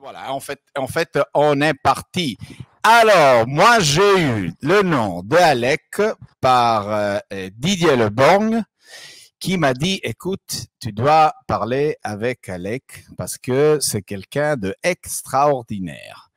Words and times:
voilà, 0.00 0.32
en 0.32 0.40
fait, 0.40 0.60
en 0.76 0.86
fait, 0.86 1.18
on 1.34 1.60
est 1.60 1.74
parti. 1.74 2.38
Alors, 2.82 3.46
moi, 3.46 3.80
j'ai 3.80 4.18
eu 4.18 4.52
le 4.62 4.82
nom 4.82 5.22
de 5.22 5.36
Alec 5.36 6.00
par 6.40 6.90
euh, 6.90 7.18
Didier 7.56 7.96
Lebong 7.96 8.62
qui 9.38 9.58
m'a 9.58 9.74
dit, 9.74 10.00
écoute, 10.02 10.66
tu 10.80 10.92
dois 10.92 11.34
parler 11.46 11.96
avec 12.02 12.48
Alec 12.48 13.04
parce 13.18 13.36
que 13.36 13.78
c'est 13.80 14.02
quelqu'un 14.02 14.56
de 14.56 14.74
extraordinaire. 14.82 16.30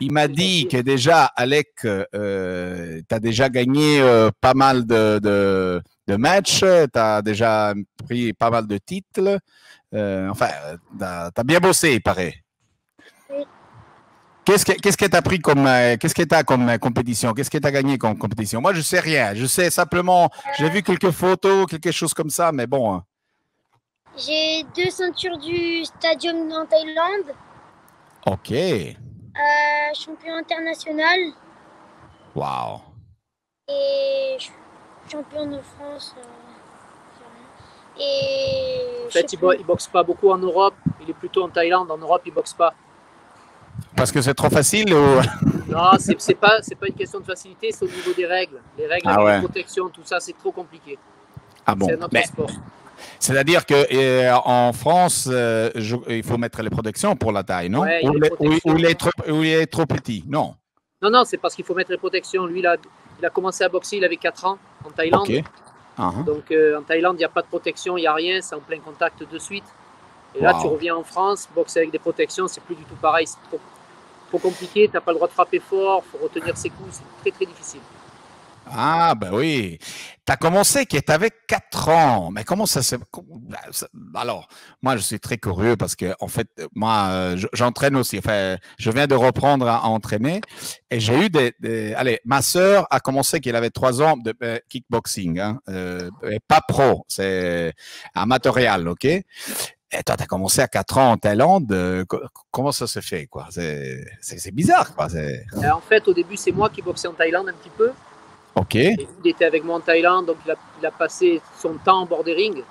Il 0.00 0.12
m'a 0.12 0.28
dit 0.28 0.68
que 0.68 0.78
déjà, 0.78 1.24
Alec, 1.24 1.84
euh, 1.84 3.00
tu 3.08 3.14
as 3.14 3.20
déjà 3.20 3.48
gagné 3.48 4.00
euh, 4.00 4.30
pas 4.40 4.54
mal 4.54 4.86
de, 4.86 5.18
de, 5.18 5.82
de 6.06 6.16
matchs, 6.16 6.60
tu 6.60 6.98
as 6.98 7.22
déjà 7.22 7.74
pris 8.04 8.32
pas 8.32 8.50
mal 8.50 8.66
de 8.66 8.78
titres. 8.78 9.38
Euh, 9.94 10.28
enfin, 10.28 10.48
tu 10.98 11.04
as, 11.04 11.44
bien 11.44 11.58
bossé, 11.58 11.94
il 11.94 12.02
paraît. 12.02 12.34
Qu'est-ce 14.46 14.64
que 14.64 14.72
qu'est-ce 14.74 14.96
que 14.96 15.06
tu 15.06 15.16
as 15.16 15.22
pris 15.22 15.40
comme 15.40 15.66
euh, 15.66 15.96
qu'est-ce 15.96 16.14
que 16.14 16.22
tu 16.22 16.44
comme 16.44 16.68
euh, 16.68 16.78
compétition? 16.78 17.34
Qu'est-ce 17.34 17.50
que 17.50 17.58
tu 17.58 17.66
as 17.66 17.72
gagné 17.72 17.98
comme 17.98 18.16
compétition? 18.16 18.60
Moi, 18.60 18.74
je 18.74 18.80
sais 18.80 19.00
rien. 19.00 19.34
Je 19.34 19.44
sais 19.44 19.70
simplement, 19.70 20.30
j'ai 20.56 20.70
vu 20.70 20.84
quelques 20.84 21.10
photos, 21.10 21.66
quelque 21.66 21.90
chose 21.90 22.14
comme 22.14 22.30
ça, 22.30 22.52
mais 22.52 22.68
bon. 22.68 22.94
Hein. 22.94 23.04
J'ai 24.16 24.64
deux 24.76 24.88
ceintures 24.90 25.36
du 25.38 25.84
Stadium 25.84 26.52
en 26.52 26.64
Thaïlande. 26.64 27.34
Ok. 28.24 28.52
champion 29.94 30.36
international. 30.36 31.18
Wow. 32.36 32.82
Et 33.68 34.36
champion 35.10 35.46
de 35.46 35.58
France. 35.58 36.14
Et 37.98 39.06
en 39.08 39.10
fait, 39.10 39.32
il, 39.32 39.40
ne 39.40 39.64
boxe 39.64 39.88
pas 39.88 40.04
beaucoup 40.04 40.30
en 40.30 40.38
Europe. 40.38 40.74
Il 41.02 41.10
est 41.10 41.14
plutôt 41.14 41.42
en 41.42 41.48
Thaïlande. 41.48 41.90
En 41.90 41.98
Europe, 41.98 42.22
il 42.26 42.32
boxe 42.32 42.54
pas. 42.54 42.72
Parce 43.96 44.12
que 44.12 44.20
c'est 44.20 44.34
trop 44.34 44.50
facile 44.50 44.92
ou... 44.94 45.20
Non, 45.68 45.90
c'est 45.98 46.34
pas, 46.34 46.60
pas 46.60 46.86
une 46.86 46.94
question 46.94 47.20
de 47.20 47.24
facilité, 47.24 47.70
c'est 47.72 47.84
au 47.84 47.88
niveau 47.88 48.12
des 48.12 48.24
règles. 48.24 48.60
Les 48.78 48.86
règles 48.86 49.08
ah 49.08 49.36
de 49.36 49.44
protection, 49.44 49.88
tout 49.88 50.02
ça, 50.04 50.20
c'est 50.20 50.32
trop 50.32 50.52
compliqué. 50.52 50.96
Ah 51.66 51.74
bon 51.74 51.86
C'est 51.88 51.96
notre 51.96 52.26
sport. 52.26 52.50
C'est-à-dire 53.18 53.66
qu'en 53.66 53.82
euh, 53.92 54.32
en 54.44 54.72
France, 54.72 55.28
euh, 55.30 55.70
il 56.08 56.22
faut 56.22 56.38
mettre 56.38 56.62
les 56.62 56.70
protections 56.70 57.16
pour 57.16 57.32
la 57.32 57.42
taille, 57.42 57.68
non? 57.68 57.82
Ou, 57.82 58.76
il 58.78 58.86
est 58.86 58.94
trop, 58.94 59.10
il 59.26 59.46
est 59.46 59.66
trop 59.66 59.86
petit, 59.86 60.24
non? 60.26 60.54
Non, 61.02 61.10
non, 61.10 61.24
c'est 61.24 61.36
parce 61.36 61.54
qu'il 61.54 61.64
faut 61.64 61.74
mettre 61.74 61.90
les 61.90 61.98
protections. 61.98 62.46
Lui, 62.46 62.60
il 62.60 62.66
a, 62.66 62.76
il 63.18 63.26
a 63.26 63.30
commencé 63.30 63.64
à 63.64 63.68
boxer, 63.68 63.96
il 63.98 64.04
avait 64.04 64.16
4 64.16 64.44
ans 64.46 64.58
en 64.84 64.90
Thaïlande. 64.90 65.28
Ah, 65.98 66.12
hein. 66.14 66.22
Donc 66.24 66.50
euh, 66.50 66.78
en 66.78 66.82
Thaïlande, 66.82 67.16
il 67.16 67.18
n'y 67.18 67.24
a 67.24 67.28
pas 67.28 67.42
de 67.42 67.48
protection, 67.48 67.96
il 67.96 68.02
n'y 68.02 68.06
a 68.06 68.14
rien, 68.14 68.40
c'est 68.40 68.54
en 68.54 68.60
plein 68.60 68.78
contact 68.78 69.30
de 69.30 69.38
suite. 69.38 69.64
Et 70.34 70.42
là, 70.42 70.54
tu 70.60 70.66
reviens 70.66 70.96
en 70.96 71.02
France, 71.02 71.48
boxer 71.54 71.80
avec 71.80 71.90
des 71.90 71.98
protections, 71.98 72.46
c'est 72.46 72.62
plus 72.62 72.74
du 72.74 72.84
tout 72.84 72.94
pareil, 72.96 73.26
c'est 73.26 73.38
trop, 73.48 73.58
trop 74.28 74.38
compliqué, 74.38 74.88
tu 74.88 74.94
n'as 74.94 75.00
pas 75.00 75.12
le 75.12 75.16
droit 75.16 75.28
de 75.28 75.32
frapper 75.32 75.60
fort, 75.60 76.04
faut 76.10 76.18
retenir 76.18 76.56
ses 76.56 76.70
coups, 76.70 76.90
c'est 76.92 77.22
très 77.22 77.30
très 77.30 77.46
difficile. 77.46 77.80
Ah, 78.68 79.14
ben 79.14 79.32
oui. 79.32 79.78
Tu 80.26 80.32
as 80.32 80.36
commencé 80.36 80.86
qui 80.86 81.00
tu 81.00 81.12
avais 81.12 81.30
4 81.46 81.88
ans. 81.88 82.30
Mais 82.32 82.42
comment 82.42 82.66
ça 82.66 82.82
se. 82.82 82.96
Alors, 84.14 84.48
moi, 84.82 84.96
je 84.96 85.02
suis 85.02 85.20
très 85.20 85.38
curieux 85.38 85.76
parce 85.76 85.94
que, 85.94 86.14
en 86.20 86.26
fait, 86.26 86.48
moi, 86.74 87.08
euh, 87.10 87.36
j'entraîne 87.52 87.96
aussi. 87.96 88.18
Enfin, 88.18 88.56
je 88.78 88.90
viens 88.90 89.06
de 89.06 89.14
reprendre 89.14 89.68
à, 89.68 89.86
entraîner 89.86 90.40
et 90.90 90.98
j'ai 90.98 91.26
eu 91.26 91.30
des, 91.30 91.94
Allez, 91.94 92.20
ma 92.24 92.42
sœur 92.42 92.86
a 92.90 92.98
commencé 92.98 93.40
qu'elle 93.40 93.56
avait 93.56 93.70
3 93.70 94.02
ans 94.02 94.16
de 94.16 94.34
euh, 94.42 94.58
kickboxing. 94.68 95.38
Hein, 95.38 95.60
euh, 95.68 96.10
pas 96.48 96.60
pro, 96.66 97.04
c'est 97.08 97.72
amatorial, 98.14 98.88
OK? 98.88 99.06
Et 99.92 100.02
toi, 100.02 100.16
tu 100.16 100.22
as 100.24 100.26
commencé 100.26 100.60
à 100.60 100.68
4 100.68 100.98
ans 100.98 101.12
en 101.12 101.16
Thaïlande. 101.16 102.04
comment 102.50 102.72
ça 102.72 102.86
se 102.86 103.00
fait, 103.00 103.26
quoi? 103.26 103.46
C'est 103.50 104.54
bizarre, 104.54 104.94
quoi. 104.94 105.06
En 105.72 105.80
fait, 105.80 106.06
au 106.08 106.14
début, 106.14 106.36
c'est 106.36 106.52
moi 106.52 106.70
qui 106.70 106.82
boxais 106.82 107.08
en 107.08 107.12
Thaïlande 107.12 107.48
un 107.48 107.52
petit 107.52 107.70
peu. 107.70 107.92
Ok. 108.56 108.74
il 108.74 109.06
était 109.24 109.44
avec 109.44 109.62
moi 109.64 109.76
en 109.76 109.80
Thaïlande, 109.80 110.26
donc 110.26 110.38
il 110.46 110.86
a, 110.86 110.90
passé 110.90 111.42
son 111.58 111.74
temps 111.74 112.00
en 112.00 112.06
bord 112.06 112.24
des 112.24 112.32
rings. 112.32 112.62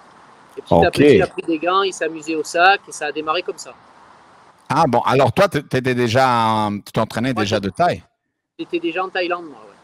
Et 0.57 0.61
petit 0.61 0.73
à 0.73 0.89
petit, 0.89 1.15
il 1.15 1.21
a 1.21 1.27
pris 1.27 1.43
des 1.43 1.59
gants, 1.59 1.83
il 1.83 1.93
s'est 1.93 2.05
amusé 2.05 2.35
au 2.35 2.43
sac 2.43 2.81
et 2.87 2.91
ça 2.91 3.07
a 3.07 3.11
démarré 3.11 3.43
comme 3.43 3.57
ça. 3.57 3.73
Ah 4.67 4.85
bon, 4.87 5.01
alors 5.01 5.31
toi, 5.31 5.47
tu 5.47 5.59
étais 5.59 5.93
déjà, 5.93 6.69
tu 6.85 6.91
t'entraînais 6.91 7.35
déjà 7.35 7.59
de 7.59 7.69
taille? 7.69 8.03
J'étais 8.57 8.79
déjà 8.79 9.03
en 9.03 9.09
Thaïlande, 9.09 9.45
moi. 9.45 9.59
Ouais. 9.59 9.75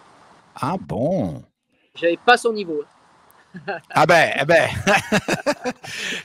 Ah 0.55 0.75
bon 0.79 1.43
J'avais 1.93 2.17
pas 2.17 2.37
son 2.37 2.53
niveau. 2.53 2.83
ah 3.89 4.05
ben, 4.05 4.31
eh 4.41 4.45
ben. 4.45 4.69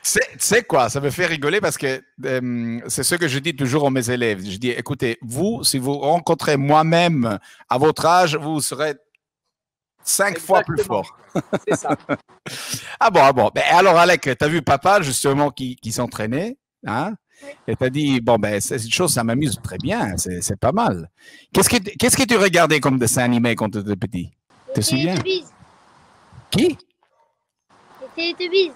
tu 0.02 0.20
sais 0.38 0.62
quoi, 0.62 0.88
ça 0.88 1.00
me 1.00 1.10
fait 1.10 1.26
rigoler 1.26 1.60
parce 1.60 1.76
que 1.76 2.02
euh, 2.24 2.80
c'est 2.88 3.02
ce 3.02 3.14
que 3.16 3.28
je 3.28 3.38
dis 3.38 3.54
toujours 3.54 3.86
à 3.86 3.90
mes 3.90 4.08
élèves. 4.10 4.44
Je 4.44 4.56
dis, 4.56 4.70
écoutez, 4.70 5.18
vous, 5.22 5.64
si 5.64 5.78
vous 5.78 5.98
rencontrez 5.98 6.56
moi-même 6.56 7.38
à 7.68 7.78
votre 7.78 8.06
âge, 8.06 8.36
vous 8.36 8.60
serez 8.60 8.94
Cinq 10.06 10.38
fois 10.38 10.62
plus 10.62 10.84
fort. 10.84 11.18
C'est 11.68 11.74
ça. 11.74 11.96
ah 13.00 13.10
bon, 13.10 13.20
ah 13.24 13.32
bon. 13.32 13.50
Ben, 13.52 13.64
alors, 13.72 13.98
Alec, 13.98 14.20
tu 14.22 14.44
as 14.44 14.48
vu 14.48 14.62
papa, 14.62 15.02
justement, 15.02 15.50
qui, 15.50 15.74
qui 15.74 15.90
s'entraînait, 15.90 16.56
hein? 16.86 17.14
Et 17.66 17.74
tu 17.74 17.84
as 17.84 17.90
dit, 17.90 18.20
bon, 18.20 18.36
ben, 18.36 18.60
cette 18.60 18.88
chose, 18.88 19.12
ça 19.12 19.24
m'amuse 19.24 19.58
très 19.62 19.78
bien, 19.78 20.16
c'est 20.16 20.58
pas 20.60 20.70
mal. 20.70 21.10
Qu'est-ce 21.52 21.68
que, 21.68 21.76
qu'est-ce 21.98 22.16
que 22.16 22.22
tu 22.22 22.36
regardais 22.36 22.78
comme 22.78 22.98
dessin 22.98 23.24
animé 23.24 23.56
quand 23.56 23.68
tu 23.68 23.78
étais 23.78 23.96
petit? 23.96 24.30
Tu 24.68 24.72
te 24.74 24.80
souviens? 24.80 25.16
Qui? 26.50 26.78
Les 28.16 28.72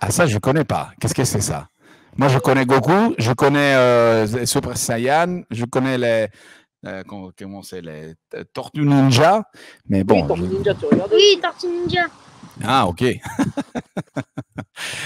Ah, 0.00 0.10
ça, 0.10 0.26
je 0.26 0.38
connais 0.38 0.64
pas. 0.64 0.90
Qu'est-ce 1.00 1.14
que 1.14 1.24
c'est 1.24 1.40
ça? 1.40 1.68
Moi, 2.16 2.28
je 2.28 2.38
connais 2.38 2.66
Goku, 2.66 3.14
je 3.18 3.32
connais 3.32 3.74
euh, 3.74 4.46
Super 4.46 4.76
Saiyan, 4.76 5.42
je 5.50 5.64
connais 5.64 5.98
les, 5.98 6.28
euh, 6.86 7.02
comment 7.06 7.62
c'est 7.62 7.80
les 7.80 8.14
Tortues 8.52 8.84
Ninja. 8.84 9.44
Mais 9.88 10.04
bon. 10.04 10.22
Oui, 10.22 10.28
Tortues 10.28 10.42
Ninja, 10.54 10.74
tu 10.74 10.86
regardes 10.86 11.12
Oui, 11.12 11.38
Tortues 11.40 11.68
Ninja. 11.68 12.06
Ah, 12.62 12.86
ok. 12.86 13.02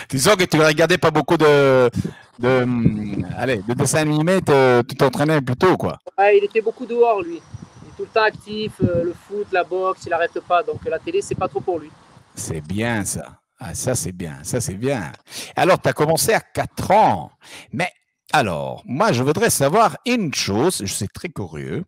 tu 0.09 0.19
sens 0.19 0.37
que 0.37 0.45
tu 0.45 0.61
regardais 0.61 0.99
pas 0.99 1.11
beaucoup 1.11 1.37
de, 1.37 1.91
de, 2.39 2.62
hum, 2.62 3.27
allez, 3.39 3.62
de 3.66 3.75
dessins 3.75 4.00
animés, 4.00 4.41
tu 4.89 4.97
t'entraînais 4.97 5.41
plutôt, 5.41 5.77
quoi. 5.77 5.99
Ouais, 6.19 6.39
il 6.39 6.45
était 6.45 6.61
beaucoup 6.61 6.87
dehors, 6.87 7.22
lui. 7.22 7.41
Il 7.83 7.89
est 7.89 7.97
tout 7.97 8.03
le 8.03 8.09
temps 8.09 8.25
actif, 8.25 8.72
euh, 8.83 9.05
le 9.05 9.15
foot, 9.15 9.47
la 9.53 9.65
boxe, 9.65 10.03
il 10.06 10.11
n'arrête 10.11 10.39
pas. 10.41 10.62
Donc 10.62 10.84
la 10.87 10.99
télé, 10.99 11.22
c'est 11.22 11.34
pas 11.34 11.49
trop 11.49 11.61
pour 11.61 11.78
lui. 11.78 11.91
C'est 12.34 12.61
bien 12.61 13.05
ça. 13.05 13.39
Ah, 13.59 13.75
ça, 13.75 13.94
c'est 13.94 14.12
bien. 14.12 14.39
Ça, 14.43 14.61
c'est 14.61 14.75
bien. 14.75 15.12
Alors, 15.56 15.81
tu 15.81 15.89
as 15.89 15.93
commencé 15.93 16.33
à 16.33 16.41
4 16.41 16.91
ans. 16.91 17.31
Mais 17.72 17.91
alors, 18.33 18.83
moi, 18.84 19.12
je 19.12 19.22
voudrais 19.22 19.50
savoir 19.50 19.97
une 20.05 20.34
chose, 20.34 20.83
je 20.84 20.93
suis 20.93 21.09
très 21.09 21.28
curieux, 21.28 21.84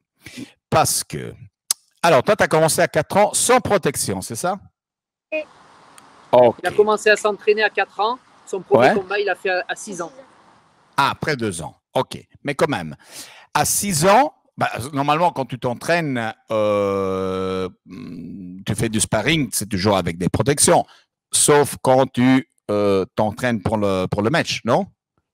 parce 0.71 1.05
que, 1.05 1.35
alors, 2.03 2.23
toi, 2.23 2.37
tu 2.37 2.45
as 2.45 2.49
commencé 2.49 2.81
à 2.81 2.89
4 2.89 3.17
ans 3.17 3.35
sans 3.35 3.61
protection, 3.61 4.23
c'est 4.23 4.37
ça? 4.37 4.59
Oui. 5.33 5.45
Il 6.63 6.67
a 6.67 6.73
commencé 6.73 7.11
à 7.11 7.17
s'entraîner 7.17 7.63
à 7.63 7.71
4 7.71 8.01
ans. 8.01 8.19
Son 8.47 8.61
premier 8.61 8.95
combat, 8.95 9.19
il 9.19 9.29
a 9.29 9.35
fait 9.35 9.51
à 9.51 9.75
6 9.75 10.01
ans. 10.01 10.13
Ah, 10.97 11.11
après 11.11 11.37
2 11.37 11.61
ans. 11.63 11.77
OK. 11.95 12.19
Mais 12.45 12.55
quand 12.55 12.69
même, 12.69 12.97
à 13.53 13.65
6 13.65 14.07
ans, 14.07 14.33
bah, 14.57 14.71
normalement, 14.93 15.31
quand 15.33 15.45
tu 15.45 15.59
t'entraînes, 15.59 16.33
euh, 16.51 17.69
tu 18.67 18.75
fais 18.75 18.89
du 18.89 19.01
sparring, 19.01 19.49
c'est 19.53 19.69
toujours 19.69 19.97
avec 19.97 20.19
des 20.19 20.29
protections. 20.29 20.85
Sauf 21.33 21.77
quand 21.83 22.07
tu 22.07 22.49
euh, 22.71 23.05
t'entraînes 23.15 23.63
pour 23.63 23.77
le, 23.77 24.07
pour 24.07 24.23
le 24.23 24.31
match, 24.31 24.61
non? 24.65 24.87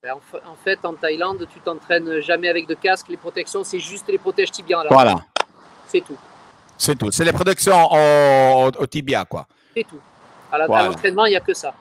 Ben, 0.03 0.13
en 0.13 0.57
fait, 0.63 0.85
en 0.85 0.93
Thaïlande, 0.95 1.47
tu 1.51 1.61
t'entraînes 1.61 2.21
jamais 2.21 2.49
avec 2.49 2.67
de 2.67 2.75
casque. 2.75 3.07
Les 3.09 3.17
protections, 3.17 3.65
c'est 3.65 3.79
juste 3.79 4.07
les 4.09 4.19
protèges 4.19 4.51
tibia. 4.51 4.83
Voilà. 4.91 5.25
C'est 5.89 6.03
tout. 6.03 6.19
C'est 6.77 6.97
tout. 6.97 7.11
C'est 7.11 7.25
les 7.25 7.33
protections 7.33 7.91
au, 7.93 8.87
tibia, 8.87 9.25
quoi. 9.25 9.47
C'est 9.75 9.85
tout. 9.85 10.01
À 10.53 10.59
l'entraînement, 10.59 11.25
il 11.25 11.31
n'y 11.31 11.37
a 11.37 11.41
que 11.41 11.55
ça. 11.55 11.75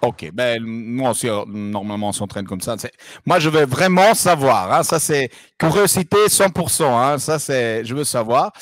OK. 0.00 0.30
Ben, 0.32 0.62
nous 0.62 1.04
aussi, 1.04 1.28
normalement, 1.46 2.10
on 2.10 2.12
s'entraîne 2.12 2.46
comme 2.46 2.60
ça. 2.60 2.76
Moi, 3.26 3.40
je 3.40 3.48
veux 3.48 3.66
vraiment 3.66 4.14
savoir. 4.14 4.72
Hein. 4.72 4.82
Ça, 4.84 5.00
c'est 5.00 5.30
curiosité 5.58 6.26
100%. 6.26 6.84
Hein. 6.84 7.18
Ça, 7.18 7.38
c'est, 7.38 7.84
je 7.84 7.94
veux 7.94 8.04
savoir. 8.04 8.52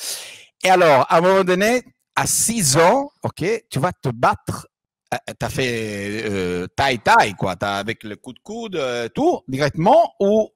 Et 0.63 0.69
alors, 0.69 1.05
à 1.09 1.17
un 1.17 1.21
moment 1.21 1.43
donné, 1.43 1.83
à 2.15 2.25
6 2.25 2.77
ans, 2.77 3.11
OK, 3.23 3.45
tu 3.69 3.79
vas 3.79 3.91
te 3.91 4.09
battre 4.09 4.67
euh, 5.13 5.33
tu 5.39 5.45
as 5.45 5.49
fait 5.49 6.23
euh, 6.25 6.67
taille-taille, 6.75 7.33
quoi. 7.33 7.55
As, 7.61 7.77
avec 7.77 8.03
le 8.03 8.15
coup 8.15 8.33
de 8.33 8.39
coude, 8.39 8.75
euh, 8.75 9.07
tout, 9.09 9.41
directement, 9.47 10.13
ou 10.19 10.49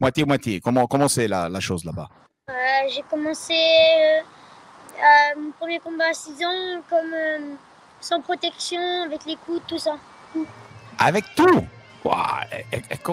moitié-moitié 0.00 0.60
Comment 0.60 0.86
Comment 0.86 1.08
c'est 1.08 1.28
la, 1.28 1.48
la, 1.48 1.60
chose 1.60 1.84
là-bas? 1.84 2.08
J'ai 2.88 3.02
commencé 3.10 3.54
mon 5.36 5.50
premier 5.52 5.78
combat 5.78 6.06
à 6.10 6.14
6 6.14 6.44
ans, 6.44 6.82
comme 6.88 7.56
sans 8.00 8.20
protection, 8.20 8.80
avec 9.04 9.24
les 9.26 9.36
coudes, 9.36 9.62
tout 9.68 9.78
ça. 9.78 9.96
Avec 10.98 11.24
tout? 11.36 11.66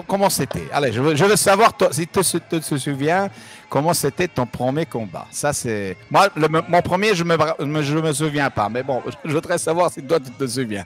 Comment 0.06 0.30
c'était? 0.30 0.68
Allez, 0.72 0.92
je 0.92 1.00
veux, 1.00 1.14
je 1.14 1.24
veux, 1.24 1.36
savoir, 1.36 1.76
toi, 1.76 1.88
si 1.92 2.06
tu 2.06 2.20
te, 2.22 2.60
souviens, 2.78 3.28
comment 3.68 3.94
c'était 3.94 4.28
ton 4.28 4.46
premier 4.46 4.86
combat? 4.86 5.26
Ça, 5.30 5.52
c'est. 5.52 5.96
Moi, 6.10 6.28
mon 6.68 6.82
premier, 6.82 7.14
je 7.14 7.24
ne 7.24 7.36
me, 7.66 7.82
je 7.82 7.98
me 7.98 8.12
souviens 8.12 8.50
pas. 8.50 8.68
Mais 8.68 8.82
bon, 8.82 9.02
je 9.24 9.32
voudrais 9.32 9.58
savoir 9.58 9.90
si 9.90 10.02
toi, 10.02 10.18
tu 10.20 10.30
te 10.30 10.46
souviens. 10.46 10.84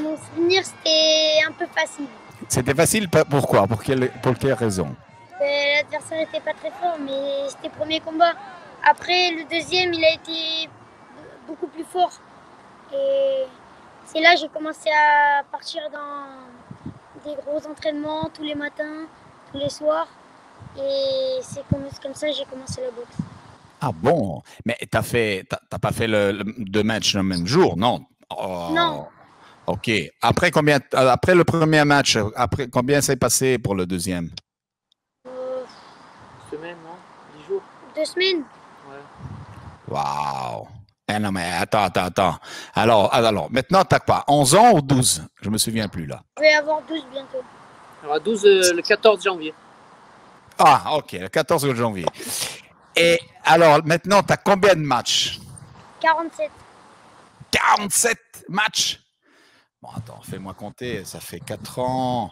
Mon 0.00 0.16
souvenir, 0.16 0.62
c'était 0.64 1.46
un 1.48 1.52
peu 1.52 1.66
facile. 1.66 2.06
C'était 2.48 2.74
facile, 2.74 3.08
pourquoi? 3.08 3.66
Pour 3.66 3.82
quelle, 3.82 4.10
pour 4.22 4.34
quelle 4.34 4.54
raison? 4.54 4.94
Ben, 5.38 5.76
L'adversaire 5.76 6.18
n'était 6.18 6.40
pas 6.40 6.54
très 6.54 6.70
fort, 6.70 6.96
mais 7.00 7.48
c'était 7.48 7.68
le 7.68 7.78
premier 7.78 8.00
combat. 8.00 8.32
Après, 8.88 9.30
le 9.32 9.44
deuxième, 9.44 9.92
il 9.92 10.04
a 10.04 10.14
été 10.14 10.68
beaucoup 11.46 11.66
plus 11.66 11.84
fort. 11.84 12.12
Et 12.92 13.44
c'est 14.06 14.20
là 14.20 14.34
que 14.34 14.40
j'ai 14.40 14.48
commencé 14.48 14.90
à 14.90 15.42
partir 15.50 15.82
dans 15.92 16.69
des 17.24 17.34
gros 17.34 17.66
entraînements 17.66 18.28
tous 18.34 18.42
les 18.42 18.54
matins, 18.54 19.06
tous 19.52 19.58
les 19.58 19.70
soirs. 19.70 20.08
Et 20.76 21.38
c'est 21.42 21.66
comme, 21.68 21.84
comme 22.02 22.14
ça 22.14 22.28
que 22.28 22.34
j'ai 22.34 22.44
commencé 22.44 22.80
la 22.80 22.90
boxe. 22.90 23.16
Ah 23.80 23.92
bon? 23.92 24.42
Mais 24.66 24.76
tu 24.80 24.88
n'as 24.92 25.78
pas 25.78 25.92
fait 25.92 26.06
le, 26.06 26.42
deux 26.58 26.82
matchs 26.82 27.14
le 27.14 27.22
même 27.22 27.46
jour, 27.46 27.76
non? 27.76 28.04
Oh. 28.36 28.68
Non. 28.72 29.06
Ok. 29.66 29.90
Après 30.20 30.50
combien 30.50 30.78
Après 30.92 31.34
le 31.34 31.44
premier 31.44 31.84
match, 31.84 32.18
après 32.36 32.68
combien 32.68 33.00
s'est 33.00 33.16
passé 33.16 33.58
pour 33.58 33.74
le 33.74 33.86
deuxième? 33.86 34.30
Euh, 35.26 35.62
Semaine, 36.50 36.76
non? 36.84 36.96
Dix 37.36 37.46
jours? 37.46 37.62
Deux 37.96 38.04
semaines. 38.04 38.44
Ouais. 38.88 39.94
Waouh. 39.94 40.68
Eh 41.12 41.18
non, 41.18 41.32
mais 41.32 41.50
attends, 41.58 41.82
attends, 41.82 42.04
attends. 42.04 42.38
Alors, 42.74 43.12
alors 43.12 43.50
maintenant, 43.50 43.84
t'as 43.84 43.98
quoi? 43.98 44.24
11 44.28 44.54
ans 44.54 44.72
ou 44.74 44.80
12 44.80 45.24
Je 45.42 45.50
me 45.50 45.58
souviens 45.58 45.88
plus 45.88 46.06
là. 46.06 46.22
Je 46.36 46.42
vais 46.42 46.52
avoir 46.54 46.80
12 46.82 47.04
bientôt. 47.10 47.42
Alors, 48.04 48.20
12 48.20 48.44
euh, 48.44 48.72
le 48.74 48.82
14 48.82 49.22
janvier. 49.22 49.54
Ah, 50.58 50.96
ok, 50.96 51.12
le 51.12 51.28
14 51.28 51.74
janvier. 51.74 52.06
Et 52.94 53.18
alors, 53.44 53.80
maintenant, 53.84 54.22
tu 54.22 54.32
as 54.32 54.36
combien 54.36 54.74
de 54.74 54.80
matchs? 54.80 55.40
47. 56.00 56.50
47 57.50 58.18
matchs? 58.48 59.00
Bon, 59.82 59.88
attends, 59.96 60.20
fais-moi 60.22 60.54
compter, 60.54 61.04
ça 61.04 61.18
fait 61.20 61.40
4 61.40 61.78
ans. 61.78 62.30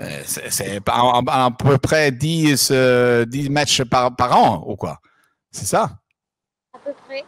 Euh, 0.00 0.22
c'est 0.24 0.80
à, 0.86 1.50
peu 1.50 1.78
près 1.78 2.10
10, 2.10 2.52
10 2.52 2.70
euh, 2.72 3.26
matchs 3.50 3.82
par, 3.84 4.16
par 4.16 4.36
an, 4.36 4.64
ou 4.66 4.76
quoi? 4.76 4.98
C'est 5.50 5.66
ça? 5.66 5.98
À 6.74 6.78
peu 6.78 6.92
près. 7.06 7.24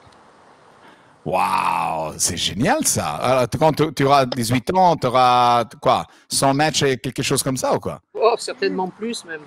Waouh, 1.25 2.15
c'est 2.17 2.37
génial 2.37 2.87
ça. 2.87 3.17
Alors, 3.17 3.47
quand 3.59 3.93
tu, 3.95 4.05
auras 4.05 4.25
18 4.25 4.75
ans, 4.75 4.97
tu 4.97 5.07
auras 5.07 5.65
quoi 5.81 6.07
100 6.29 6.55
matchs 6.55 6.83
et 6.83 6.97
quelque 6.97 7.23
chose 7.23 7.43
comme 7.43 7.59
ça 7.59 7.75
ou 7.75 7.79
quoi? 7.79 8.01
Oh, 8.15 8.35
certainement 8.39 8.89
plus 8.89 9.25
même. 9.27 9.43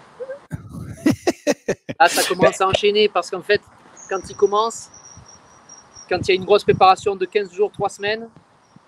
ah, 1.98 2.08
ça 2.08 2.24
commence 2.24 2.62
à 2.62 2.68
enchaîner 2.68 3.10
parce 3.10 3.30
qu'en 3.30 3.42
fait, 3.42 3.62
quand 4.08 4.20
il 4.30 4.36
commence, 4.36 4.90
quand 6.08 6.20
il 6.22 6.28
y 6.28 6.32
a 6.32 6.36
une 6.36 6.46
grosse 6.46 6.64
préparation 6.64 7.16
de 7.16 7.26
15 7.26 7.52
jours, 7.52 7.72
3 7.72 7.90
semaines, 7.90 8.30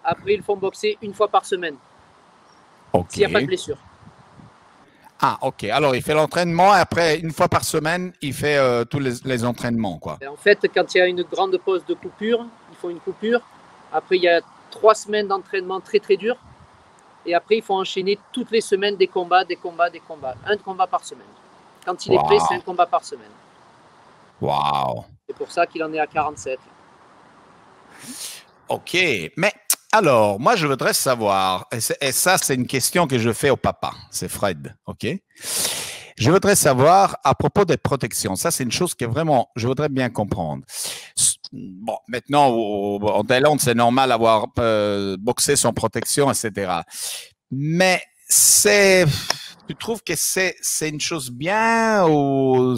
après 0.04 0.36
ils 0.36 0.44
font 0.44 0.56
boxer 0.56 0.98
une 1.02 1.14
fois 1.14 1.28
par 1.28 1.46
semaine. 1.46 1.76
S'il 3.10 3.20
n'y 3.22 3.26
a 3.26 3.30
pas 3.30 3.42
de 3.42 3.48
blessure. 3.48 3.78
Ah, 5.22 5.38
ok. 5.42 5.64
Alors, 5.66 5.96
il 5.96 6.02
fait 6.02 6.14
l'entraînement 6.14 6.76
et 6.76 6.80
après, 6.80 7.18
une 7.20 7.32
fois 7.32 7.48
par 7.48 7.64
semaine, 7.64 8.12
il 8.22 8.34
fait 8.34 8.58
euh, 8.58 8.84
tous 8.84 9.00
les, 9.00 9.46
entraînements, 9.46 9.98
quoi. 9.98 10.20
en 10.30 10.36
fait, 10.36 10.60
quand 10.74 10.94
il 10.94 10.98
y 10.98 11.02
a 11.02 11.08
une 11.08 11.24
grande 11.24 11.58
pause 11.58 11.86
de 11.86 11.94
coupure, 11.94 12.46
une 12.90 13.00
coupure. 13.00 13.42
Après, 13.92 14.18
il 14.18 14.24
y 14.24 14.30
a 14.30 14.42
trois 14.72 14.96
semaines 14.96 15.28
d'entraînement 15.28 15.80
très, 15.80 16.00
très 16.00 16.18
dur. 16.18 16.36
Et 17.26 17.34
après, 17.34 17.58
il 17.58 17.64
faut 17.64 17.76
enchaîner 17.76 18.20
toutes 18.32 18.52
les 18.52 18.62
semaines 18.62 18.96
des 18.96 19.08
combats, 19.08 19.44
des 19.44 19.56
combats, 19.56 19.90
des 19.90 20.00
combats. 20.00 20.36
Un 20.46 20.58
combat 20.58 20.88
par 20.88 21.04
semaine. 21.04 21.26
Quand 21.86 22.06
il 22.06 22.14
est 22.14 22.24
prêt, 22.24 22.38
c'est 22.48 22.56
un 22.56 22.60
combat 22.60 22.86
par 22.86 23.04
semaine. 23.04 23.32
Waouh. 24.42 25.06
C'est 25.28 25.36
pour 25.36 25.52
ça 25.52 25.66
qu'il 25.66 25.84
en 25.84 25.92
est 25.94 26.00
à 26.00 26.08
47. 26.08 26.60
OK. 28.70 28.98
Mais 29.38 29.54
alors, 29.92 30.40
moi, 30.40 30.56
je 30.56 30.68
voudrais 30.68 30.94
savoir, 30.94 31.68
et, 31.72 32.12
ça, 32.12 32.38
c'est 32.38 32.56
une 32.56 32.68
question 32.68 33.08
que 33.08 33.18
je 33.18 33.32
fais 33.32 33.50
au 33.50 33.56
papa, 33.56 33.94
c'est 34.12 34.28
Fred, 34.28 34.76
OK? 34.88 35.08
Je 36.18 36.32
voudrais 36.32 36.56
savoir 36.56 37.18
à 37.24 37.34
propos 37.36 37.66
des 37.66 37.78
protections. 37.78 38.36
Ça, 38.36 38.52
c'est 38.52 38.64
une 38.64 38.72
chose 38.72 38.94
que 38.94 39.06
vraiment, 39.06 39.50
je 39.56 39.68
voudrais 39.68 39.90
bien 39.90 40.10
comprendre. 40.10 40.64
Bon, 41.58 41.98
maintenant, 42.10 42.48
en 42.50 43.24
Thaïlande, 43.24 43.62
c'est 43.62 43.76
normal 43.76 44.10
d'avoir 44.10 44.48
euh, 44.60 45.16
boxé 45.18 45.56
sans 45.56 45.72
protection, 45.72 46.30
etc. 46.30 46.82
Mais 47.50 48.02
c'est 48.28 49.06
tu 49.68 49.76
trouves 49.76 50.04
que 50.04 50.14
c'est, 50.16 50.56
c'est 50.62 50.90
une 50.90 51.00
chose 51.00 51.32
bien 51.32 52.08
ou 52.08 52.76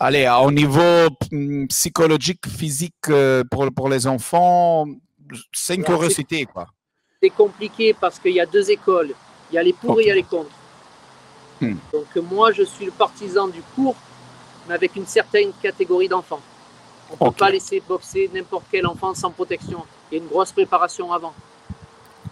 allez 0.00 0.28
au 0.42 0.50
niveau 0.50 1.08
mm, 1.30 1.66
psychologique 1.66 2.48
physique 2.48 2.94
euh, 3.08 3.44
pour, 3.48 3.70
pour 3.72 3.88
les 3.88 4.06
enfants 4.06 4.86
c'est 5.52 5.76
une 5.76 5.84
curiosité 5.84 6.46
quoi. 6.46 6.66
c'est 7.22 7.30
compliqué 7.30 7.94
parce 7.94 8.18
qu'il 8.18 8.32
y 8.32 8.40
a 8.40 8.46
deux 8.46 8.68
écoles. 8.70 9.14
Il 9.52 9.54
y 9.54 9.58
a 9.58 9.62
les 9.62 9.72
pour 9.72 10.00
et 10.00 10.04
il 10.04 10.08
y 10.08 10.10
a 10.10 10.14
les 10.14 10.24
contre. 10.24 10.50
Hmm. 11.60 11.76
donc 11.92 12.16
moi 12.30 12.50
je 12.52 12.62
suis 12.62 12.86
le 12.86 12.90
partisan 12.90 13.46
du 13.46 13.60
pour 13.76 13.94
mais 14.66 14.74
avec 14.74 14.96
une 14.96 15.06
certaine 15.06 15.52
catégorie 15.62 16.08
d'enfants 16.08 16.40
on 17.10 17.24
ne 17.24 17.30
peut 17.30 17.36
pas 17.36 17.50
laisser 17.50 17.82
boxer 17.86 18.30
n'importe 18.32 18.64
quel 18.70 18.86
enfant 18.86 19.14
sans 19.14 19.30
protection 19.30 19.84
il 20.10 20.18
y 20.18 20.20
a 20.20 20.22
une 20.22 20.28
grosse 20.28 20.52
préparation 20.52 21.12
avant 21.12 21.34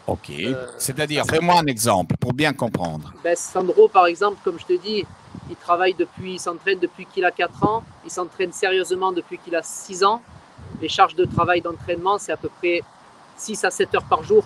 Ok. 0.07 0.31
Euh, 0.31 0.67
C'est-à-dire, 0.79 1.25
fais-moi 1.27 1.61
un 1.61 1.67
exemple 1.67 2.17
pour 2.19 2.33
bien 2.33 2.55
comprendre. 2.55 3.13
Ben, 3.23 3.37
Sandro, 3.37 3.89
par 3.89 4.07
exemple, 4.07 4.39
comme 4.43 4.59
je 4.59 4.65
te 4.65 4.73
dis, 4.73 5.05
il 5.51 5.57
travaille 5.57 5.93
depuis, 5.93 6.35
il 6.35 6.41
s'entraîne 6.41 6.79
depuis 6.79 7.05
qu'il 7.05 7.27
a 7.27 7.31
4 7.31 7.65
ans, 7.65 7.85
il 8.07 8.11
s'entraîne 8.11 8.51
sérieusement 8.53 9.13
depuis 9.13 9.37
qu'il 9.37 9.55
a 9.55 9.63
6 9.63 10.05
ans. 10.05 10.23
Les 10.81 10.89
charges 10.89 11.15
de 11.15 11.27
travail 11.27 11.61
d'entraînement, 11.61 12.17
c'est 12.19 12.33
à 12.33 12.39
peu 12.39 12.49
près 12.49 12.81
6 13.37 13.65
à 13.65 13.71
7 13.71 13.97
heures 13.97 14.09
par 14.09 14.23
jour 14.23 14.45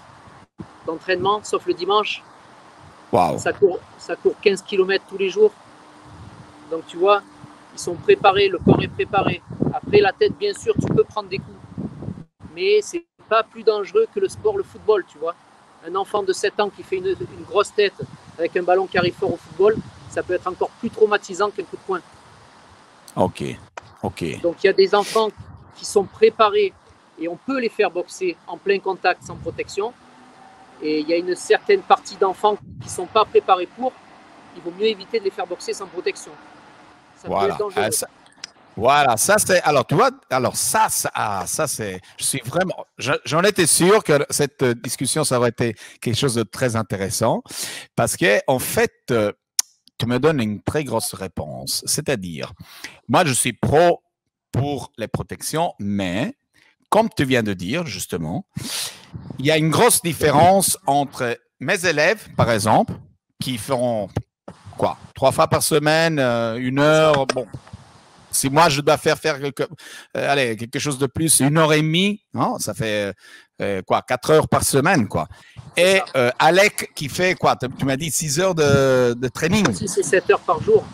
d'entraînement, 0.84 1.40
sauf 1.44 1.64
le 1.66 1.74
dimanche. 1.74 2.24
Wow. 3.12 3.38
Ça, 3.38 3.52
court, 3.52 3.78
ça 3.98 4.16
court 4.16 4.34
15 4.42 4.62
km 4.62 5.04
tous 5.08 5.18
les 5.18 5.28
jours. 5.28 5.52
Donc 6.72 6.86
tu 6.88 6.96
vois, 6.96 7.22
ils 7.72 7.78
sont 7.78 7.94
préparés, 7.94 8.48
le 8.48 8.58
corps 8.58 8.82
est 8.82 8.88
préparé. 8.88 9.42
Après 9.72 10.00
la 10.00 10.12
tête, 10.12 10.36
bien 10.38 10.52
sûr, 10.54 10.74
tu 10.80 10.86
peux 10.86 11.04
prendre 11.04 11.28
des 11.28 11.38
coups. 11.38 11.56
Mais 12.54 12.80
c'est 12.82 13.04
pas 13.28 13.42
plus 13.42 13.62
dangereux 13.62 14.06
que 14.14 14.20
le 14.20 14.28
sport, 14.28 14.56
le 14.58 14.64
football, 14.64 15.04
tu 15.10 15.18
vois 15.18 15.34
un 15.86 15.94
enfant 15.94 16.22
de 16.22 16.32
7 16.32 16.60
ans 16.60 16.70
qui 16.70 16.82
fait 16.82 16.96
une, 16.96 17.14
grosse 17.48 17.74
tête 17.74 17.94
avec 18.38 18.56
un 18.56 18.62
ballon 18.62 18.86
qui 18.86 18.98
arrive 18.98 19.14
fort 19.14 19.32
au 19.32 19.36
football, 19.36 19.76
ça 20.10 20.22
peut 20.22 20.34
être 20.34 20.46
encore 20.46 20.70
plus 20.70 20.90
traumatisant 20.90 21.50
qu'un 21.50 21.64
coup 21.64 21.76
de 21.76 21.82
poing. 21.82 22.00
Ok, 23.16 23.44
ok. 24.02 24.40
Donc 24.40 24.56
il 24.62 24.66
y 24.66 24.70
a 24.70 24.72
des 24.72 24.94
enfants 24.94 25.28
qui 25.76 25.84
sont 25.84 26.04
préparés 26.04 26.72
et 27.18 27.28
on 27.28 27.36
peut 27.36 27.60
les 27.60 27.68
faire 27.68 27.90
boxer 27.90 28.36
en 28.46 28.56
plein 28.56 28.78
contact 28.78 29.22
sans 29.24 29.36
protection. 29.36 29.92
Et 30.82 31.00
il 31.00 31.08
y 31.08 31.12
a 31.12 31.16
une 31.16 31.36
certaine 31.36 31.82
partie 31.82 32.16
d'enfants 32.16 32.56
qui 32.56 32.86
ne 32.86 32.90
sont 32.90 33.06
pas 33.06 33.24
préparés 33.24 33.66
pour. 33.66 33.92
Il 34.56 34.62
vaut 34.62 34.72
mieux 34.76 34.86
éviter 34.86 35.20
de 35.20 35.24
les 35.24 35.30
faire 35.30 35.46
boxer 35.46 35.72
sans 35.72 35.86
protection. 35.86 36.32
Ça 37.16 37.28
voilà. 37.28 37.46
peut 37.46 37.52
être 37.52 37.58
dangereux. 37.58 37.90
Ah, 38.02 38.06
voilà, 38.76 39.16
ça 39.16 39.36
c'est. 39.38 39.60
Alors, 39.62 39.86
tu 39.86 39.94
vois, 39.94 40.10
alors 40.30 40.56
ça, 40.56 40.88
ça, 40.88 41.10
ah, 41.14 41.44
ça 41.46 41.66
c'est. 41.66 42.00
Je 42.18 42.24
suis 42.24 42.40
vraiment. 42.44 42.86
J'en 42.98 43.42
étais 43.42 43.66
sûr 43.66 44.02
que 44.02 44.24
cette 44.30 44.64
discussion, 44.64 45.24
ça 45.24 45.38
aurait 45.38 45.50
été 45.50 45.74
quelque 46.00 46.16
chose 46.16 46.34
de 46.34 46.42
très 46.42 46.76
intéressant 46.76 47.42
parce 47.96 48.16
que, 48.16 48.40
en 48.46 48.58
fait, 48.58 48.92
euh, 49.10 49.32
tu 49.98 50.06
me 50.06 50.18
donnes 50.18 50.40
une 50.40 50.62
très 50.62 50.84
grosse 50.84 51.14
réponse. 51.14 51.82
C'est-à-dire, 51.86 52.52
moi, 53.08 53.24
je 53.24 53.32
suis 53.32 53.52
pro 53.52 54.02
pour 54.50 54.92
les 54.96 55.08
protections, 55.08 55.74
mais 55.78 56.34
comme 56.88 57.08
tu 57.14 57.24
viens 57.24 57.42
de 57.42 57.54
dire, 57.54 57.86
justement, 57.86 58.46
il 59.38 59.46
y 59.46 59.50
a 59.50 59.58
une 59.58 59.70
grosse 59.70 60.02
différence 60.02 60.78
entre 60.86 61.38
mes 61.60 61.86
élèves, 61.86 62.28
par 62.36 62.50
exemple, 62.50 62.94
qui 63.40 63.58
feront 63.58 64.08
quoi, 64.76 64.98
trois 65.14 65.32
fois 65.32 65.48
par 65.48 65.62
semaine, 65.62 66.18
euh, 66.18 66.56
une 66.56 66.78
heure, 66.78 67.26
bon, 67.26 67.46
si 68.32 68.50
moi 68.50 68.68
je 68.68 68.80
dois 68.80 68.96
faire 68.96 69.18
faire 69.18 69.40
quelque, 69.40 69.62
euh, 70.16 70.32
allez, 70.32 70.56
quelque 70.56 70.78
chose 70.78 70.98
de 70.98 71.06
plus, 71.06 71.40
une 71.40 71.58
heure 71.58 71.72
et 71.72 71.82
demie, 71.82 72.22
non, 72.34 72.58
ça 72.58 72.74
fait 72.74 73.10
euh, 73.10 73.12
euh 73.60 73.82
quoi, 73.82 74.02
quatre 74.02 74.30
heures 74.30 74.48
par 74.48 74.64
semaine, 74.64 75.08
quoi. 75.08 75.28
Et 75.76 76.00
euh, 76.16 76.30
Alec 76.38 76.92
qui 76.94 77.08
fait 77.08 77.34
quoi? 77.34 77.56
Tu 77.56 77.84
m'as 77.84 77.96
dit 77.96 78.10
six 78.10 78.40
heures 78.40 78.54
de, 78.54 79.14
de 79.14 79.28
training. 79.28 79.72
6 79.72 79.98
et 79.98 80.02
7 80.02 80.30
heures 80.30 80.40
par 80.40 80.62
jour. 80.62 80.84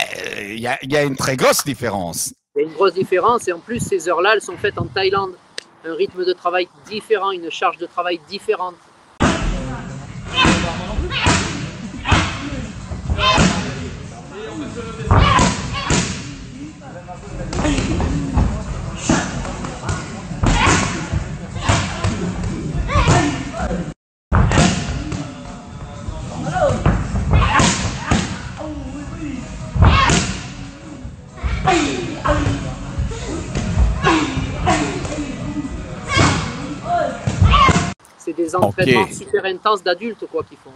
Euh, 0.00 0.54
il 0.54 0.58
y, 0.58 0.92
y, 0.92 0.96
a 0.96 1.02
une 1.02 1.16
très 1.16 1.36
grosse 1.36 1.64
différence. 1.64 2.32
Il 2.56 2.62
y 2.62 2.64
a 2.64 2.68
une 2.68 2.74
grosse 2.74 2.94
différence 2.94 3.46
et 3.48 3.52
en 3.52 3.58
plus 3.58 3.80
ces 3.80 4.08
heures-là, 4.08 4.32
elles 4.34 4.42
sont 4.42 4.56
faites 4.56 4.78
en 4.78 4.86
Thaïlande. 4.86 5.32
Un 5.84 5.94
rythme 5.94 6.24
de 6.24 6.32
travail 6.32 6.68
différent, 6.86 7.30
une 7.32 7.50
charge 7.50 7.78
de 7.78 7.86
travail 7.86 8.20
différente. 8.28 8.74
C'est 38.18 38.34
des 38.34 38.54
entraînements 38.54 39.06
super 39.10 39.44
intenses 39.46 39.82
d'adultes 39.82 40.26
quoi 40.30 40.44
qu'ils 40.44 40.58
font. 40.58 40.70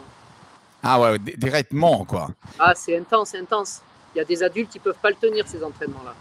Ah 0.82 0.98
ouais, 1.00 1.18
directement 1.18 2.04
quoi. 2.06 2.30
Ah 2.58 2.72
c'est 2.74 2.96
intense, 2.96 3.34
intense. 3.34 3.82
Il 4.14 4.18
y 4.18 4.20
a 4.22 4.24
des 4.24 4.42
adultes 4.42 4.70
qui 4.70 4.78
peuvent 4.78 4.96
pas 5.02 5.10
le 5.10 5.16
tenir 5.16 5.46
ces 5.46 5.62
entraînements-là. 5.62 6.14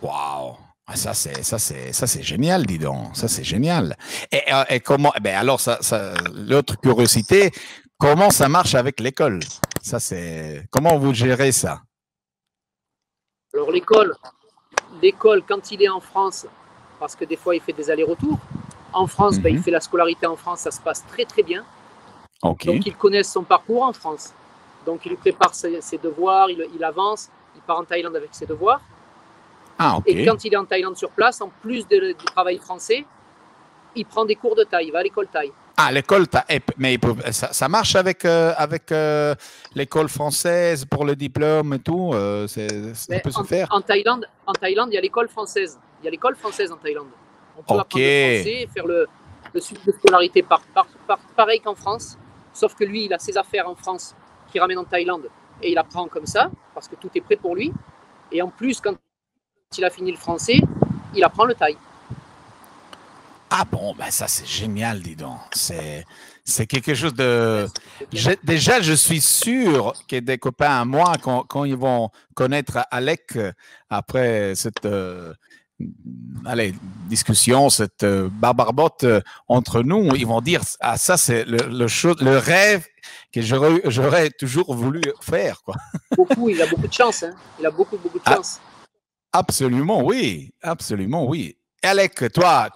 Waouh. 0.00 0.56
Ah, 0.86 0.96
ça 0.96 1.12
c'est 1.12 1.42
ça 1.42 1.58
c'est 1.58 1.92
ça 1.92 2.06
c'est 2.06 2.22
génial 2.22 2.64
dis 2.64 2.78
donc 2.78 3.14
ça 3.14 3.28
c'est 3.28 3.44
génial 3.44 3.94
et, 4.32 4.40
euh, 4.50 4.64
et 4.70 4.80
comment 4.80 5.12
eh 5.16 5.20
ben 5.20 5.36
alors 5.36 5.60
ça, 5.60 5.76
ça 5.82 6.14
l'autre 6.32 6.80
curiosité 6.80 7.50
comment 7.98 8.30
ça 8.30 8.48
marche 8.48 8.74
avec 8.74 9.00
l'école? 9.00 9.40
Ça 9.82 10.00
c'est 10.00 10.66
comment 10.70 10.96
vous 10.98 11.12
gérez 11.12 11.52
ça? 11.52 11.82
Alors 13.54 13.70
l'école, 13.70 14.14
l'école 15.02 15.42
quand 15.46 15.70
il 15.72 15.82
est 15.82 15.88
en 15.88 16.00
France, 16.00 16.46
parce 16.98 17.14
que 17.16 17.24
des 17.24 17.36
fois 17.36 17.54
il 17.54 17.60
fait 17.60 17.72
des 17.72 17.90
allers-retours. 17.90 18.38
En 18.92 19.06
France, 19.06 19.38
ben, 19.38 19.50
il 19.50 19.56
mhm. 19.56 19.62
fait 19.62 19.70
la 19.70 19.80
scolarité 19.80 20.26
en 20.26 20.36
France, 20.36 20.60
ça 20.60 20.70
se 20.70 20.80
passe 20.80 21.06
très 21.06 21.26
très 21.26 21.42
bien. 21.42 21.64
Donc 22.42 22.64
il 22.64 22.96
connaît 22.96 23.22
son 23.22 23.42
parcours 23.42 23.82
en 23.82 23.92
France. 23.92 24.32
Donc 24.86 25.04
il 25.04 25.16
prépare 25.16 25.54
ses, 25.54 25.98
devoirs, 26.02 26.48
il, 26.48 26.66
il 26.74 26.82
avance, 26.82 27.28
il 27.54 27.60
part 27.60 27.78
en 27.78 27.84
Thaïlande 27.84 28.16
avec 28.16 28.30
ses 28.32 28.46
devoirs. 28.46 28.80
Ah, 29.78 29.98
Et 30.06 30.24
quand 30.24 30.44
il 30.44 30.54
est 30.54 30.56
en 30.56 30.64
Thaïlande 30.64 30.96
sur 30.96 31.10
place, 31.10 31.40
en 31.40 31.50
plus 31.62 31.86
du 31.86 32.14
travail 32.34 32.58
français, 32.58 33.04
il 33.94 34.06
prend 34.06 34.24
des 34.24 34.34
cours 34.34 34.56
de 34.56 34.64
thaï, 34.64 34.86
il 34.86 34.92
va 34.92 34.98
à 35.00 35.02
l'école 35.02 35.28
thaï. 35.28 35.52
Ah, 35.80 35.92
l'école 35.92 36.26
mais 36.76 36.98
ça, 37.30 37.68
marche 37.68 37.94
avec, 37.94 38.24
euh, 38.24 38.52
avec 38.56 38.90
euh, 38.90 39.36
l'école 39.76 40.08
française 40.08 40.84
pour 40.84 41.04
le 41.04 41.14
diplôme 41.14 41.72
et 41.74 41.78
tout 41.78 42.10
euh, 42.14 42.48
Ça 42.48 43.20
peut 43.20 43.30
se 43.30 43.44
faire 43.44 43.68
en 43.70 43.80
Thaïlande, 43.80 44.26
en 44.44 44.52
Thaïlande, 44.54 44.88
il 44.90 44.96
y 44.96 44.98
a 44.98 45.00
l'école 45.00 45.28
française. 45.28 45.78
Il 46.02 46.06
y 46.06 46.08
a 46.08 46.10
l'école 46.10 46.34
française 46.34 46.72
en 46.72 46.76
Thaïlande. 46.78 47.06
On 47.56 47.62
peut 47.62 47.78
apprendre 47.78 48.04
le 48.04 48.34
français 48.34 48.62
et 48.62 48.66
faire 48.66 48.88
le, 48.88 49.06
le 49.54 49.60
cycle 49.60 49.86
de 49.86 49.92
scolarité 49.92 50.42
par, 50.42 50.62
pareil 51.36 51.60
qu'en 51.60 51.76
France. 51.76 52.18
Sauf 52.52 52.74
que 52.74 52.82
lui, 52.82 53.04
il 53.04 53.14
a 53.14 53.20
ses 53.20 53.38
affaires 53.38 53.68
en 53.68 53.76
France 53.76 54.16
qu'il 54.50 54.60
ramène 54.60 54.78
en 54.78 54.84
Thaïlande 54.84 55.28
et 55.62 55.70
il 55.70 55.78
apprend 55.78 56.08
comme 56.08 56.26
ça 56.26 56.50
parce 56.74 56.88
que 56.88 56.96
tout 56.96 57.10
est 57.14 57.20
prêt 57.20 57.36
pour 57.36 57.54
lui. 57.54 57.72
Et 58.32 58.42
en 58.42 58.48
plus, 58.48 58.80
quand 58.80 58.96
il 59.76 59.84
a 59.84 59.90
fini 59.90 60.10
le 60.10 60.16
français, 60.16 60.58
il 61.14 61.22
apprend 61.22 61.44
le 61.44 61.54
thaï. 61.54 61.76
Ah 63.50 63.64
bon, 63.70 63.94
ben 63.94 64.10
ça 64.10 64.28
c'est 64.28 64.46
génial, 64.46 65.00
dis 65.00 65.16
donc. 65.16 65.38
C'est, 65.52 66.04
c'est 66.44 66.66
quelque 66.66 66.94
chose 66.94 67.14
de. 67.14 67.66
déjà, 68.42 68.80
je 68.80 68.92
suis 68.92 69.20
sûr 69.20 69.94
que 70.08 70.16
des 70.16 70.38
copains 70.38 70.80
à 70.80 70.84
moi, 70.84 71.14
quand, 71.22 71.64
ils 71.64 71.76
vont 71.76 72.10
connaître 72.34 72.78
Alec 72.90 73.38
après 73.88 74.54
cette 74.54 74.84
euh, 74.84 75.32
allez, 76.44 76.74
discussion, 77.08 77.70
cette 77.70 78.02
euh, 78.02 78.28
euh, 79.04 79.20
entre 79.48 79.82
nous, 79.82 80.14
ils 80.14 80.26
vont 80.26 80.40
dire 80.40 80.62
Ah, 80.80 80.96
ça 80.98 81.16
c'est 81.16 81.44
le, 81.44 81.58
le, 81.68 82.24
le 82.24 82.38
rêve 82.38 82.86
que 83.32 83.40
j'aurais, 83.40 83.80
j'aurais 83.84 84.30
toujours 84.30 84.74
voulu 84.74 85.00
faire. 85.20 85.62
Quoi. 85.62 85.76
Beaucoup, 86.16 86.48
il 86.48 86.60
a 86.60 86.66
beaucoup 86.66 86.86
de 86.86 86.92
chance. 86.92 87.22
Hein. 87.22 87.34
Il 87.58 87.66
a 87.66 87.70
beaucoup, 87.70 87.96
beaucoup 87.96 88.18
de 88.18 88.24
ah, 88.26 88.36
chance. 88.36 88.60
Absolument, 89.32 90.04
oui. 90.04 90.50
Absolument, 90.62 91.26
oui. 91.26 91.56
Alec, 91.82 92.32
toi, 92.32 92.68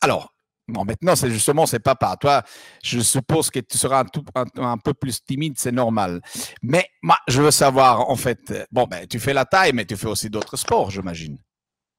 alors, 0.00 0.32
bon, 0.68 0.84
maintenant, 0.84 1.16
c'est 1.16 1.30
justement, 1.30 1.66
c'est 1.66 1.80
papa. 1.80 2.16
Toi, 2.16 2.42
je 2.82 3.00
suppose 3.00 3.50
que 3.50 3.60
tu 3.60 3.78
seras 3.78 4.00
un, 4.00 4.04
tout, 4.04 4.24
un, 4.34 4.78
peu 4.78 4.94
plus 4.94 5.22
timide, 5.24 5.54
c'est 5.58 5.72
normal. 5.72 6.20
Mais 6.62 6.88
moi, 7.02 7.16
je 7.28 7.42
veux 7.42 7.50
savoir, 7.50 8.08
en 8.08 8.16
fait, 8.16 8.66
bon, 8.70 8.84
ben, 8.84 9.06
tu 9.06 9.18
fais 9.20 9.32
la 9.32 9.44
taille, 9.44 9.72
mais 9.72 9.84
tu 9.84 9.96
fais 9.96 10.08
aussi 10.08 10.30
d'autres 10.30 10.56
sports, 10.56 10.90
j'imagine. 10.90 11.38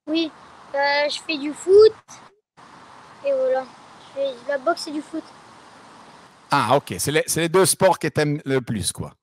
Oui, 0.08 0.32
euh, 0.76 1.10
je 1.10 1.20
fais 1.26 1.38
du 1.38 1.54
foot. 1.54 1.94
Et 3.26 3.32
voilà, 3.34 3.66
je 4.00 4.22
fais 4.22 4.32
de 4.32 4.48
la 4.48 4.58
boxe 4.58 4.88
et 4.88 4.92
du 4.92 5.02
foot. 5.02 5.24
Ah, 6.52 6.76
ok. 6.78 6.96
C'est 6.98 7.12
les, 7.12 7.26
les, 7.36 7.50
deux 7.50 7.66
sports 7.66 8.00
que 8.00 8.08
tu 8.08 8.22
aimes 8.22 8.42
le 8.46 8.62
plus, 8.62 8.92
quoi. 8.92 9.14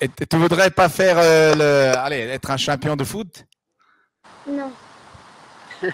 Et, 0.00 0.08
tu 0.08 0.36
voudrais 0.36 0.70
pas 0.70 0.88
faire 0.88 1.16
euh, 1.18 1.54
le, 1.54 1.98
allez, 1.98 2.20
être 2.20 2.50
un 2.50 2.56
champion 2.56 2.96
de 2.96 3.04
foot? 3.04 3.44
Non. 4.48 4.72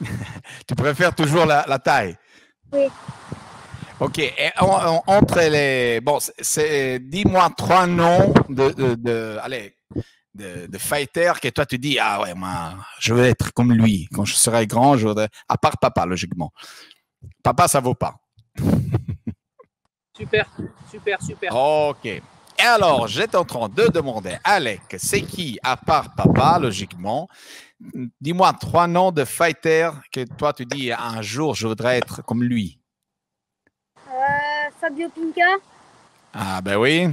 tu 0.66 0.74
préfères 0.74 1.14
toujours 1.14 1.46
la, 1.46 1.78
taille? 1.78 2.16
Oui. 2.72 2.86
Ok. 4.00 4.18
Et 4.18 4.50
entre 4.58 5.40
les, 5.40 6.00
bon, 6.00 6.18
c'est, 6.20 6.98
dis-moi 7.00 7.50
trois 7.56 7.86
noms 7.86 8.32
de, 8.48 8.94
de, 8.94 9.38
allez, 9.42 9.74
de, 10.34 10.66
de 10.66 10.78
fighters 10.78 11.40
que 11.40 11.48
toi 11.48 11.66
tu 11.66 11.76
dis 11.76 11.98
ah 11.98 12.20
ouais 12.22 12.34
moi 12.34 12.76
je 13.00 13.12
veux 13.12 13.24
être 13.24 13.52
comme 13.52 13.72
lui. 13.72 14.08
Quand 14.14 14.24
je 14.24 14.34
serai 14.34 14.66
grand 14.66 14.96
je 14.96 15.08
voudrais 15.08 15.28
à 15.48 15.58
part 15.58 15.76
papa 15.78 16.06
logiquement. 16.06 16.52
Papa 17.42 17.68
ça 17.68 17.80
vaut 17.80 17.94
pas. 17.94 18.16
Super 20.16 20.46
super 20.90 21.22
super. 21.22 21.54
Ok. 21.56 22.04
Et 22.60 22.62
alors, 22.62 23.08
j'étais 23.08 23.36
en 23.36 23.44
train 23.44 23.70
de 23.70 23.86
demander, 23.88 24.36
Alec, 24.44 24.82
c'est 24.98 25.22
qui, 25.22 25.58
à 25.62 25.78
part 25.78 26.14
papa, 26.14 26.58
logiquement, 26.58 27.26
dis-moi 28.20 28.52
trois 28.54 28.86
noms 28.86 29.12
de 29.12 29.24
fighters 29.24 30.00
que 30.12 30.24
toi 30.36 30.52
tu 30.52 30.66
dis 30.66 30.92
un 30.92 31.22
jour 31.22 31.54
je 31.54 31.66
voudrais 31.66 31.98
être 31.98 32.22
comme 32.22 32.42
lui. 32.42 32.78
Euh, 34.08 34.70
Fabio 34.80 35.08
Pinca. 35.08 35.56
Ah 36.32 36.60
ben 36.60 36.76
oui, 36.76 37.08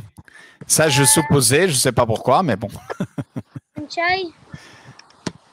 ça 0.68 0.90
je 0.90 1.04
supposais, 1.04 1.68
je 1.68 1.74
ne 1.74 1.78
sais 1.78 1.92
pas 1.92 2.06
pourquoi, 2.06 2.44
mais 2.44 2.56
bon. 2.56 2.70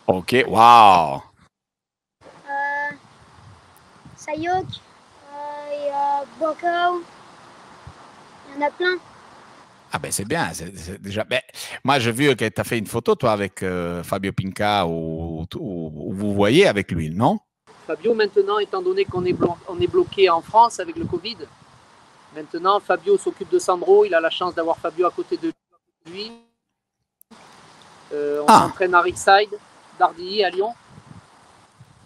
Ok, 0.06 0.44
wow. 0.48 1.22
Euh, 2.26 2.90
Sayok, 4.16 4.66
euh, 4.66 5.70
il 5.72 5.86
y 5.86 5.92
en 8.62 8.66
a 8.66 8.70
plein. 8.70 8.98
Ah 9.96 10.00
ben 10.00 10.10
c'est 10.10 10.24
bien, 10.24 10.50
c'est 10.52 11.00
déjà. 11.00 11.22
Ben, 11.22 11.40
moi 11.84 12.00
j'ai 12.00 12.10
vu 12.10 12.34
que 12.34 12.48
tu 12.48 12.60
as 12.60 12.64
fait 12.64 12.78
une 12.78 12.88
photo 12.88 13.14
toi 13.14 13.30
avec 13.30 13.62
euh, 13.62 14.02
Fabio 14.02 14.32
Pinca 14.32 14.88
ou, 14.88 15.46
vous 15.54 16.34
voyez 16.34 16.66
avec 16.66 16.90
lui, 16.90 17.10
non? 17.10 17.38
Fabio 17.86 18.12
maintenant, 18.12 18.58
étant 18.58 18.82
donné 18.82 19.04
qu'on 19.04 19.24
est, 19.24 19.36
on 19.68 19.80
est 19.80 19.86
bloqué 19.86 20.28
en 20.28 20.40
France 20.40 20.80
avec 20.80 20.96
le 20.96 21.04
Covid, 21.04 21.36
maintenant 22.34 22.80
Fabio 22.80 23.16
s'occupe 23.16 23.48
de 23.50 23.60
Sandro, 23.60 24.04
il 24.04 24.12
a 24.16 24.20
la 24.20 24.30
chance 24.30 24.52
d'avoir 24.52 24.78
Fabio 24.78 25.06
à 25.06 25.12
côté 25.12 25.36
de 25.36 25.52
lui. 26.10 26.32
Euh, 28.12 28.42
on 28.42 28.46
ah. 28.48 28.62
s'entraîne 28.62 28.96
à 28.96 29.00
Rickside, 29.00 29.56
d'Ardilly 29.96 30.42
à 30.42 30.50
Lyon. 30.50 30.74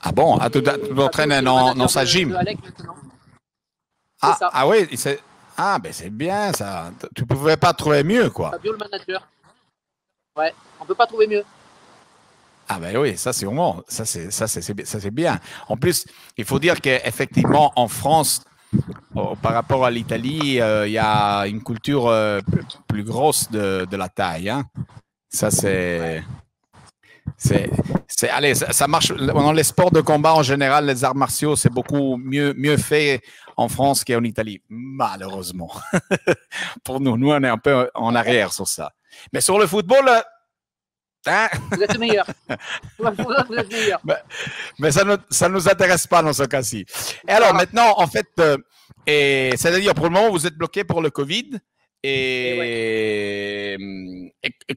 Ah 0.02 0.12
bon, 0.12 0.36
ah, 0.38 0.50
tu 0.50 0.62
t'entraînes 0.62 1.40
dans, 1.42 1.74
dans 1.74 1.88
sa 1.88 2.04
gym 2.04 2.38
ah, 4.20 4.36
ah 4.40 4.68
oui, 4.68 4.86
c'est 4.94 5.22
ah, 5.60 5.78
ben 5.80 5.92
c'est 5.92 6.10
bien 6.10 6.52
ça. 6.52 6.92
Tu 7.16 7.26
pouvais 7.26 7.56
pas 7.56 7.72
trouver 7.72 8.04
mieux, 8.04 8.30
quoi. 8.30 8.52
Fabio, 8.52 8.72
le 8.72 8.78
manager. 8.78 9.28
Ouais, 10.36 10.54
on 10.80 10.84
peut 10.84 10.94
pas 10.94 11.06
trouver 11.06 11.26
mieux. 11.26 11.42
Ah 12.68 12.78
ben 12.78 12.96
oui, 12.96 13.16
ça 13.16 13.32
c'est 13.32 13.44
vraiment, 13.44 13.82
ça 13.88 14.04
c'est 14.04 14.30
ça 14.30 14.46
c'est 14.46 15.10
bien. 15.10 15.40
En 15.68 15.76
plus, 15.76 16.06
il 16.36 16.44
faut 16.44 16.60
dire 16.60 16.80
qu'effectivement 16.80 17.72
en 17.74 17.88
France, 17.88 18.44
par 19.42 19.52
rapport 19.52 19.84
à 19.84 19.90
l'Italie, 19.90 20.60
euh, 20.60 20.86
il 20.86 20.92
y 20.92 20.98
a 20.98 21.44
une 21.46 21.62
culture 21.62 22.06
euh, 22.06 22.40
plus, 22.86 23.02
grosse 23.02 23.50
de, 23.50 23.84
de, 23.90 23.96
la 23.96 24.08
taille. 24.08 24.50
Hein. 24.50 24.64
Ça 25.28 25.50
c'est 25.50 26.22
c'est, 27.36 27.70
allez, 28.30 28.54
ça, 28.54 28.86
marche. 28.86 29.12
Dans 29.12 29.52
les 29.52 29.62
sports 29.62 29.90
de 29.90 30.00
combat 30.00 30.34
en 30.34 30.42
général, 30.42 30.86
les 30.86 31.04
arts 31.04 31.14
martiaux, 31.14 31.56
c'est 31.56 31.72
beaucoup 31.72 32.16
mieux, 32.16 32.52
mieux 32.56 32.76
fait 32.76 33.22
en 33.58 33.68
France 33.68 34.04
qu'en 34.04 34.22
Italie, 34.22 34.62
malheureusement. 34.68 35.70
Pour 36.84 37.00
nous, 37.00 37.18
nous, 37.18 37.32
on 37.32 37.42
est 37.42 37.48
un 37.48 37.58
peu 37.58 37.90
en 37.92 38.14
arrière 38.14 38.52
sur 38.52 38.68
ça. 38.68 38.92
Mais 39.32 39.40
sur 39.40 39.58
le 39.58 39.66
football, 39.66 40.08
euh, 40.08 40.20
hein? 41.26 41.48
vous 41.72 41.82
êtes 41.82 41.98
meilleur. 41.98 42.24
vous 42.98 43.56
êtes 43.56 43.72
meilleur. 43.72 44.00
Mais, 44.78 44.92
ça 44.92 45.02
ne 45.02 45.16
ça 45.28 45.48
nous 45.48 45.68
intéresse 45.68 46.06
pas 46.06 46.22
dans 46.22 46.32
ce 46.32 46.44
cas-ci. 46.44 46.86
Et 47.26 47.32
alors, 47.32 47.52
maintenant, 47.52 47.94
en 47.96 48.06
fait, 48.06 48.28
euh, 48.38 48.56
et, 49.04 49.50
c'est-à-dire, 49.56 49.92
pour 49.92 50.04
le 50.04 50.12
moment, 50.12 50.30
vous 50.30 50.46
êtes 50.46 50.56
bloqué 50.56 50.84
pour 50.84 51.02
le 51.02 51.10
Covid. 51.10 51.58
Et, 52.04 53.76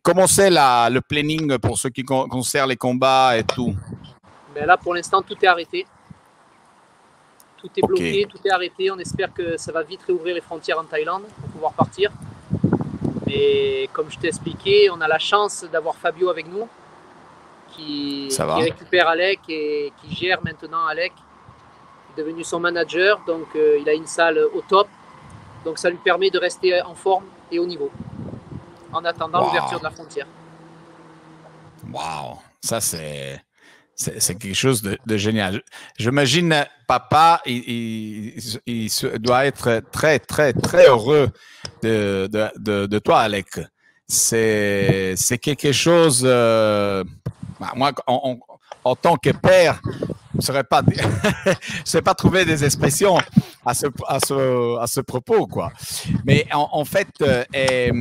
comment 0.02 0.26
c'est 0.26 0.50
le 0.50 1.00
planning 1.02 1.60
pour 1.60 1.78
ce 1.78 1.88
qui 1.88 2.04
concerne 2.04 2.70
les 2.70 2.78
combats 2.78 3.38
et 3.38 3.44
tout? 3.44 3.76
Ben 4.56 4.66
Là, 4.66 4.76
pour 4.76 4.96
l'instant, 4.96 5.22
tout 5.22 5.38
est 5.40 5.48
arrêté. 5.48 5.86
Tout 7.62 7.70
est 7.78 7.86
bloqué, 7.86 8.28
tout 8.30 8.40
est 8.44 8.50
arrêté. 8.50 8.92
On 8.92 8.98
espère 8.98 9.34
que 9.34 9.56
ça 9.58 9.72
va 9.72 9.84
vite 9.84 10.02
réouvrir 10.06 10.36
les 10.36 10.42
frontières 10.42 10.80
en 10.80 10.84
Thaïlande 10.84 11.24
pour 11.40 11.50
pouvoir 11.50 11.74
partir. 11.74 12.12
Mais 13.28 13.88
comme 13.94 14.10
je 14.10 14.18
t'ai 14.18 14.28
expliqué, 14.28 14.90
on 14.90 15.00
a 15.00 15.08
la 15.08 15.20
chance 15.20 15.66
d'avoir 15.72 15.96
Fabio 15.96 16.30
avec 16.30 16.48
nous, 16.48 16.68
qui, 17.70 18.30
récupère 18.40 19.08
Alec 19.08 19.40
et 19.48 19.94
qui 20.02 20.16
gère 20.16 20.40
maintenant 20.44 20.86
Alec. 20.88 21.14
Il 22.10 22.20
est 22.20 22.24
devenu 22.24 22.44
son 22.44 22.60
manager, 22.60 23.22
donc 23.26 23.48
euh, 23.56 23.78
il 23.80 23.88
a 23.88 23.94
une 23.94 24.08
salle 24.08 24.38
au 24.54 24.62
top 24.68 24.88
donc 25.64 25.78
ça 25.78 25.90
lui 25.90 25.98
permet 25.98 26.30
de 26.30 26.40
rester 26.40 26.82
en 26.82 26.96
forme 26.96 27.26
et 27.52 27.60
au 27.60 27.66
niveau 27.66 27.92
en 28.92 29.06
attendant 29.06 29.46
l'ouverture 29.46 29.80
de 29.80 29.84
la 29.84 29.92
frontière. 29.92 30.28
Waouh, 31.92 32.38
ça 32.62 32.82
c'est 32.82 33.42
C'est 33.96 34.36
quelque 34.36 34.56
chose 34.56 34.82
de, 34.82 35.18
génial. 35.18 35.62
J'imagine, 35.98 36.66
papa, 36.88 37.42
il, 37.46 38.34
doit 39.20 39.46
être 39.46 39.84
très, 39.92 40.18
très, 40.20 40.54
très 40.54 40.88
heureux 40.88 41.30
de, 41.84 42.28
de, 42.58 43.00
toi, 43.00 43.20
Alec. 43.20 43.60
C'est 44.08 45.16
quelque 45.42 45.72
chose. 45.72 46.24
Euh, 46.26 47.04
bah, 47.60 47.74
moi, 47.76 47.92
en, 48.08 48.96
tant 48.96 49.18
que 49.18 49.30
père, 49.30 49.80
je 49.86 50.38
ne 50.38 50.42
saurais 50.42 50.64
pas, 50.64 50.82
sais 51.86 52.02
pas 52.02 52.16
trouver 52.16 52.44
des 52.44 52.64
expressions 52.66 53.20
à 53.64 53.74
ce, 53.76 53.86
à 54.08 54.20
ce, 54.20 54.80
à 54.80 54.88
ce 54.88 55.02
propos, 55.02 55.46
quoi. 55.46 55.72
Mais 56.26 56.48
en, 56.52 56.84
fait, 56.86 57.08
euh, 57.22 57.44
euh, 57.56 57.92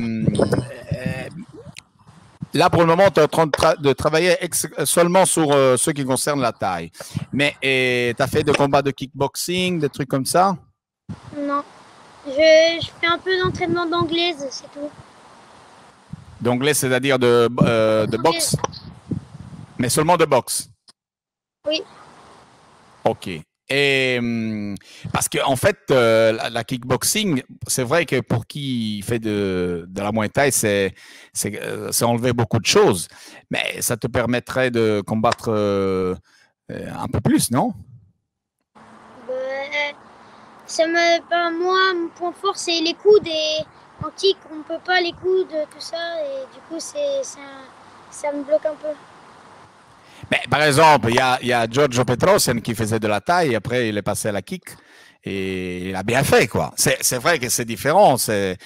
Là, 2.53 2.69
pour 2.69 2.81
le 2.81 2.87
moment, 2.87 3.09
tu 3.09 3.19
es 3.19 3.23
en 3.23 3.27
train 3.27 3.75
de, 3.77 3.93
travailler 3.93 4.37
seulement 4.83 5.25
sur 5.25 5.51
euh, 5.51 5.77
ce 5.77 5.91
qui 5.91 6.03
concerne 6.03 6.41
la 6.41 6.51
taille. 6.51 6.91
Mais 7.31 7.55
tu 7.61 8.21
as 8.21 8.27
fait 8.27 8.43
des 8.43 8.53
combats 8.53 8.81
de 8.81 8.91
kickboxing, 8.91 9.79
des 9.79 9.89
trucs 9.89 10.09
comme 10.09 10.25
ça? 10.25 10.55
Non. 11.37 11.63
Je, 12.27 12.87
fais 12.99 13.07
un 13.07 13.17
peu 13.17 13.39
d'entraînement 13.39 13.85
d'anglaise, 13.85 14.45
c'est 14.51 14.71
tout. 14.71 14.89
D'anglais, 16.39 16.73
c'est-à-dire 16.73 17.17
de, 17.17 17.49
euh, 17.61 18.05
de 18.05 18.17
boxe? 18.17 18.55
Mais 19.77 19.89
seulement 19.89 20.17
de 20.17 20.25
boxe? 20.25 20.69
Oui. 21.67 21.81
Ok. 23.03 23.29
Et 23.73 24.17
hum, 24.19 24.75
parce 25.13 25.29
qu'en 25.29 25.53
en 25.53 25.55
fait, 25.55 25.77
euh, 25.91 26.33
la, 26.33 26.63
kickboxing, 26.65 27.41
c'est 27.67 27.83
vrai 27.83 28.05
que 28.05 28.19
pour 28.19 28.45
qui 28.45 29.01
fait 29.01 29.19
de, 29.19 29.85
de 29.87 30.01
la 30.01 30.11
Muay 30.11 30.27
Thai, 30.27 30.51
c'est 30.51 30.93
euh, 31.45 31.89
enlever 32.01 32.33
beaucoup 32.33 32.59
de 32.59 32.65
choses, 32.65 33.07
mais 33.49 33.81
ça 33.81 33.95
te 33.95 34.07
permettrait 34.07 34.71
de 34.71 35.01
combattre 35.07 35.45
euh, 35.47 36.15
un 36.69 37.07
peu 37.07 37.21
plus, 37.21 37.49
non? 37.49 37.71
Ben, 39.25 39.95
ça 40.65 40.85
me, 40.85 41.29
ben, 41.29 41.51
Moi, 41.51 41.93
mon 41.93 42.09
point 42.09 42.33
fort, 42.33 42.57
c'est 42.57 42.81
les 42.81 42.93
coudes 42.93 43.25
et 43.25 43.63
en 44.03 44.09
kick, 44.17 44.35
on 44.51 44.57
ne 44.57 44.63
peut 44.63 44.83
pas 44.83 44.99
les 44.99 45.13
coudes, 45.13 45.47
tout 45.47 45.79
ça, 45.79 46.21
et 46.25 46.43
du 46.53 46.59
coup, 46.67 46.79
ça 46.81 48.33
me 48.33 48.43
bloque 48.43 48.65
un 48.65 48.75
peu 48.75 48.89
par 50.49 50.63
exemple, 50.63 51.09
il 51.09 51.15
y 51.15 51.19
a, 51.19 51.39
y 51.41 51.53
a, 51.53 51.67
Giorgio 51.67 52.05
Petrosian 52.05 52.59
qui 52.59 52.73
faisait 52.75 52.99
de 52.99 53.07
la 53.07 53.21
taille, 53.21 53.55
après 53.55 53.89
il 53.89 53.97
est 53.97 54.01
passé 54.01 54.29
à 54.29 54.31
la 54.31 54.41
kick 54.41 54.63
et 55.23 55.89
il 55.89 55.95
a 55.95 56.03
bien 56.03 56.23
fait, 56.23 56.47
quoi. 56.47 56.71
C'est 56.75 57.17
vrai 57.17 57.37
que 57.39 57.49
c'est 57.49 57.65
différent, 57.65 58.17
c'est 58.17 58.57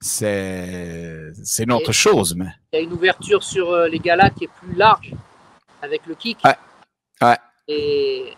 c'est 0.00 1.62
une 1.62 1.72
autre 1.72 1.92
chose. 1.92 2.34
Mais... 2.36 2.46
Il 2.72 2.76
y 2.76 2.78
a 2.80 2.82
une 2.82 2.92
ouverture 2.92 3.42
sur 3.42 3.70
euh, 3.70 3.88
les 3.88 3.98
galas 3.98 4.30
qui 4.30 4.44
est 4.44 4.50
plus 4.60 4.74
large 4.74 5.12
avec 5.80 6.06
le 6.06 6.14
kick. 6.14 6.38
Ouais. 6.44 6.56
ouais. 7.22 7.38
Et 7.68 8.34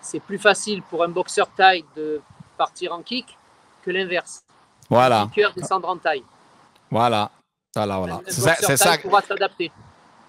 c'est 0.00 0.20
plus 0.20 0.38
facile 0.38 0.82
pour 0.82 1.02
un 1.02 1.08
boxeur 1.08 1.48
taille 1.56 1.84
de 1.96 2.20
partir 2.56 2.92
en 2.92 3.02
kick 3.02 3.36
que 3.82 3.90
l'inverse. 3.90 4.42
Voilà. 4.88 5.22
Le 5.22 5.28
kicker 5.28 5.52
descendre 5.54 5.88
en 5.88 5.96
taille. 5.96 6.22
Voilà. 6.90 7.30
Voilà, 7.74 7.98
voilà. 7.98 8.20
C'est 8.26 8.76
ça. 8.76 8.98
pourra 8.98 9.22
s'adapter. 9.22 9.70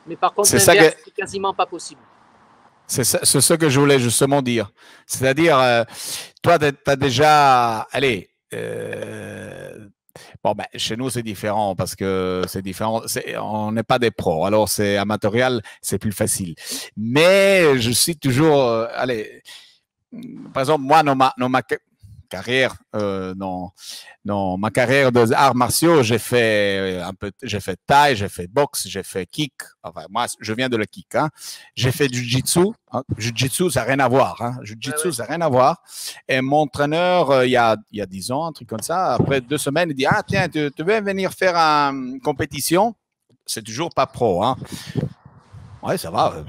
Mais 0.10 0.16
par 0.16 0.34
contre, 0.34 0.50
c'est 0.50 1.14
quasiment 1.16 1.54
pas 1.54 1.68
possible. 1.68 2.02
C'est 2.88 3.04
ce 3.04 3.54
que 3.54 3.70
je 3.70 3.80
voulais 3.80 4.00
justement 4.00 4.42
dire. 4.42 4.72
C'est-à-dire, 5.06 5.60
euh, 5.60 5.84
toi, 6.42 6.58
tu 6.58 6.66
as 6.88 6.96
déjà. 6.96 7.82
Allez. 7.92 8.32
Euh, 8.52 9.88
bon, 10.44 10.54
ben, 10.54 10.66
chez 10.76 10.98
nous, 10.98 11.12
c'est 11.12 11.22
différent 11.22 11.76
parce 11.76 11.96
que 11.96 12.42
c'est 12.48 12.64
différent. 12.64 13.04
on 13.40 13.72
n'est 13.72 13.84
pas 13.84 14.00
des 14.00 14.10
pros. 14.10 14.44
Alors, 14.44 14.68
c'est 14.68 14.98
amatorial, 14.98 15.62
c'est 15.84 16.00
plus 16.00 16.12
facile. 16.12 16.56
Mais 16.98 17.80
je 17.80 17.92
suis 17.92 18.18
toujours. 18.18 18.66
Euh, 18.66 18.88
allez. 18.96 19.44
Par 20.52 20.62
exemple, 20.62 20.84
moi, 20.84 21.04
dans 21.04 21.16
ma, 21.16 21.32
dans 21.38 21.50
ma, 21.50 21.62
carrière, 22.30 22.76
euh, 22.96 23.34
dans, 23.34 23.74
dans 24.24 24.58
ma 24.58 24.70
carrière 24.72 25.12
de 25.12 25.34
arts 25.34 25.56
martiaux, 25.56 26.04
j'ai 26.04 26.20
fait 26.20 27.00
euh, 27.00 27.06
un 27.06 27.14
peu, 27.14 27.32
j'ai 27.44 27.60
fait 27.60 27.78
taille, 27.86 28.16
j'ai 28.16 28.30
fait 28.30 28.48
boxe, 28.48 28.88
j'ai 28.88 29.04
fait 29.04 29.26
kick. 29.26 29.54
Enfin, 29.84 30.06
moi, 30.10 30.28
je 30.40 30.54
viens 30.54 30.70
de 30.70 30.78
la 30.78 30.86
kick. 30.86 31.16
Hein. 31.16 31.30
J'ai 31.76 31.92
fait 31.92 32.08
du. 32.08 32.26
Hein. 32.92 33.04
Jiu-jitsu, 33.18 33.72
ça 33.72 33.82
n'a 33.82 33.88
rien 33.88 34.00
à 34.00 34.08
voir. 34.08 34.42
Hein. 34.42 34.58
Jiu-jitsu, 34.64 35.12
ça 35.12 35.24
n'a 35.24 35.30
rien 35.30 35.42
à 35.42 35.50
voir. 35.50 35.82
Et 36.28 36.40
mon 36.40 36.62
entraîneur, 36.62 37.32
euh, 37.32 37.46
il, 37.46 37.52
y 37.52 37.58
a, 37.58 37.76
il 37.92 37.98
y 37.98 38.02
a 38.02 38.06
10 38.06 38.32
ans, 38.32 38.46
un 38.46 38.52
truc 38.52 38.70
comme 38.70 38.82
ça, 38.82 39.14
après 39.16 39.42
deux 39.42 39.58
semaines, 39.58 39.90
il 39.90 39.96
dit 39.96 40.06
Ah, 40.06 40.24
tiens, 40.26 40.48
tu, 40.48 40.70
tu 40.76 40.84
veux 40.84 41.02
venir 41.02 41.34
faire 41.34 41.56
une 41.56 42.22
compétition? 42.22 42.96
C'est 43.46 43.64
toujours 43.64 43.90
pas 43.90 44.06
pro. 44.06 44.44
Hein. 44.44 44.56
Ouais, 45.82 45.98
ça 45.98 46.12
va. 46.12 46.44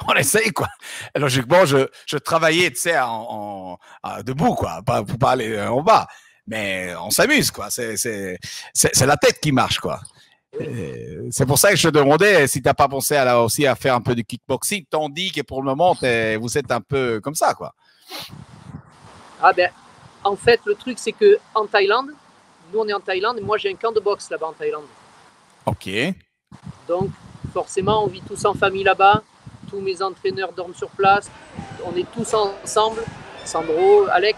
on 0.08 0.14
essaye, 0.14 0.50
quoi. 0.50 0.68
logiquement, 1.14 1.64
je, 1.64 1.86
je 2.06 2.16
travaillais, 2.16 2.70
tu 2.70 2.80
sais, 2.80 2.98
en, 2.98 3.78
debout, 4.24 4.54
quoi, 4.54 4.80
pas, 4.84 5.02
pour 5.02 5.18
pas 5.18 5.32
aller 5.32 5.60
en 5.60 5.82
bas. 5.82 6.06
Mais 6.46 6.94
on 6.96 7.10
s'amuse, 7.10 7.50
quoi. 7.50 7.68
C'est 7.70 8.38
la 9.00 9.16
tête 9.16 9.40
qui 9.40 9.52
marche, 9.52 9.78
quoi. 9.78 10.00
C'est 11.30 11.46
pour 11.46 11.58
ça 11.58 11.70
que 11.70 11.76
je 11.76 11.88
te 11.88 11.94
demandais 11.94 12.48
si 12.48 12.60
tu 12.60 12.66
n'as 12.66 12.74
pas 12.74 12.88
pensé 12.88 13.16
à, 13.16 13.40
aussi 13.40 13.66
à 13.66 13.76
faire 13.76 13.94
un 13.94 14.00
peu 14.00 14.14
de 14.14 14.22
kickboxing, 14.22 14.84
tandis 14.90 15.30
que 15.30 15.42
pour 15.42 15.62
le 15.62 15.66
moment, 15.66 15.94
vous 15.94 16.58
êtes 16.58 16.70
un 16.72 16.80
peu 16.80 17.20
comme 17.20 17.34
ça, 17.34 17.54
quoi. 17.54 17.74
Ah 19.42 19.52
ben, 19.52 19.70
en 20.24 20.36
fait, 20.36 20.60
le 20.66 20.74
truc, 20.74 20.98
c'est 20.98 21.12
que 21.12 21.38
en 21.54 21.66
Thaïlande, 21.66 22.10
nous, 22.72 22.80
on 22.80 22.88
est 22.88 22.92
en 22.92 23.00
Thaïlande, 23.00 23.38
et 23.38 23.42
moi, 23.42 23.58
j'ai 23.58 23.70
un 23.70 23.74
camp 23.74 23.92
de 23.92 24.00
boxe 24.00 24.28
là-bas 24.30 24.48
en 24.48 24.52
Thaïlande. 24.52 24.84
Ok. 25.66 25.88
Donc, 26.88 27.10
forcément, 27.52 28.04
on 28.04 28.08
vit 28.08 28.22
tous 28.22 28.44
en 28.44 28.54
famille 28.54 28.84
là-bas 28.84 29.22
tous 29.70 29.80
mes 29.80 30.02
entraîneurs 30.02 30.52
dorment 30.52 30.74
sur 30.74 30.88
place. 30.90 31.30
On 31.84 31.96
est 31.96 32.06
tous 32.12 32.34
ensemble. 32.34 33.02
Sandro, 33.44 34.06
Alec, 34.12 34.36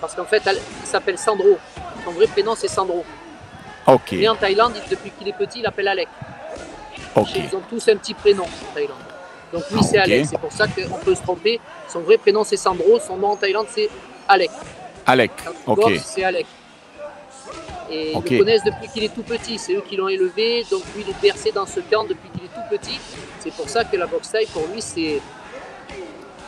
parce 0.00 0.14
qu'en 0.14 0.24
fait, 0.24 0.42
il 0.46 0.86
s'appelle 0.86 1.18
Sandro. 1.18 1.58
Son 2.04 2.12
vrai 2.12 2.26
prénom, 2.26 2.54
c'est 2.54 2.68
Sandro. 2.68 3.04
Ok. 3.86 4.12
Mais 4.12 4.28
en 4.28 4.36
Thaïlande, 4.36 4.74
depuis 4.90 5.10
qu'il 5.10 5.28
est 5.28 5.36
petit, 5.36 5.60
il 5.60 5.66
appelle 5.66 5.88
Alec. 5.88 6.08
Ok. 7.14 7.28
Ils 7.36 7.54
ont 7.56 7.62
tous 7.68 7.88
un 7.88 7.96
petit 7.96 8.14
prénom 8.14 8.44
en 8.44 8.74
Thaïlande. 8.74 8.96
Donc 9.52 9.64
lui, 9.70 9.82
c'est 9.82 9.98
Alec. 9.98 10.26
C'est 10.26 10.38
pour 10.38 10.52
ça 10.52 10.66
qu'on 10.66 10.98
peut 10.98 11.14
se 11.14 11.22
tromper. 11.22 11.60
Son 11.88 12.00
vrai 12.00 12.16
prénom, 12.16 12.44
c'est 12.44 12.56
Sandro. 12.56 12.98
Son 12.98 13.16
nom 13.16 13.30
en 13.30 13.36
Thaïlande, 13.36 13.66
c'est 13.68 13.90
Alec. 14.28 14.50
Alec. 15.06 15.32
Ok. 15.66 15.92
C'est 16.02 16.24
Alec. 16.24 16.46
Et 17.90 18.12
ils 18.12 18.22
le 18.22 18.38
connaissent 18.38 18.64
depuis 18.64 18.88
qu'il 18.88 19.04
est 19.04 19.14
tout 19.14 19.22
petit. 19.22 19.58
C'est 19.58 19.74
eux 19.74 19.82
qui 19.88 19.96
l'ont 19.96 20.08
élevé. 20.08 20.64
Donc 20.70 20.82
lui, 20.94 21.04
il 21.06 21.10
est 21.10 21.20
bercé 21.20 21.50
dans 21.52 21.66
ce 21.66 21.80
camp 21.80 22.04
depuis 22.04 22.28
qu'il 22.30 22.44
est 22.44 22.48
tout 22.48 22.68
petit. 22.70 23.00
C'est 23.40 23.52
pour 23.52 23.68
ça 23.68 23.84
que 23.84 23.96
la 23.96 24.06
boxe 24.06 24.30
taille, 24.30 24.46
pour 24.46 24.66
lui, 24.68 24.80
c'est 24.80 25.20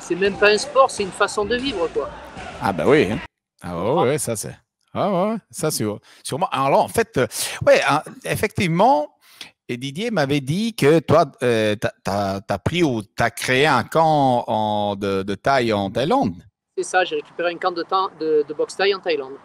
c'est 0.01 0.17
même 0.17 0.37
pas 0.37 0.51
un 0.51 0.59
sport, 0.59 0.91
c'est 0.91 1.05
une 1.05 1.13
façon 1.13 1.45
de 1.45 1.57
vivre, 1.57 1.89
quoi. 1.89 2.11
Ah 2.61 2.73
bah 2.73 2.85
oui. 2.87 3.13
Hein. 3.13 3.19
Ah 3.63 3.95
ouais, 4.03 4.19
ça 4.19 4.35
c'est. 4.35 4.57
Ah 4.93 5.11
ouais, 5.11 5.37
ça 5.51 5.71
c'est 5.71 5.85
sûrement. 6.23 6.49
Alors 6.51 6.83
en 6.83 6.89
fait, 6.89 7.17
euh, 7.17 7.27
ouais, 7.67 7.81
hein, 7.89 8.03
effectivement. 8.25 9.09
Et 9.69 9.77
Didier 9.77 10.11
m'avait 10.11 10.41
dit 10.41 10.75
que 10.75 10.99
toi, 10.99 11.25
euh, 11.43 11.77
tu 11.81 12.11
as, 12.11 12.59
pris 12.63 12.83
ou 12.83 13.01
tu 13.03 13.23
as 13.23 13.31
créé 13.31 13.67
un 13.67 13.85
camp 13.85 14.45
en, 14.49 14.97
de, 14.97 15.23
de, 15.23 15.35
taille 15.35 15.73
en 15.73 15.91
Thaïlande. 15.91 16.35
C'est 16.77 16.83
ça, 16.83 17.05
j'ai 17.05 17.17
récupéré 17.17 17.53
un 17.53 17.57
camp 17.57 17.71
de, 17.71 17.85
de, 18.21 18.45
de 18.47 18.55
boxe 18.55 18.77
taille 18.77 18.95
en 18.95 18.99
Thaïlande. 18.99 19.37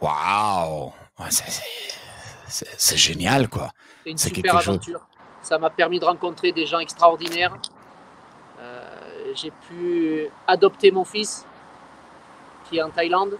Waouh! 0.00 0.92
C'est 1.28 2.96
génial, 2.96 3.48
quoi. 3.48 3.72
C'est 4.04 4.10
une 4.10 4.18
super 4.18 4.56
aventure. 4.56 5.00
Ça 5.42 5.58
m'a 5.58 5.70
permis 5.70 5.98
de 5.98 6.04
rencontrer 6.04 6.52
des 6.52 6.66
gens 6.66 6.78
extraordinaires. 6.80 7.56
Euh, 8.60 9.32
j'ai 9.34 9.50
pu 9.68 10.28
adopter 10.46 10.90
mon 10.90 11.04
fils 11.04 11.46
qui 12.68 12.78
est 12.78 12.82
en 12.82 12.90
Thaïlande. 12.90 13.38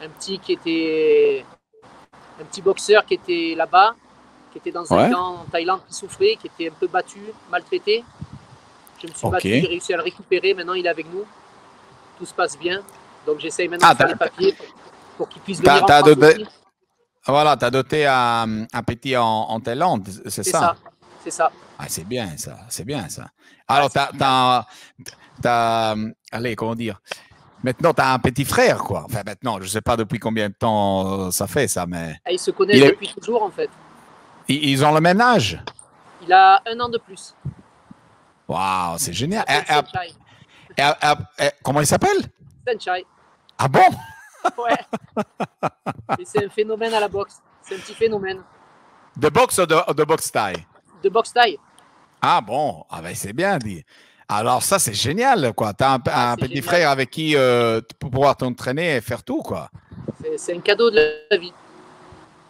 Un 0.00 0.08
petit 0.08 0.38
qui 0.38 0.52
était 0.52 1.44
un 2.40 2.44
petit 2.44 2.60
boxeur 2.60 3.04
qui 3.06 3.14
était 3.14 3.54
là-bas, 3.56 3.94
qui 4.50 4.58
était 4.58 4.72
dans 4.72 4.92
un 4.92 5.10
camp 5.10 5.40
en 5.42 5.44
Thaïlande 5.44 5.80
qui 5.86 5.94
souffrait, 5.94 6.36
qui 6.40 6.48
était 6.48 6.70
un 6.70 6.74
peu 6.78 6.88
battu, 6.88 7.20
maltraité. 7.50 8.04
Je 9.00 9.08
me 9.08 9.12
suis 9.12 9.28
battu, 9.28 9.48
j'ai 9.48 9.66
réussi 9.66 9.94
à 9.94 9.96
le 9.96 10.02
récupérer. 10.02 10.54
Maintenant, 10.54 10.74
il 10.74 10.86
est 10.86 10.90
avec 10.90 11.06
nous. 11.12 11.24
Tout 12.18 12.26
se 12.26 12.34
passe 12.34 12.58
bien. 12.58 12.82
Donc, 13.26 13.38
j'essaye 13.40 13.68
maintenant 13.68 13.88
ah, 13.90 13.94
de 13.94 13.98
faire 13.98 14.08
les 14.08 14.16
papiers 14.16 14.56
pour, 15.16 15.28
qu'il 15.28 15.42
puisse 15.42 15.58
venir 15.60 15.84
en 15.84 15.86
France 15.86 16.61
Voilà, 17.26 17.56
tu 17.56 17.64
as 17.64 17.70
doté 17.70 18.06
un, 18.06 18.66
petit 18.86 19.16
en, 19.16 19.24
en 19.24 19.60
Thaïlande, 19.60 20.08
c'est 20.26 20.42
ça, 20.42 20.60
ça 20.60 20.76
c'est 21.22 21.30
ça. 21.30 21.52
Ah, 21.78 21.84
c'est 21.88 22.04
bien 22.04 22.36
ça, 22.36 22.58
c'est 22.68 22.84
bien 22.84 23.08
ça. 23.08 23.26
Alors, 23.68 23.90
tu 23.90 23.98
as, 25.48 25.94
allez, 26.32 26.56
comment 26.56 26.74
dire 26.74 27.00
Maintenant, 27.62 27.94
tu 27.94 28.00
as 28.00 28.12
un 28.12 28.18
petit 28.18 28.44
frère, 28.44 28.78
quoi. 28.78 29.04
Enfin, 29.06 29.22
maintenant, 29.24 29.58
je 29.58 29.64
ne 29.64 29.68
sais 29.68 29.80
pas 29.80 29.96
depuis 29.96 30.18
combien 30.18 30.48
de 30.48 30.54
temps 30.54 31.30
ça 31.30 31.46
fait, 31.46 31.68
ça, 31.68 31.86
mais... 31.86 32.16
Ah, 32.24 32.32
ils 32.32 32.38
se 32.38 32.50
connaissent 32.50 32.80
depuis 32.80 33.14
toujours, 33.14 33.42
en 33.42 33.50
fait. 33.50 33.70
Ils, 34.48 34.84
ont 34.84 34.92
le 34.92 35.00
même 35.00 35.20
âge? 35.20 35.62
Il 36.22 36.32
a 36.32 36.60
un 36.66 36.80
an 36.80 36.88
de 36.88 36.98
plus. 36.98 37.34
Waouh, 38.48 38.98
c'est 38.98 39.12
génial. 39.12 39.44
Et, 40.76 40.82
comment 41.62 41.80
il 41.80 41.86
s'appelle? 41.86 42.18
Senchai. 42.66 43.06
Ah 43.58 43.68
bon? 43.68 43.80
Ouais. 44.58 44.76
c'est 46.24 46.44
un 46.44 46.48
phénomène 46.48 46.94
à 46.94 47.00
la 47.00 47.08
boxe. 47.08 47.40
C'est 47.62 47.76
un 47.76 47.78
petit 47.78 47.94
phénomène. 47.94 48.42
De 49.16 49.28
boxe 49.28 49.58
ou 49.58 49.66
de, 49.66 49.92
de 49.92 50.04
boxe 50.04 50.32
taille 50.32 50.66
de 51.02 51.08
boxe 51.08 51.32
taille. 51.32 51.58
Ah 52.20 52.40
bon, 52.40 52.84
ah 52.88 53.02
ben 53.02 53.14
c'est 53.14 53.32
bien 53.32 53.58
dit. 53.58 53.84
Alors 54.28 54.62
ça, 54.62 54.78
c'est 54.78 54.94
génial, 54.94 55.52
quoi. 55.52 55.74
Tu 55.74 55.84
as 55.84 55.94
un, 55.94 56.02
ah, 56.06 56.36
petit 56.38 56.62
frère 56.62 56.88
avec 56.90 57.10
qui 57.10 57.36
euh, 57.36 57.80
pour 57.98 58.10
pouvoir 58.10 58.36
t'entraîner 58.36 58.96
et 58.96 59.00
faire 59.00 59.22
tout, 59.22 59.42
quoi. 59.42 59.68
C'est 60.36 60.56
un 60.56 60.60
cadeau 60.60 60.90
de 60.90 61.24
la 61.30 61.36
vie. 61.36 61.52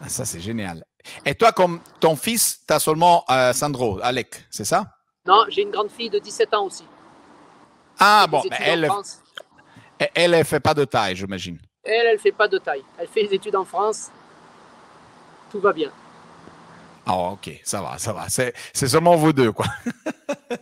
Ah, 0.00 0.08
ça, 0.08 0.24
c'est 0.24 0.40
génial. 0.40 0.84
Et 1.24 1.34
toi, 1.34 1.50
comme 1.52 1.80
ton 1.98 2.14
fils, 2.14 2.60
tu 2.66 2.72
as 2.72 2.78
seulement 2.78 3.24
euh, 3.30 3.52
Sandro, 3.52 3.98
Alec, 4.02 4.44
c'est 4.50 4.64
ça? 4.64 4.86
Non, 5.26 5.44
j'ai 5.48 5.62
une 5.62 5.70
grande 5.70 5.90
fille 5.90 6.10
de 6.10 6.18
17 6.18 6.54
ans 6.54 6.66
aussi. 6.66 6.84
Ah 7.98 8.26
bon, 8.28 8.42
elle, 8.50 8.88
elle 10.14 10.30
ne 10.32 10.42
fait 10.44 10.60
pas 10.60 10.74
de 10.74 10.84
taille, 10.84 11.16
j'imagine. 11.16 11.58
Elle, 11.84 12.06
elle 12.06 12.12
ne 12.14 12.18
fait 12.18 12.32
pas 12.32 12.48
de 12.48 12.58
taille. 12.58 12.84
Elle 12.98 13.08
fait 13.08 13.26
des 13.26 13.34
études 13.34 13.56
en 13.56 13.64
France. 13.64 14.10
Tout 15.50 15.60
va 15.60 15.72
bien. 15.72 15.90
Ah, 17.04 17.16
ok, 17.16 17.60
ça 17.64 17.82
va, 17.82 17.98
ça 17.98 18.12
va. 18.12 18.26
C'est, 18.28 18.54
seulement 18.72 19.16
vous 19.16 19.32
deux, 19.32 19.50
quoi. 19.50 19.66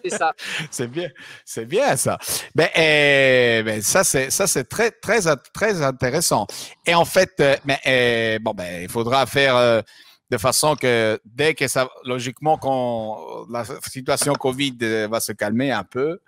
C'est 0.02 0.10
ça. 0.10 0.32
c'est 0.70 0.86
bien, 0.86 1.10
c'est 1.44 1.66
bien 1.66 1.96
ça. 1.96 2.18
Ben, 2.54 2.68
eh, 2.74 3.62
ben, 3.62 3.82
ça, 3.82 4.04
c'est, 4.04 4.30
ça, 4.30 4.46
c'est 4.46 4.64
très, 4.64 4.90
très, 4.90 5.20
très 5.52 5.82
intéressant. 5.82 6.46
Et 6.86 6.94
en 6.94 7.04
fait, 7.04 7.32
euh, 7.40 7.56
mais, 7.66 7.78
eh, 7.84 8.38
bon, 8.40 8.52
ben, 8.54 8.82
il 8.82 8.88
faudra 8.88 9.26
faire 9.26 9.54
euh, 9.56 9.82
de 10.30 10.38
façon 10.38 10.76
que 10.76 11.20
dès 11.26 11.54
que 11.54 11.68
ça, 11.68 11.90
logiquement, 12.04 12.56
quand 12.56 13.46
la 13.50 13.64
situation 13.86 14.32
Covid 14.32 14.78
euh, 14.82 15.08
va 15.08 15.20
se 15.20 15.32
calmer 15.32 15.72
un 15.72 15.84
peu, 15.84 16.20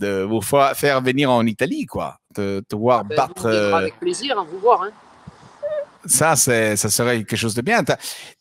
de 0.00 0.22
vous 0.22 0.40
faire 0.40 1.02
venir 1.02 1.30
en 1.30 1.46
Italie, 1.46 1.86
quoi, 1.86 2.18
de 2.34 2.64
te 2.68 2.74
voir 2.74 3.04
ben, 3.04 3.16
battre. 3.16 3.46
avec 3.74 3.98
plaisir, 4.00 4.38
à 4.38 4.42
hein, 4.42 4.46
vous 4.50 4.58
voir. 4.58 4.82
Hein. 4.82 4.90
Ça, 6.06 6.34
ça 6.34 6.76
serait 6.76 7.18
quelque 7.18 7.36
chose 7.36 7.54
de 7.54 7.60
bien. 7.60 7.84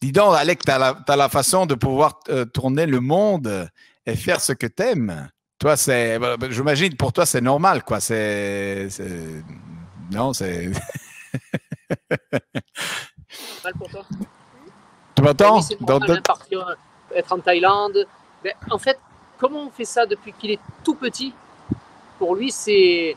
Dis 0.01 0.11
donc, 0.11 0.35
Alec, 0.35 0.63
tu 0.63 0.71
as, 0.71 1.03
la 1.07 1.29
façon 1.29 1.65
de 1.65 1.75
pouvoir 1.75 2.19
euh, 2.29 2.45
tourner 2.45 2.85
le 2.85 3.01
monde 3.01 3.69
et 4.05 4.15
faire 4.15 4.39
ce 4.39 4.53
que 4.53 4.67
tu 4.67 4.83
aimes. 4.83 5.29
Toi, 5.59 5.75
c'est, 5.75 6.17
bah, 6.17 6.37
bah, 6.37 6.47
j'imagine, 6.49 6.95
pour 6.95 7.11
toi, 7.11 7.25
c'est 7.25 7.41
normal, 7.41 7.83
quoi. 7.83 7.99
C'est, 7.99 8.87
non, 10.09 10.31
c'est. 10.31 10.71
normal 13.55 13.73
pour 13.77 13.89
toi. 13.89 14.05
Tu 15.15 15.21
m'entends? 15.21 15.61
C'est 15.61 15.81
normal, 15.81 16.21
partir, 16.21 16.65
euh, 16.65 16.75
être 17.15 17.33
en 17.33 17.39
Thaïlande. 17.39 18.07
En 18.71 18.77
fait, 18.77 18.97
comment 19.37 19.67
on 19.67 19.69
fait 19.69 19.83
ça 19.83 20.05
depuis 20.05 20.31
qu'il 20.31 20.51
est 20.51 20.59
tout 20.85 20.95
petit? 20.95 21.33
Pour 22.19 22.35
lui, 22.35 22.51
c'est 22.51 23.15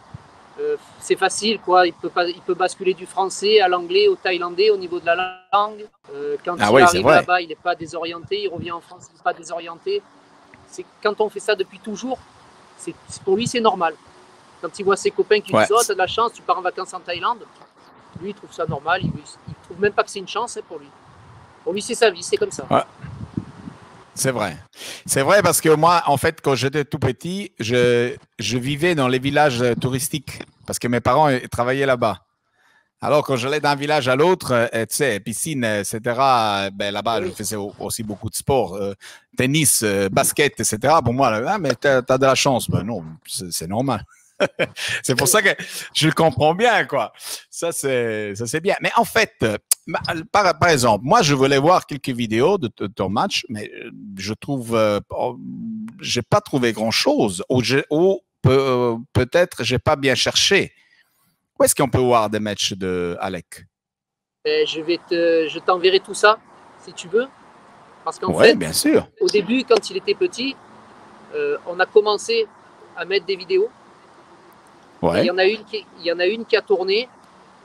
euh, 0.60 0.76
facile, 1.18 1.60
quoi. 1.60 1.86
Il 1.86 1.92
peut, 1.92 2.08
pas, 2.08 2.26
il 2.26 2.40
peut 2.40 2.54
basculer 2.54 2.94
du 2.94 3.04
français 3.04 3.60
à 3.60 3.68
l'anglais, 3.68 4.08
au 4.08 4.14
thaïlandais, 4.14 4.70
au 4.70 4.76
niveau 4.76 5.00
de 5.00 5.06
la 5.06 5.42
langue. 5.52 5.84
Euh, 6.14 6.36
quand 6.44 6.56
ah 6.60 6.70
il 6.72 6.82
arrive 6.82 7.06
là-bas, 7.06 7.40
il 7.40 7.48
n'est 7.48 7.54
pas 7.56 7.74
désorienté. 7.74 8.42
Il 8.42 8.48
revient 8.48 8.72
en 8.72 8.80
France, 8.80 9.08
il 9.10 9.16
n'est 9.16 9.22
pas 9.22 9.34
désorienté. 9.34 10.02
C'est 10.68 10.86
quand 11.02 11.20
on 11.20 11.28
fait 11.28 11.40
ça 11.40 11.54
depuis 11.54 11.80
toujours, 11.80 12.18
c'est 12.78 12.94
pour 13.24 13.36
lui 13.36 13.46
c'est 13.46 13.60
normal. 13.60 13.94
Quand 14.62 14.78
il 14.78 14.84
voit 14.84 14.96
ses 14.96 15.10
copains 15.10 15.40
qui 15.40 15.52
disent 15.52 15.72
oh, 15.72 15.80
t'as 15.86 15.92
de 15.92 15.98
la 15.98 16.06
chance, 16.06 16.32
tu 16.32 16.40
pars 16.40 16.58
en 16.58 16.62
vacances 16.62 16.94
en 16.94 17.00
Thaïlande. 17.00 17.44
Lui, 18.20 18.30
il 18.30 18.34
trouve 18.34 18.52
ça 18.52 18.64
normal. 18.66 19.00
Il, 19.02 19.10
il 19.48 19.54
trouve 19.64 19.80
même 19.80 19.92
pas 19.92 20.04
que 20.04 20.10
c'est 20.10 20.20
une 20.20 20.28
chance 20.28 20.56
hein, 20.56 20.60
pour 20.68 20.78
lui. 20.78 20.88
Pour 21.64 21.72
lui, 21.72 21.82
c'est 21.82 21.94
sa 21.94 22.10
vie, 22.10 22.22
c'est 22.22 22.36
comme 22.36 22.52
ça. 22.52 22.64
C'est 24.14 24.31
vrai. 24.31 24.57
C'est 25.07 25.22
vrai 25.22 25.42
parce 25.42 25.61
que 25.61 25.70
moi, 25.70 26.03
en 26.07 26.16
fait, 26.16 26.40
quand 26.42 26.55
j'étais 26.55 26.85
tout 26.85 26.98
petit, 26.98 27.53
je, 27.59 28.14
je 28.38 28.59
vivais 28.59 28.94
dans 28.94 29.09
les 29.09 29.18
villages 29.18 29.64
touristiques 29.81 30.42
parce 30.66 30.79
que 30.79 30.88
mes 30.88 31.01
parents 31.01 31.31
travaillaient 31.51 31.87
là-bas. 31.87 32.18
Alors, 33.05 33.25
quand 33.25 33.35
j'allais 33.35 33.59
d'un 33.59 33.75
village 33.75 34.07
à 34.07 34.14
l'autre, 34.14 34.53
euh, 34.53 34.87
tu 34.87 34.96
sais, 34.96 35.18
piscine, 35.18 35.64
etc., 35.64 36.01
ben, 36.72 36.92
là-bas, 36.92 37.20
je 37.22 37.31
faisais 37.31 37.57
aussi 37.57 38.05
beaucoup 38.05 38.31
de 38.31 38.35
sport, 38.37 38.77
euh, 38.77 38.94
tennis, 39.37 39.83
euh, 39.83 40.09
basket, 40.09 40.61
etc. 40.61 40.94
Pour 41.05 41.12
moi, 41.12 41.42
ah, 41.48 41.59
mais 41.59 41.75
tu 41.75 41.88
as, 41.88 42.01
de 42.01 42.25
la 42.25 42.37
chance. 42.37 42.70
Ben 42.70 42.85
non, 42.85 43.03
c'est 43.27 43.66
normal. 43.66 44.05
c'est 45.03 45.16
pour 45.16 45.27
ça 45.27 45.42
que 45.42 45.51
je 45.92 46.07
le 46.07 46.12
comprends 46.12 46.55
bien, 46.55 46.85
quoi. 46.85 47.12
Ça, 47.51 47.72
c'est 47.72 48.61
bien. 48.62 48.77
Mais 48.81 48.92
en 48.94 49.05
fait, 49.05 49.44
par, 50.30 50.58
par, 50.58 50.68
exemple, 50.70 51.04
moi, 51.04 51.22
je 51.22 51.34
voulais 51.34 51.58
voir 51.58 51.86
quelques 51.86 52.10
vidéos 52.10 52.58
de, 52.58 52.68
ton 52.68 53.08
match, 53.08 53.44
mais 53.48 53.70
je 54.16 54.34
trouve, 54.34 54.78
oh, 55.10 55.36
j'ai 56.00 56.22
pas 56.22 56.40
trouvé 56.40 56.72
grand-chose. 56.72 57.44
Ou, 57.48 57.62
ou 57.90 58.20
peut-être 59.12 59.64
j'ai 59.64 59.78
pas 59.78 59.96
bien 59.96 60.14
cherché. 60.14 60.72
Où 61.58 61.64
est-ce 61.64 61.74
qu'on 61.74 61.88
peut 61.88 61.98
voir 61.98 62.30
des 62.30 62.40
matchs 62.40 62.72
de 62.72 63.16
Alec? 63.20 63.66
Ben, 64.44 64.66
Je 64.66 64.80
vais 64.80 64.98
te, 65.08 65.48
je 65.48 65.58
t'enverrai 65.58 66.00
tout 66.00 66.14
ça 66.14 66.38
si 66.84 66.92
tu 66.92 67.08
veux, 67.08 67.26
parce 68.04 68.18
qu'en 68.18 68.36
fait, 68.36 68.56
bien 68.56 68.72
sûr. 68.72 69.06
Au 69.20 69.28
début, 69.28 69.64
quand 69.64 69.90
il 69.90 69.96
était 69.96 70.14
petit, 70.14 70.56
euh, 71.34 71.56
on 71.66 71.78
a 71.78 71.86
commencé 71.86 72.46
à 72.96 73.04
mettre 73.04 73.26
des 73.26 73.36
vidéos. 73.36 73.70
Il 75.02 75.24
y 75.24 75.30
en 75.30 75.38
a 75.38 75.44
une 75.44 75.64
qui, 75.64 75.84
il 76.00 76.06
y 76.06 76.12
en 76.12 76.18
a 76.18 76.26
une 76.26 76.44
qui 76.44 76.56
a 76.56 76.62
tourné 76.62 77.08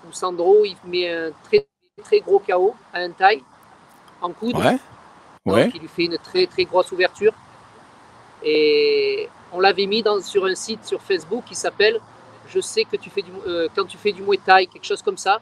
où 0.07 0.11
Sandro 0.11 0.65
il 0.65 0.75
met 0.85 1.09
un 1.11 1.31
très 1.43 1.67
très 2.03 2.19
gros 2.19 2.39
KO 2.39 2.75
à 2.93 2.99
un 2.99 3.11
taille 3.11 3.43
en 4.21 4.31
coude. 4.31 4.55
Ouais. 4.57 5.69
il 5.73 5.81
lui 5.81 5.87
fait 5.87 6.05
une 6.05 6.17
très 6.17 6.45
très 6.47 6.65
grosse 6.65 6.91
ouverture. 6.91 7.33
Et 8.43 9.29
on 9.51 9.59
l'avait 9.59 9.87
mis 9.87 10.03
dans, 10.03 10.21
sur 10.21 10.45
un 10.45 10.55
site 10.55 10.85
sur 10.85 11.01
Facebook 11.01 11.43
qui 11.45 11.55
s'appelle 11.55 11.99
Je 12.47 12.59
sais 12.59 12.83
que 12.83 12.97
tu 12.97 13.09
fais 13.09 13.21
du, 13.21 13.31
euh, 13.47 13.67
quand 13.75 13.85
tu 13.85 13.97
fais 13.97 14.11
du 14.11 14.21
Muay 14.21 14.37
Thai, 14.37 14.67
quelque 14.67 14.85
chose 14.85 15.01
comme 15.01 15.17
ça. 15.17 15.39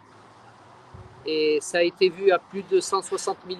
Et 1.25 1.59
ça 1.61 1.79
a 1.79 1.81
été 1.81 2.09
vu 2.09 2.31
à 2.31 2.39
plus 2.39 2.63
de 2.63 2.79
160 2.79 3.37
000, 3.49 3.59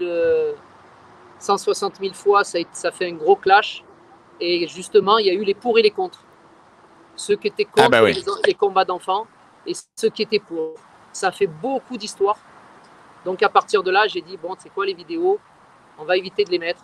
160 1.40 1.96
000 2.00 2.14
fois, 2.14 2.44
ça, 2.44 2.60
ça 2.72 2.92
fait 2.92 3.10
un 3.10 3.14
gros 3.14 3.36
clash. 3.36 3.84
Et 4.40 4.68
justement, 4.68 5.18
il 5.18 5.26
y 5.26 5.30
a 5.30 5.34
eu 5.34 5.44
les 5.44 5.54
pour 5.54 5.78
et 5.80 5.82
les 5.82 5.92
contre. 5.92 6.24
Ceux 7.16 7.36
qui 7.36 7.48
étaient 7.48 7.66
contre 7.66 7.86
ah 7.86 7.90
bah 7.90 8.02
les, 8.46 8.54
combats 8.54 8.86
d'enfants 8.86 9.26
et 9.66 9.74
ceux 9.96 10.10
qui 10.10 10.22
étaient 10.22 10.40
pour. 10.40 10.76
Ça 11.12 11.32
fait 11.32 11.48
beaucoup 11.48 11.98
d'histoires. 11.98 12.38
Donc 13.26 13.42
à 13.44 13.50
partir 13.50 13.84
de 13.84 13.92
là, 13.92 14.06
j'ai 14.08 14.22
dit, 14.22 14.38
bon, 14.38 14.56
c'est 14.58 14.70
quoi 14.70 14.86
les 14.86 14.94
vidéos? 14.94 15.40
On 15.98 16.06
va 16.06 16.16
éviter 16.16 16.46
de 16.46 16.52
les 16.52 16.60
mettre. 16.60 16.82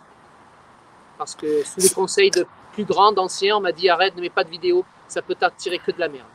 Parce 1.16 1.34
que 1.34 1.62
sous 1.64 1.80
les 1.80 1.90
conseils 1.90 2.30
de 2.30 2.46
plus 2.72 2.84
grand, 2.84 3.12
d'ancien, 3.12 3.56
on 3.56 3.60
m'a 3.60 3.72
dit 3.72 3.88
arrête, 3.88 4.16
ne 4.16 4.20
mets 4.20 4.30
pas 4.30 4.44
de 4.44 4.50
vidéo, 4.50 4.84
ça 5.06 5.22
peut 5.22 5.34
t'attirer 5.34 5.78
que 5.78 5.92
de 5.92 6.00
la 6.00 6.08
merde. 6.08 6.26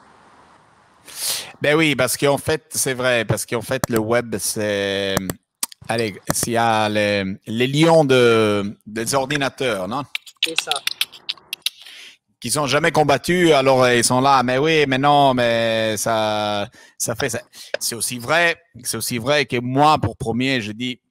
Ben 1.62 1.76
oui, 1.76 1.96
parce 1.96 2.16
qu'en 2.16 2.38
fait, 2.38 2.66
c'est 2.70 2.94
vrai, 2.94 3.26
parce 3.26 3.46
qu'en 3.46 3.62
fait, 3.62 3.84
le 3.90 4.00
web, 4.00 4.36
c'est. 4.40 5.16
Allez, 5.90 6.20
s'il 6.32 6.54
y 6.54 6.58
a 6.58 6.88
les, 6.90 7.68
lions 7.68 8.06
de, 8.06 8.76
des 8.86 9.16
ordinateurs, 9.16 9.88
non? 9.88 10.04
C'est 10.44 10.60
ça. 10.62 10.72
Qui 12.40 12.52
sont 12.52 12.68
jamais 12.68 12.92
combattus, 12.92 13.52
alors 13.52 13.90
ils 13.90 14.04
sont 14.04 14.22
là, 14.22 14.44
mais 14.44 14.60
oui, 14.60 14.86
mais 14.88 15.00
non, 15.00 15.34
mais 15.34 15.98
ça, 15.98 16.70
ça 16.98 17.16
fait. 17.16 17.36
C'est 17.80 17.96
aussi 17.96 18.20
vrai, 18.20 18.58
c'est 18.84 18.98
aussi 18.98 19.18
vrai 19.18 19.46
que 19.46 19.60
moi, 19.60 19.98
pour 19.98 20.18
premier, 20.18 20.62
je 20.62 20.72
dis 20.72 21.02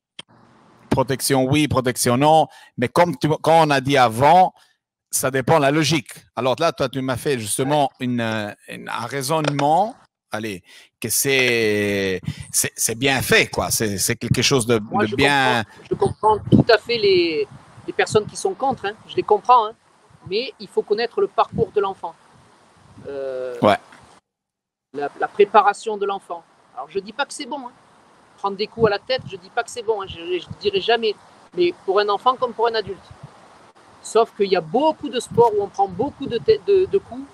protection 0.89 1.45
oui, 1.45 1.67
protection 1.69 2.17
non, 2.17 2.47
mais 2.79 2.89
comme, 2.89 3.17
tu, 3.19 3.29
comme 3.29 3.55
on 3.55 3.71
a 3.71 3.81
dit 3.81 3.97
avant, 3.97 4.55
ça 5.11 5.31
dépend 5.31 5.57
de 5.57 5.63
la 5.63 5.71
logique. 5.71 6.11
Alors 6.37 6.57
là, 6.59 6.73
toi, 6.73 6.89
tu 6.89 7.01
m'as 7.01 7.17
fait 7.17 7.39
justement 7.39 7.91
une, 8.01 8.21
un 8.21 9.07
raisonnement, 9.07 9.95
allez, 10.31 10.63
que 11.01 11.09
c'est, 11.09 12.21
c'est, 12.53 12.95
bien 12.95 13.21
fait, 13.23 13.47
quoi. 13.49 13.71
C'est, 13.71 14.17
quelque 14.17 14.43
chose 14.43 14.67
de, 14.67 14.81
bien. 15.17 15.65
je 15.91 15.95
comprends 15.95 16.39
tout 16.51 16.67
à 16.73 16.79
fait 16.79 16.99
les, 16.99 17.47
les 17.87 17.93
personnes 17.93 18.27
qui 18.27 18.37
sont 18.37 18.55
contre, 18.55 18.87
hein. 18.87 18.95
je 19.09 19.17
les 19.17 19.23
comprends, 19.23 19.67
hein. 19.67 19.73
Mais 20.29 20.53
il 20.61 20.69
faut 20.69 20.83
connaître 20.83 21.21
le 21.21 21.27
parcours 21.27 21.71
de 21.73 21.81
l'enfant. 21.81 22.15
Euh, 23.09 23.57
ouais. 23.63 23.79
La, 24.95 25.29
préparation 25.29 25.97
de 25.97 26.07
l'enfant. 26.07 26.43
Alors, 26.75 26.89
je 26.89 26.99
dis 26.99 27.13
pas 27.13 27.27
que 27.27 27.33
c'est 27.33 27.47
bon. 27.47 27.59
Hein. 27.59 27.73
Prendre 28.39 28.57
des 28.57 28.67
coups 28.67 28.87
à 28.87 28.91
la 28.91 28.99
tête, 28.99 29.23
je 29.31 29.37
dis 29.37 29.51
pas 29.51 29.63
que 29.63 29.71
c'est 29.71 29.83
bon. 29.83 30.07
Je 30.07 30.19
ne 30.21 30.61
dirai 30.61 30.81
jamais. 30.81 31.15
Mais 31.57 31.75
pour 31.85 32.01
un 32.01 32.09
enfant 32.09 32.37
comme 32.37 32.53
pour 32.53 32.67
un 32.69 32.75
adulte. 32.75 32.99
Sauf 34.03 34.35
qu'il 34.37 34.51
y 34.51 34.57
a 34.57 34.61
beaucoup 34.61 35.09
de 35.09 35.21
sports 35.21 35.53
où 35.57 35.63
on 35.63 35.69
prend 35.69 35.89
beaucoup 35.89 36.27
de, 36.27 36.39
de, 36.39 36.99
coups 36.99 37.27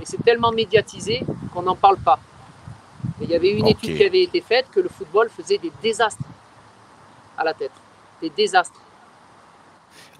et 0.00 0.04
c'est 0.04 0.22
tellement 0.24 0.50
médiatisé 0.50 1.22
qu'on 1.54 1.62
n'en 1.62 1.76
parle 1.76 1.98
pas. 1.98 2.18
il 3.20 3.30
y 3.30 3.36
avait 3.36 3.52
une 3.52 3.68
étude 3.68 3.96
qui 3.96 4.04
avait 4.04 4.24
été 4.24 4.40
faite 4.40 4.66
que 4.72 4.80
le 4.80 4.88
football 4.88 5.30
faisait 5.30 5.58
des 5.58 5.72
désastres 5.80 6.24
à 7.36 7.44
la 7.44 7.54
tête. 7.54 7.72
Des 8.20 8.30
désastres. 8.30 8.80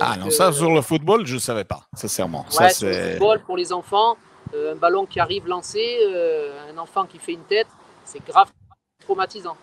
Ah 0.00 0.16
non, 0.16 0.30
ça 0.30 0.48
euh, 0.48 0.52
sur 0.52 0.70
le 0.70 0.80
football, 0.80 1.26
je 1.26 1.34
ne 1.34 1.40
savais 1.40 1.64
pas, 1.64 1.82
sincèrement. 1.94 2.44
Ouais, 2.58 2.70
sur 2.70 2.88
le 2.88 3.10
football, 3.12 3.40
pour 3.44 3.56
les 3.56 3.72
enfants, 3.72 4.16
euh, 4.54 4.72
un 4.72 4.76
ballon 4.76 5.06
qui 5.06 5.20
arrive 5.20 5.46
lancé, 5.46 5.98
euh, 6.02 6.70
un 6.72 6.78
enfant 6.78 7.04
qui 7.06 7.18
fait 7.18 7.32
une 7.32 7.44
tête, 7.44 7.68
c'est 8.04 8.24
grave 8.24 8.50
traumatisant. 9.04 9.56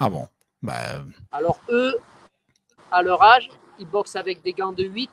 Ah 0.00 0.08
bon 0.08 0.28
bah, 0.62 0.74
Alors 1.32 1.60
eux, 1.68 1.98
à 2.90 3.02
leur 3.02 3.22
âge, 3.22 3.50
ils 3.78 3.86
boxent 3.86 4.16
avec 4.16 4.42
des 4.42 4.52
gants 4.52 4.72
de 4.72 4.84
8 4.84 5.10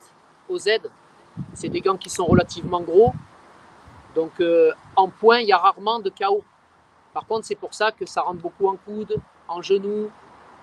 au 0.49 0.57
Z. 0.57 0.69
C'est 1.53 1.69
des 1.69 1.81
gants 1.81 1.97
qui 1.97 2.09
sont 2.09 2.25
relativement 2.25 2.81
gros. 2.81 3.13
Donc 4.15 4.39
euh, 4.39 4.71
en 4.95 5.09
point, 5.09 5.39
il 5.39 5.47
y 5.47 5.51
a 5.51 5.57
rarement 5.57 5.99
de 5.99 6.09
KO. 6.09 6.43
Par 7.13 7.25
contre, 7.25 7.45
c'est 7.45 7.55
pour 7.55 7.73
ça 7.73 7.91
que 7.91 8.05
ça 8.05 8.21
rentre 8.21 8.41
beaucoup 8.41 8.67
en 8.67 8.75
coude, 8.77 9.17
en 9.47 9.61
genou, 9.61 10.09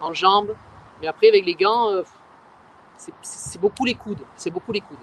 en 0.00 0.14
jambes. 0.14 0.54
Mais 1.00 1.06
après, 1.06 1.28
avec 1.28 1.44
les 1.44 1.54
gants, 1.54 1.90
euh, 1.90 2.02
c'est 2.96 3.61
beaucoup 3.61 3.85
les 3.85 3.94
coudes. 3.94 4.24
C'est 4.37 4.50
beaucoup 4.50 4.72
les 4.72 4.81
coudes. 4.81 4.98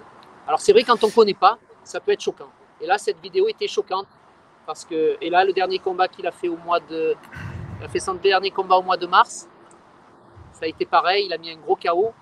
Alors 0.46 0.60
c'est 0.60 0.72
vrai, 0.72 0.82
quand 0.82 1.02
on 1.04 1.08
ne 1.08 1.12
connaît 1.12 1.34
pas, 1.34 1.58
ça 1.84 2.00
peut 2.00 2.12
être 2.12 2.20
choquant. 2.20 2.50
Et 2.80 2.86
là, 2.86 2.98
cette 2.98 3.20
vidéo 3.20 3.48
était 3.48 3.68
choquante 3.68 4.08
parce 4.66 4.84
que, 4.84 5.16
et 5.20 5.30
là, 5.30 5.44
le 5.44 5.52
dernier 5.52 5.78
combat 5.78 6.08
qu'il 6.08 6.26
a 6.26 6.32
fait 6.32 6.48
au 6.48 6.56
mois 6.56 6.80
de, 6.80 7.14
il 7.78 7.84
a 7.84 7.88
fait 7.88 8.00
son 8.00 8.14
dernier 8.14 8.50
combat 8.50 8.76
au 8.76 8.82
mois 8.82 8.96
de 8.96 9.06
mars. 9.06 9.48
Ça 10.52 10.64
a 10.64 10.68
été 10.68 10.84
pareil, 10.86 11.26
il 11.26 11.32
a 11.32 11.38
mis 11.38 11.50
un 11.50 11.56
gros 11.56 11.76
chaos 11.76 12.12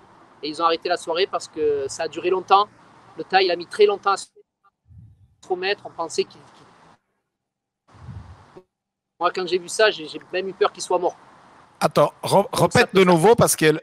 et 0.42 0.48
ils 0.48 0.62
ont 0.62 0.64
arrêté 0.64 0.88
la 0.88 0.96
soirée 0.96 1.26
parce 1.26 1.48
que 1.48 1.86
ça 1.88 2.04
a 2.04 2.08
duré 2.08 2.30
longtemps. 2.30 2.68
Le 3.16 3.24
taille, 3.24 3.46
il 3.46 3.50
a 3.50 3.56
mis 3.56 3.66
très 3.66 3.86
longtemps 3.86 4.12
à 4.12 4.16
se 4.16 4.28
remettre. 5.48 5.82
On 5.86 5.90
pensait 5.90 6.24
qu'il. 6.24 6.40
Moi, 9.18 9.32
quand 9.32 9.46
j'ai 9.46 9.58
vu 9.58 9.68
ça, 9.68 9.90
j'ai 9.90 10.06
même 10.32 10.48
eu 10.48 10.54
peur 10.54 10.72
qu'il 10.72 10.82
soit 10.82 10.98
mort. 10.98 11.16
Attends, 11.80 12.12
répète 12.52 12.94
de 12.94 13.04
nouveau 13.04 13.34
parce 13.34 13.56
que. 13.56 13.80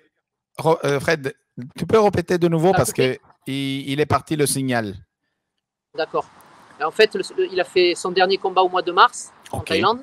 Euh, 0.85 0.99
Fred, 1.01 1.35
tu 1.77 1.85
peux 1.85 1.99
répéter 1.99 2.37
de 2.37 2.47
nouveau 2.47 2.71
parce 2.73 2.91
qu'il 2.91 3.17
il 3.47 3.99
est 3.99 4.05
parti 4.05 4.35
le 4.35 4.45
signal. 4.45 4.95
D'accord. 5.95 6.25
En 6.83 6.91
fait, 6.91 7.17
il 7.51 7.59
a 7.59 7.63
fait 7.63 7.95
son 7.95 8.11
dernier 8.11 8.37
combat 8.37 8.61
au 8.61 8.69
mois 8.69 8.81
de 8.81 8.91
mars 8.91 9.31
en 9.51 9.61
Thaïlande. 9.61 10.01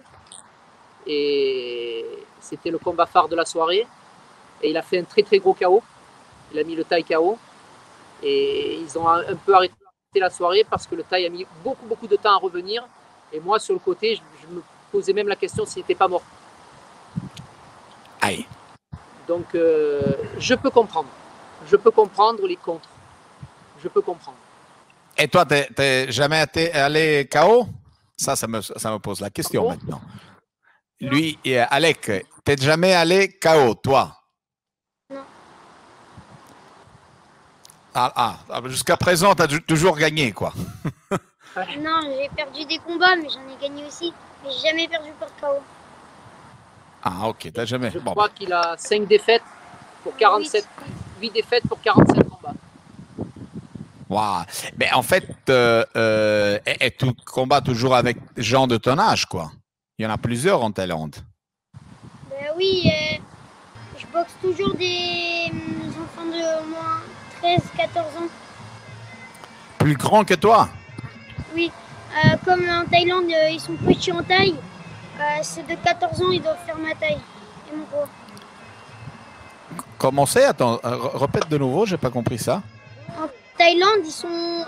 Et 1.07 2.05
c'était 2.41 2.71
le 2.71 2.79
combat 2.79 3.07
phare 3.07 3.29
de 3.29 3.37
la 3.37 3.45
soirée. 3.45 3.87
Et 4.62 4.71
il 4.71 4.77
a 4.77 4.83
fait 4.83 4.99
un 4.99 5.05
très 5.05 5.23
très 5.23 5.38
gros 5.38 5.55
KO. 5.55 5.83
Il 6.53 6.59
a 6.59 6.65
mis 6.65 6.75
le 6.75 6.85
Thaï 6.85 7.05
KO. 7.05 7.38
Et 8.23 8.77
ils 8.77 8.99
ont 8.99 9.09
un 9.09 9.35
peu 9.45 9.55
arrêté 9.55 9.75
la 10.15 10.31
soirée 10.31 10.65
parce 10.69 10.87
que 10.87 10.95
le 10.95 11.03
Thaï 11.03 11.27
a 11.27 11.29
mis 11.29 11.47
beaucoup 11.62 11.87
beaucoup 11.87 12.07
de 12.07 12.17
temps 12.17 12.35
à 12.35 12.38
revenir. 12.38 12.87
Et 13.33 13.41
moi, 13.41 13.59
sur 13.59 13.75
le 13.75 13.81
côté, 13.81 14.17
je, 14.17 14.55
me 14.55 14.62
posais 14.91 15.12
même 15.12 15.29
la 15.29 15.37
question 15.37 15.65
s'il 15.67 15.83
n'était 15.83 15.95
pas 15.95 16.09
mort. 16.09 16.23
Aïe. 18.21 18.47
Donc, 19.27 19.55
euh, 19.55 20.01
je 20.38 20.55
peux 20.55 20.71
comprendre. 20.71 21.09
Je 21.70 21.77
peux 21.77 21.90
comprendre 21.90 22.46
les 22.46 22.57
contres. 22.57 22.88
Je 23.83 23.88
peux 23.88 24.03
comprendre. 24.03 24.38
Et 25.18 25.29
toi, 25.29 25.44
tu 25.44 25.55
n'es 25.79 26.11
jamais 26.11 26.42
été 26.42 26.72
allé 26.72 27.29
KO 27.31 27.66
ça, 28.22 28.37
ça 28.37 28.46
me, 28.46 28.61
ça 28.61 28.90
me 28.92 28.98
pose 28.98 29.20
la 29.20 29.31
question 29.31 29.68
maintenant. 29.68 30.01
Lui, 31.01 31.38
et 31.44 31.59
Alec, 31.59 32.01
tu 32.03 32.22
n'es 32.46 32.57
jamais 32.57 32.94
allé 32.94 33.38
KO, 33.38 33.75
toi? 33.75 34.16
Non. 35.11 35.25
Ah, 37.94 38.38
ah 38.48 38.61
jusqu'à 38.66 38.96
présent, 38.96 39.35
tu 39.35 39.42
as 39.42 39.48
toujours 39.66 39.96
gagné, 39.96 40.33
quoi. 40.33 40.53
non, 41.81 42.01
j'ai 42.05 42.31
perdu 42.35 42.64
des 42.64 42.79
combats, 42.79 43.16
mais 43.16 43.29
j'en 43.29 43.40
ai 43.40 43.61
gagné 43.61 43.85
aussi. 43.85 44.14
Mais 44.44 44.51
j'ai 44.53 44.68
jamais 44.68 44.87
perdu 44.87 45.11
par 45.18 45.29
KO. 45.40 45.61
Ah, 47.03 47.29
ok, 47.29 47.51
t'as 47.53 47.64
jamais. 47.64 47.90
Je 47.90 47.98
crois 47.98 48.29
qu'il 48.29 48.53
a 48.53 48.77
5 48.79 49.09
défaites 49.09 49.42
pour 50.05 50.16
47. 50.16 50.64
8 50.64 51.02
défaites 51.30 51.66
pour 51.68 51.80
47 51.80 52.28
combats. 52.28 52.54
Mais 54.78 54.92
en 54.92 55.02
fait, 55.02 55.26
euh, 55.48 55.85
euh, 55.96 56.58
et, 56.66 56.90
tu 56.90 57.06
combats 57.24 57.61
toujours 57.61 57.94
avec 57.94 58.18
gens 58.37 58.66
de 58.66 58.76
ton 58.76 58.98
âge, 58.98 59.26
quoi. 59.26 59.50
Il 59.98 60.04
y 60.04 60.06
en 60.06 60.11
a 60.11 60.18
plusieurs 60.18 60.62
en 60.62 60.70
Thaïlande. 60.70 61.16
Ben 62.30 62.52
oui, 62.56 62.82
euh, 62.87 63.16
je 63.98 64.06
boxe 64.12 64.35
toujours 64.40 64.74
des 64.74 65.50
enfants 66.02 66.26
de 66.26 66.68
moins 66.68 67.00
13-14 67.42 68.00
ans. 68.00 68.28
Plus 69.78 69.96
grands 69.96 70.24
que 70.24 70.35
toi? 70.35 70.68
Oui, 71.54 71.70
comme 72.44 72.68
en 72.68 72.85
Thaïlande, 72.85 73.30
ils 73.50 73.61
sont 73.61 73.74
petits 73.74 74.12
en 74.12 74.22
taille. 74.22 74.54
c'est 75.42 75.66
de 75.66 75.74
14 75.74 76.22
ans, 76.22 76.30
ils 76.30 76.42
doivent 76.42 76.64
faire 76.66 76.78
ma 76.78 76.94
taille 76.94 77.18
et 77.72 77.76
mon 77.76 77.85
poids. 77.85 78.08
Comment 80.03 80.27
c'est 80.27 80.45
Attends, 80.45 80.81
répète 81.15 81.49
de 81.49 81.57
nouveau, 81.57 81.87
j'ai 81.87 81.97
pas 81.97 82.11
compris 82.11 82.37
ça. 82.37 82.61
Thaïlande, 83.57 84.01
ils 84.05 84.11
sont, 84.11 84.65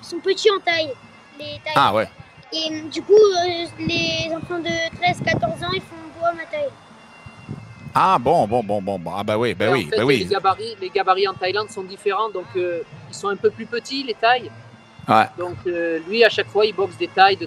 sont 0.00 0.18
petits 0.18 0.50
en 0.50 0.58
taille. 0.60 0.90
Les 1.38 1.60
Ah 1.74 1.92
ouais. 1.92 2.08
Et 2.54 2.72
euh, 2.72 2.88
du 2.88 3.02
coup, 3.02 3.12
euh, 3.12 3.66
les 3.80 4.34
enfants 4.34 4.58
de 4.58 4.70
13-14 4.96 5.66
ans, 5.66 5.72
ils 5.74 5.82
font 5.82 5.94
boire 6.18 6.34
ma 6.34 6.44
taille. 6.46 6.70
Ah 7.94 8.16
bon, 8.18 8.48
bon, 8.48 8.64
bon, 8.64 8.80
bon, 8.80 9.12
Ah 9.14 9.22
bah 9.22 9.36
oui, 9.36 9.52
bah 9.52 9.66
oui, 9.70 9.90
bah 9.94 10.06
oui. 10.06 10.20
Les 10.20 10.24
gabarits, 10.24 10.76
les 10.80 10.88
gabarits 10.88 11.28
en 11.28 11.34
Thaïlande 11.34 11.68
sont 11.68 11.82
différents, 11.84 12.30
donc 12.30 12.46
euh, 12.56 12.80
ils 13.10 13.14
sont 13.14 13.28
un 13.28 13.36
peu 13.36 13.50
plus 13.50 13.66
petits, 13.66 14.04
les 14.04 14.14
tailles. 14.14 14.50
Ouais. 15.06 15.26
Donc 15.36 15.58
lui, 16.08 16.24
à 16.24 16.30
chaque 16.30 16.48
fois, 16.48 16.64
il 16.64 16.74
boxe 16.74 16.96
des 16.96 17.08
tailles 17.08 17.36
de 17.36 17.46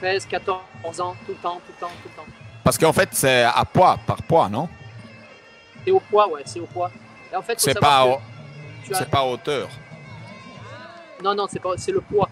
13, 0.00 0.24
14 0.24 0.58
ans, 1.00 1.14
tout 1.26 1.32
le 1.32 1.34
temps, 1.34 1.60
tout 1.66 1.72
le 1.76 1.80
temps, 1.80 1.92
tout 2.02 2.08
le 2.08 2.16
temps. 2.16 2.28
Parce 2.64 2.78
qu'en 2.78 2.94
fait, 2.94 3.10
c'est 3.12 3.42
à 3.42 3.66
poids, 3.70 3.98
par 4.06 4.22
poids, 4.22 4.48
non? 4.48 4.66
C'est 5.84 5.90
au 5.90 6.00
poids, 6.00 6.28
ouais, 6.28 6.42
c'est 6.44 6.60
au 6.60 6.66
poids. 6.66 6.90
en 7.34 7.42
fait, 7.42 7.60
c'est 7.60 7.78
pas, 7.78 8.18
c'est 8.90 9.10
pas 9.10 9.24
hauteur. 9.24 9.68
Non, 11.22 11.34
non, 11.34 11.46
c'est 11.48 11.60
pas, 11.60 11.74
le 11.74 12.00
poids. 12.00 12.28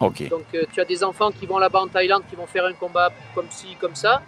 Ok. 0.00 0.28
Donc 0.28 0.46
euh, 0.54 0.64
tu 0.72 0.80
as 0.80 0.84
des 0.84 1.02
enfants 1.04 1.30
qui 1.30 1.46
vont 1.46 1.58
là-bas 1.58 1.80
en 1.80 1.88
Thaïlande, 1.88 2.24
qui 2.28 2.36
vont 2.36 2.46
faire 2.46 2.64
un 2.64 2.72
combat 2.72 3.10
comme 3.34 3.50
ci, 3.50 3.76
comme 3.80 3.94
ça, 3.94 4.22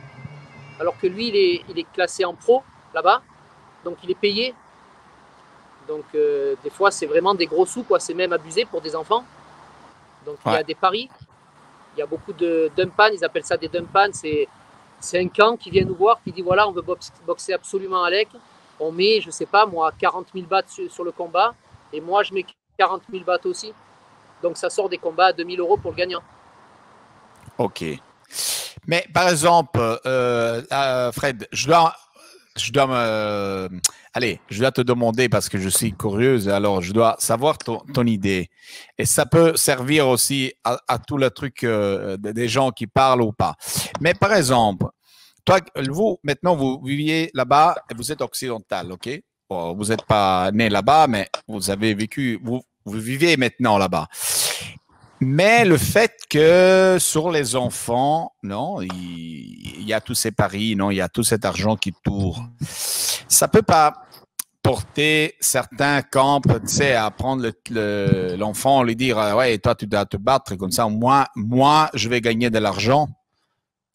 alors 0.79 0.99
que 0.99 1.07
lui, 1.07 1.29
il 1.29 1.37
est, 1.37 1.65
il 1.69 1.79
est 1.79 1.87
classé 1.93 2.25
en 2.25 2.35
pro 2.35 2.63
là-bas, 2.95 3.23
donc 3.85 3.99
il 4.05 4.11
est 4.11 4.19
payé. 4.19 4.55
Donc 5.89 6.05
euh, 6.15 6.55
des 6.63 6.71
fois, 6.71 6.91
c'est 6.91 7.07
vraiment 7.07 7.35
des 7.35 7.47
gros 7.47 7.67
sous, 7.67 7.83
quoi. 7.83 8.01
C'est 8.01 8.15
même 8.15 8.33
abusé 8.33 8.65
pour 8.65 8.81
des 8.81 8.95
enfants. 8.97 9.25
Donc 10.25 10.37
il 10.47 10.53
y 10.53 10.57
a 10.57 10.63
des 10.63 10.75
paris. 10.75 11.09
Il 11.97 12.01
y 12.01 12.03
a 12.03 12.07
beaucoup 12.07 12.33
de 12.33 12.71
dumpan, 12.77 13.09
ils 13.13 13.25
appellent 13.25 13.45
ça 13.45 13.57
des 13.57 13.69
dumpan. 13.69 14.11
C'est, 14.13 14.49
c'est 15.01 15.21
un 15.21 15.29
camp 15.29 15.57
qui 15.57 15.71
vient 15.71 15.85
nous 15.85 15.95
voir, 15.95 16.21
qui 16.23 16.33
dit 16.33 16.43
voilà, 16.43 16.69
on 16.69 16.73
veut 16.73 16.83
boxer 17.27 17.53
absolument 17.53 18.03
Alec. 18.03 18.29
On 18.79 18.93
met, 18.93 19.21
je 19.21 19.31
sais 19.31 19.47
pas 19.47 19.67
moi, 19.67 19.93
40 19.99 20.29
000 20.35 20.47
bahts 20.47 20.63
sur 20.89 21.05
le 21.05 21.13
combat. 21.13 21.55
Et 21.93 22.01
moi, 22.01 22.23
je 22.23 22.35
mets 22.35 22.45
40 22.79 23.03
000 23.11 23.25
bahts 23.25 23.45
aussi. 23.45 23.73
Donc 24.43 24.57
ça 24.57 24.69
sort 24.71 24.89
des 24.89 24.99
combats 24.99 25.27
à 25.27 25.33
2000 25.33 25.61
euros 25.61 25.77
pour 25.77 25.93
le 25.93 25.97
gagnant. 25.97 26.23
Ok. 27.59 27.85
Mais 28.87 29.07
par 29.13 29.29
exemple, 29.29 29.81
euh, 29.81 30.63
euh, 30.73 31.13
Fred, 31.13 31.49
je 31.53 31.67
dois, 31.67 31.95
je 32.57 32.71
dois 32.71 32.87
me, 32.87 33.69
allez, 34.17 34.41
je 34.49 34.61
dois 34.61 34.73
te 34.73 34.81
demander 34.81 35.29
parce 35.29 35.51
que 35.51 35.59
je 35.59 35.69
suis 35.69 35.93
curieuse. 35.93 36.49
Alors, 36.49 36.81
je 36.81 36.93
dois 36.93 37.17
savoir 37.19 37.59
ton, 37.59 38.07
idée. 38.07 38.49
Et 38.97 39.05
ça 39.05 39.27
peut 39.27 39.57
servir 39.57 40.09
aussi 40.09 40.55
à, 40.65 40.99
tout 40.99 41.19
le 41.19 41.31
truc 41.31 41.65
euh, 41.65 42.17
des 42.17 42.49
gens 42.49 42.71
qui 42.71 42.87
parlent 42.87 43.23
ou 43.23 43.33
pas. 43.33 43.57
Mais 44.01 44.15
par 44.15 44.33
exemple, 44.33 44.87
toi, 45.45 45.61
vous, 45.91 46.19
maintenant, 46.25 46.57
vous 46.57 46.81
viviez 46.83 47.31
là-bas 47.35 47.77
et 47.91 47.95
vous 47.95 48.11
êtes 48.11 48.23
occidental, 48.23 48.91
ok? 48.91 49.21
Vous 49.51 49.85
n'êtes 49.85 50.05
pas 50.05 50.51
né 50.51 50.71
là-bas, 50.71 51.07
mais 51.09 51.29
vous 51.47 51.71
avez 51.71 51.95
vécu, 51.95 52.41
vous, 52.43 52.63
vous 52.85 52.99
vivez 52.99 53.37
maintenant 53.37 53.77
là-bas. 53.77 54.09
Mais 55.21 55.65
le 55.65 55.79
fait 55.79 56.13
que 56.29 56.99
sur 57.01 57.31
les 57.31 57.57
enfants, 57.57 58.33
non, 58.43 58.83
il, 58.83 59.83
y 59.83 59.95
a 59.95 60.01
tous 60.01 60.15
ces 60.15 60.31
paris, 60.31 60.77
non, 60.77 60.91
il 60.91 60.97
y 60.97 61.01
a 61.01 61.09
tout 61.09 61.23
cet 61.23 61.45
argent 61.45 61.77
qui 61.77 61.93
tourne. 62.05 62.51
Ça 62.61 63.49
peut 63.49 63.63
pas 63.63 64.07
porter 64.63 65.35
certains 65.41 66.03
camps, 66.03 66.41
tu 66.41 66.51
sais, 66.67 66.95
à 66.95 67.11
prendre 67.11 67.49
l'enfant, 68.37 68.83
lui 68.83 68.97
dire, 68.97 69.17
ouais, 69.37 69.57
toi, 69.59 69.75
tu 69.75 69.87
dois 69.87 70.05
te 70.05 70.17
battre 70.17 70.55
comme 70.57 70.73
ça. 70.73 70.89
Moi, 70.89 71.25
moi, 71.35 71.89
je 71.95 72.09
vais 72.09 72.21
gagner 72.21 72.51
de 72.51 72.59
l'argent. 72.59 73.09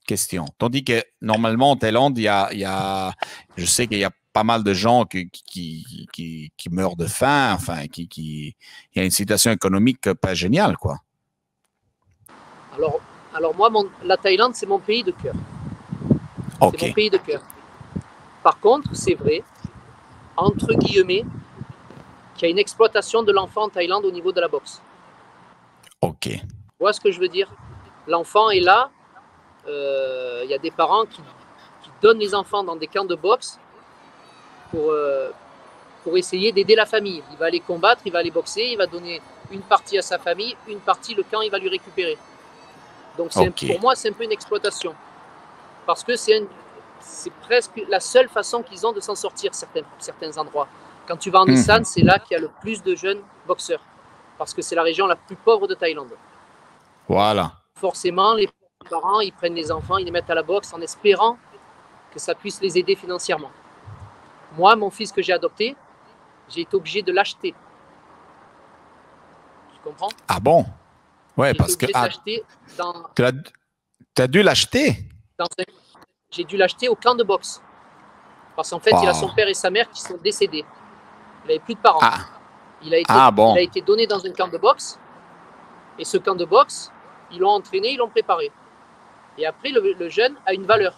Question. 0.07 0.45
Tandis 0.57 0.83
que 0.83 1.03
normalement 1.21 1.71
en 1.71 1.75
Thaïlande, 1.75 2.17
il 2.17 2.23
y 2.23 2.27
a, 2.27 2.49
il 2.51 2.59
y 2.59 2.65
a 2.65 3.13
je 3.55 3.65
sais 3.65 3.85
qu'il 3.85 3.99
y 3.99 4.03
a 4.03 4.11
pas 4.33 4.43
mal 4.43 4.63
de 4.63 4.73
gens 4.73 5.05
qui, 5.05 5.29
qui, 5.29 6.07
qui, 6.11 6.51
qui 6.57 6.69
meurent 6.69 6.95
de 6.95 7.05
faim, 7.05 7.53
enfin, 7.53 7.87
qui, 7.87 8.07
qui, 8.07 8.55
il 8.93 8.99
y 8.99 9.01
a 9.01 9.05
une 9.05 9.11
situation 9.11 9.51
économique 9.51 10.13
pas 10.13 10.33
géniale, 10.33 10.77
quoi. 10.77 11.01
Alors, 13.41 13.55
moi, 13.55 13.71
mon, 13.71 13.89
la 14.03 14.17
Thaïlande, 14.17 14.53
c'est 14.53 14.67
mon 14.67 14.77
pays 14.77 15.03
de 15.03 15.09
cœur. 15.09 15.33
C'est 16.61 16.85
mon 16.85 16.93
pays 16.93 17.09
de 17.09 17.17
cœur. 17.17 17.41
Par 18.43 18.59
contre, 18.59 18.89
c'est 18.93 19.15
vrai, 19.15 19.43
entre 20.37 20.75
guillemets, 20.75 21.25
qu'il 22.35 22.43
y 22.43 22.45
a 22.45 22.51
une 22.51 22.59
exploitation 22.59 23.23
de 23.23 23.31
l'enfant 23.31 23.63
en 23.63 23.69
Thaïlande 23.69 24.05
au 24.05 24.11
niveau 24.11 24.31
de 24.31 24.39
la 24.39 24.47
boxe. 24.47 24.79
Ok. 26.01 26.27
Tu 26.27 26.41
vois 26.79 26.93
ce 26.93 27.01
que 27.01 27.11
je 27.11 27.19
veux 27.19 27.29
dire? 27.29 27.49
L'enfant 28.05 28.51
est 28.51 28.59
là, 28.59 28.91
euh, 29.67 30.41
il 30.43 30.51
y 30.51 30.53
a 30.53 30.59
des 30.59 30.69
parents 30.69 31.05
qui, 31.05 31.23
qui 31.81 31.89
donnent 31.99 32.19
les 32.19 32.35
enfants 32.35 32.63
dans 32.63 32.75
des 32.75 32.85
camps 32.85 33.05
de 33.05 33.15
boxe 33.15 33.57
pour, 34.69 34.91
euh, 34.91 35.31
pour 36.03 36.15
essayer 36.15 36.51
d'aider 36.51 36.75
la 36.75 36.85
famille. 36.85 37.23
Il 37.31 37.37
va 37.37 37.47
aller 37.47 37.59
combattre, 37.59 38.03
il 38.05 38.11
va 38.11 38.19
aller 38.19 38.29
boxer, 38.29 38.69
il 38.73 38.77
va 38.77 38.85
donner 38.85 39.19
une 39.51 39.61
partie 39.61 39.97
à 39.97 40.03
sa 40.03 40.19
famille, 40.19 40.55
une 40.67 40.79
partie, 40.79 41.15
le 41.15 41.23
camp, 41.23 41.41
il 41.41 41.49
va 41.49 41.57
lui 41.57 41.69
récupérer. 41.69 42.19
Donc 43.17 43.31
pour 43.33 43.81
moi, 43.81 43.95
c'est 43.95 44.09
un 44.09 44.13
peu 44.13 44.23
une 44.23 44.31
exploitation. 44.31 44.95
Parce 45.85 46.03
que 46.03 46.15
c'est 46.15 46.41
presque 47.41 47.81
la 47.89 47.99
seule 47.99 48.29
façon 48.29 48.63
qu'ils 48.63 48.85
ont 48.85 48.93
de 48.93 48.99
s'en 48.99 49.15
sortir, 49.15 49.53
certains, 49.53 49.81
certains 49.99 50.37
endroits. 50.37 50.67
Quand 51.07 51.17
tu 51.17 51.29
vas 51.29 51.39
en 51.41 51.45
Nissan, 51.45 51.81
hmm. 51.81 51.85
c'est 51.85 52.03
là 52.03 52.19
qu'il 52.19 52.35
y 52.35 52.37
a 52.37 52.39
le 52.39 52.49
plus 52.61 52.81
de 52.83 52.95
jeunes 52.95 53.21
boxeurs. 53.47 53.81
Parce 54.37 54.53
que 54.53 54.61
c'est 54.61 54.75
la 54.75 54.83
région 54.83 55.07
la 55.07 55.15
plus 55.15 55.35
pauvre 55.35 55.67
de 55.67 55.73
Thaïlande. 55.73 56.15
Voilà. 57.07 57.53
Forcément, 57.75 58.33
les 58.35 58.49
parents, 58.89 59.19
ils 59.19 59.33
prennent 59.33 59.55
les 59.55 59.71
enfants, 59.71 59.97
ils 59.97 60.05
les 60.05 60.11
mettent 60.11 60.29
à 60.29 60.35
la 60.35 60.43
boxe 60.43 60.73
en 60.73 60.81
espérant 60.81 61.37
que 62.11 62.19
ça 62.19 62.35
puisse 62.35 62.61
les 62.61 62.77
aider 62.77 62.95
financièrement. 62.95 63.51
Moi, 64.57 64.75
mon 64.75 64.89
fils 64.89 65.11
que 65.11 65.21
j'ai 65.21 65.33
adopté, 65.33 65.75
j'ai 66.49 66.61
été 66.61 66.75
obligé 66.75 67.01
de 67.01 67.11
l'acheter. 67.11 67.53
Tu 69.73 69.79
comprends? 69.83 70.09
Ah 70.27 70.39
bon? 70.39 70.65
Ouais, 71.37 71.53
parce 71.53 71.75
que. 71.75 71.85
Ah, 71.93 72.09
dans... 72.77 72.93
Tu 73.15 74.21
as, 74.21 74.27
dû 74.27 74.43
l'acheter? 74.43 75.05
J'ai 76.29 76.43
dû 76.43 76.57
l'acheter 76.57 76.89
au 76.89 76.95
camp 76.95 77.15
de 77.15 77.23
boxe. 77.23 77.61
Parce 78.55 78.69
qu'en 78.69 78.79
fait, 78.79 78.91
il 79.01 79.07
a 79.07 79.13
son 79.13 79.29
père 79.33 79.47
et 79.47 79.53
sa 79.53 79.69
mère 79.69 79.89
qui 79.89 80.01
sont 80.01 80.17
décédés. 80.17 80.65
Il 81.43 81.47
n'avait 81.47 81.59
plus 81.59 81.75
de 81.75 81.79
parents. 81.79 81.99
Ah. 82.01 82.19
Il, 82.83 82.93
a 82.93 82.97
été, 82.97 83.07
ah, 83.09 83.31
bon. 83.31 83.55
il 83.55 83.59
a 83.59 83.61
été 83.61 83.81
donné 83.81 84.07
dans 84.07 84.23
un 84.25 84.31
camp 84.31 84.47
de 84.47 84.57
boxe. 84.57 84.99
Et 85.97 86.05
ce 86.05 86.17
camp 86.17 86.35
de 86.35 86.45
boxe, 86.45 86.91
ils 87.31 87.39
l'ont 87.39 87.51
entraîné, 87.51 87.93
ils 87.93 87.97
l'ont 87.97 88.09
préparé. 88.09 88.51
Et 89.37 89.45
après, 89.45 89.69
le, 89.69 90.09
jeune 90.09 90.35
a 90.45 90.53
une 90.53 90.65
valeur. 90.65 90.93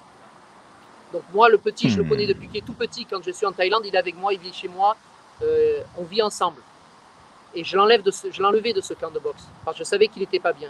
Donc 1.12 1.24
moi, 1.34 1.50
le 1.50 1.58
petit, 1.58 1.90
je 1.90 2.02
le 2.02 2.10
connais 2.10 2.26
hmm. 2.26 2.30
depuis 2.30 2.48
qu'il 2.48 2.58
est 2.58 2.66
tout 2.66 2.74
petit. 2.74 3.06
Quand 3.06 3.24
je 3.24 3.32
suis 3.32 3.46
en 3.46 3.52
Thaïlande, 3.52 3.84
il 3.86 3.94
est 3.94 4.00
avec 4.00 4.18
moi, 4.18 4.34
il 4.34 4.40
vit 4.40 4.54
chez 4.54 4.68
moi. 4.68 4.98
Euh, 5.42 5.82
on 5.98 6.04
vit 6.04 6.22
ensemble. 6.22 6.62
Et 7.56 7.64
je 7.64 7.78
l'enlève 7.78 8.02
de 8.02 8.12
ce, 8.12 8.32
je 8.32 8.42
l'enlevais 8.42 8.74
de 8.74 8.82
ce 8.82 8.94
camp 8.94 9.12
de 9.12 9.20
boxe 9.20 9.44
parce 9.64 9.78
que 9.78 9.84
je 9.84 9.90
savais 9.90 10.08
qu'il 10.08 10.22
n'était 10.22 10.40
pas 10.40 10.54
bien. 10.54 10.70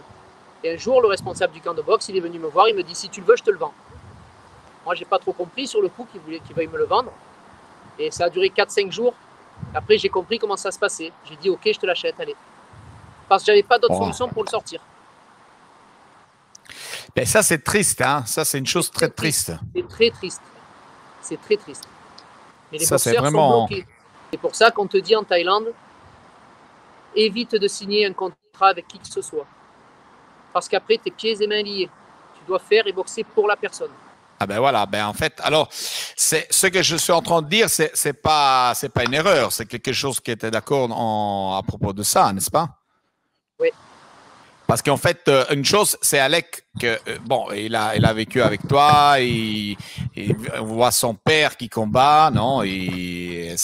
Et 0.62 0.74
un 0.74 0.76
jour, 0.76 1.00
le 1.00 1.08
responsable 1.08 1.52
du 1.52 1.60
camp 1.60 1.74
de 1.74 1.82
boxe, 1.82 2.08
il 2.08 2.16
est 2.16 2.20
venu 2.20 2.38
me 2.38 2.48
voir, 2.48 2.68
il 2.68 2.74
me 2.74 2.82
dit 2.82 2.94
si 2.94 3.08
tu 3.08 3.20
le 3.20 3.26
veux, 3.26 3.36
je 3.36 3.42
te 3.42 3.50
le 3.50 3.58
vends. 3.58 3.74
Moi, 4.84 4.94
j'ai 4.94 5.04
pas 5.04 5.18
trop 5.18 5.32
compris 5.32 5.66
sur 5.66 5.80
le 5.80 5.88
coup 5.88 6.06
qu'il 6.10 6.20
voulait 6.20 6.40
qu'il 6.40 6.54
veuille 6.54 6.68
me 6.68 6.78
le 6.78 6.84
vendre. 6.84 7.12
Et 7.98 8.10
ça 8.10 8.24
a 8.24 8.30
duré 8.30 8.48
4-5 8.54 8.92
jours. 8.92 9.14
Après, 9.74 9.96
j'ai 9.98 10.08
compris 10.08 10.38
comment 10.38 10.56
ça 10.56 10.70
se 10.70 10.78
passait. 10.78 11.12
J'ai 11.28 11.36
dit 11.36 11.48
ok, 11.48 11.60
je 11.64 11.78
te 11.78 11.86
l'achète, 11.86 12.18
allez. 12.18 12.36
Parce 13.28 13.42
que 13.42 13.46
j'avais 13.46 13.62
pas 13.62 13.78
d'autre 13.78 13.96
solution 13.96 14.28
pour 14.28 14.44
le 14.44 14.50
sortir. 14.50 14.80
Ben 17.14 17.24
ça, 17.24 17.42
c'est 17.42 17.62
triste, 17.62 18.00
hein? 18.00 18.24
Ça, 18.26 18.44
c'est 18.44 18.58
une 18.58 18.66
chose 18.66 18.90
très, 18.90 19.08
triste. 19.08 19.52
C'est 19.74 19.88
très 19.88 20.10
triste. 20.10 20.42
C'est 21.22 21.40
très 21.40 21.56
triste. 21.56 21.88
Mais 22.72 22.78
les 22.78 22.84
ça, 22.84 22.98
c'est 22.98 23.14
vraiment... 23.16 23.68
C'est 24.30 24.38
pour 24.38 24.54
ça 24.54 24.70
qu'on 24.72 24.88
te 24.88 24.96
dit 24.96 25.14
en 25.14 25.22
Thaïlande, 25.22 25.72
évite 27.14 27.54
de 27.56 27.68
signer 27.68 28.06
un 28.06 28.12
contrat 28.12 28.68
avec 28.68 28.86
qui 28.88 28.98
que 28.98 29.06
ce 29.06 29.22
soit. 29.22 29.46
Parce 30.52 30.68
qu'après, 30.68 30.98
tes 30.98 31.10
pieds 31.10 31.36
et 31.40 31.46
mains 31.46 31.62
liés. 31.62 31.88
Tu 32.38 32.40
dois 32.46 32.58
faire 32.58 32.86
et 32.86 32.92
boxer 32.92 33.24
pour 33.24 33.48
la 33.48 33.56
personne. 33.56 33.90
Ah 34.40 34.46
ben 34.46 34.58
voilà, 34.58 34.84
ben 34.84 35.06
en 35.06 35.12
fait, 35.12 35.40
alors, 35.42 35.68
c'est 35.70 36.46
ce 36.50 36.66
que 36.66 36.82
je 36.82 36.96
suis 36.96 37.12
en 37.12 37.22
train 37.22 37.40
de 37.40 37.48
dire, 37.48 37.70
c'est 37.70 37.92
c'est 37.94 38.12
pas 38.12 38.72
c'est 38.74 38.88
pas 38.88 39.04
une 39.04 39.14
erreur, 39.14 39.52
c'est 39.52 39.64
quelque 39.64 39.92
chose 39.92 40.18
qui 40.18 40.32
était 40.32 40.50
d'accord 40.50 40.90
à 41.56 41.62
propos 41.62 41.92
de 41.92 42.02
ça, 42.02 42.32
n'est-ce 42.32 42.50
pas? 42.50 42.68
Oui. 43.60 43.70
Parce 44.66 44.82
qu'en 44.82 44.96
fait, 44.96 45.28
euh, 45.28 45.44
une 45.50 45.64
chose, 45.64 45.96
c'est 46.00 46.18
Alec 46.18 46.64
que 46.80 46.98
euh, 47.08 47.18
bon, 47.26 47.46
il 47.54 47.76
a, 47.76 47.96
il 47.96 48.04
a 48.04 48.12
vécu 48.14 48.40
avec 48.40 48.66
toi, 48.66 49.16
il, 49.20 49.76
on 50.58 50.64
voit 50.64 50.90
son 50.90 51.14
père 51.14 51.56
qui 51.56 51.68
combat, 51.68 52.30
non 52.34 52.62
Et 52.62 53.54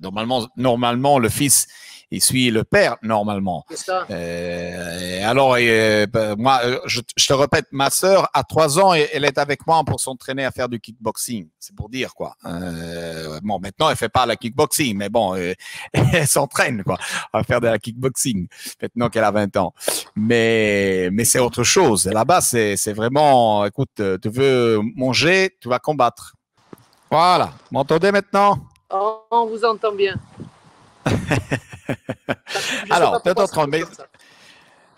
normalement, 0.00 0.46
normalement, 0.56 1.18
le 1.18 1.28
fils, 1.28 1.66
il 2.10 2.22
suit 2.22 2.50
le 2.50 2.64
père 2.64 2.96
normalement. 3.02 3.64
Ça. 3.70 4.06
Euh, 4.10 5.24
alors, 5.24 5.56
euh, 5.58 6.06
ben, 6.06 6.34
moi, 6.36 6.60
je, 6.86 7.00
te 7.00 7.32
répète, 7.32 7.66
ma 7.70 7.90
sœur 7.90 8.28
a 8.34 8.42
trois 8.42 8.78
ans 8.78 8.94
et 8.94 9.08
elle 9.12 9.24
est 9.24 9.38
avec 9.38 9.66
moi 9.66 9.82
pour 9.84 10.00
s'entraîner 10.00 10.44
à 10.44 10.50
faire 10.50 10.68
du 10.68 10.80
kickboxing. 10.80 11.48
C'est 11.58 11.74
pour 11.74 11.88
dire 11.88 12.14
quoi. 12.14 12.34
Euh, 12.46 13.38
bon, 13.42 13.60
maintenant 13.60 13.90
elle 13.90 13.96
fait 13.96 14.08
pas 14.08 14.26
la 14.26 14.36
kickboxing, 14.36 14.96
mais 14.96 15.08
bon, 15.08 15.36
euh, 15.36 15.52
elle 15.92 16.26
s'entraîne 16.26 16.82
quoi 16.82 16.98
à 17.32 17.44
faire 17.44 17.60
de 17.60 17.68
la 17.68 17.78
kickboxing 17.78 18.48
maintenant 18.82 19.08
qu'elle 19.08 19.24
a 19.24 19.30
20 19.30 19.56
ans. 19.56 19.72
Mais 20.16 21.10
mais 21.12 21.24
c'est 21.24 21.38
autre 21.38 21.62
chose. 21.62 22.06
Là-bas, 22.06 22.40
c'est 22.40 22.76
c'est 22.76 22.92
vraiment, 22.92 23.64
écoute, 23.66 24.02
tu 24.22 24.28
veux 24.28 24.80
manger, 24.96 25.56
tu 25.60 25.68
vas 25.68 25.78
combattre. 25.78 26.34
Voilà. 27.10 27.52
M'entendez 27.70 28.12
maintenant? 28.12 28.58
Oh, 28.92 29.22
on 29.30 29.46
vous 29.46 29.64
entend 29.64 29.92
bien. 29.92 30.16
Alors, 32.90 33.22
peut 33.22 33.34
autre 33.36 33.66
mais... 33.66 33.82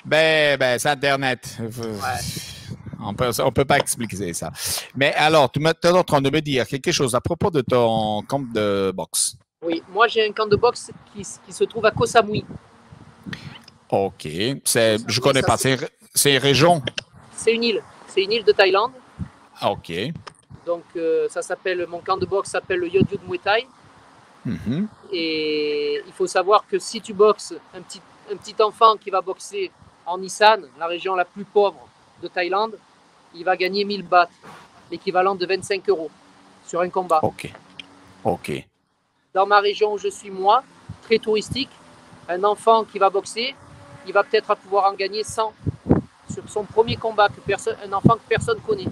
Ben, 0.05 0.59
ben 0.59 0.79
c'est 0.79 0.89
Internet. 0.89 1.59
On 3.01 3.15
peut, 3.15 3.65
pas 3.65 3.79
expliquer 3.79 4.33
ça. 4.33 4.51
Mais 4.95 5.13
alors, 5.15 5.51
tu 5.51 5.61
es 5.61 5.89
en 5.89 6.05
train 6.05 6.21
de 6.21 6.31
me 6.31 6.41
dire 6.41 6.67
quelque 6.67 6.93
chose 6.93 7.15
à 7.15 7.21
propos 7.21 7.51
de 7.51 7.61
ton 7.61 8.23
camp 8.23 8.41
de 8.41 8.93
boxe. 8.95 9.37
Oui, 9.63 9.83
moi 9.93 10.09
j'ai 10.09 10.29
un 10.29 10.33
camp 10.33 10.47
de 10.47 10.57
boxe 10.57 10.91
qui, 11.13 11.23
qui 11.47 11.53
se 11.53 11.65
trouve 11.65 11.87
à 11.87 11.91
Koh 11.93 12.07
Samui. 12.07 12.45
Ok, 13.89 14.27
c'est, 14.65 14.97
je 15.07 15.21
connais 15.21 15.43
pas. 15.43 15.57
C'est, 15.57 16.35
une 16.35 16.39
région? 16.39 16.83
C'est 17.37 17.53
une 17.53 17.63
île. 17.63 17.83
C'est 18.09 18.23
une 18.23 18.33
île 18.33 18.45
de 18.45 18.53
Thaïlande. 18.53 18.93
Ok. 19.63 19.93
Donc 20.67 20.85
euh, 20.97 21.29
ça 21.29 21.43
s'appelle, 21.43 21.87
mon 21.89 21.99
camp 21.99 22.17
de 22.17 22.27
boxe 22.27 22.51
s'appelle 22.51 22.81
le 22.81 22.89
Yodyut 22.89 23.21
Muay 23.29 23.39
Thai. 23.39 23.67
Mhm. 24.45 24.89
Et 25.13 26.03
il 26.07 26.13
faut 26.13 26.27
savoir 26.27 26.67
que 26.67 26.79
si 26.79 27.01
tu 27.01 27.13
boxes 27.13 27.55
un 27.75 27.83
petit, 27.83 28.01
un 28.31 28.37
petit 28.37 28.57
enfant 28.63 28.97
qui 28.97 29.11
va 29.11 29.21
boxer 29.21 29.71
en 30.07 30.19
Nissan, 30.19 30.65
la 30.79 30.87
région 30.87 31.15
la 31.15 31.25
plus 31.25 31.45
pauvre 31.45 31.89
de 32.23 32.29
Thaïlande, 32.29 32.79
il 33.35 33.45
va 33.45 33.57
gagner 33.57 33.85
1000 33.85 34.03
bahts, 34.03 34.29
l'équivalent 34.91 35.35
de 35.35 35.47
25 35.47 35.89
euros 35.89 36.11
sur 36.67 36.81
un 36.81 36.89
combat. 36.89 37.21
Ok. 37.23 37.53
Ok. 38.25 38.67
Dans 39.35 39.47
ma 39.47 39.61
région 39.61 39.93
où 39.93 39.99
je 39.99 40.09
suis 40.09 40.31
moi, 40.31 40.63
très 41.03 41.19
touristique, 41.19 41.71
un 42.29 42.43
enfant 42.45 42.85
qui 42.85 42.99
va 42.99 43.11
boxer, 43.11 43.55
il 44.07 44.13
va 44.13 44.23
peut-être 44.23 44.55
pouvoir 44.57 44.91
en 44.91 44.95
gagner 44.95 45.25
100 45.25 45.53
sur 46.33 46.49
son 46.49 46.65
premier 46.65 46.97
combat, 46.97 47.29
que 47.29 47.41
personne, 47.41 47.77
un 47.85 47.93
enfant 47.93 48.15
que 48.15 48.29
personne 48.29 48.59
connaît. 48.61 48.89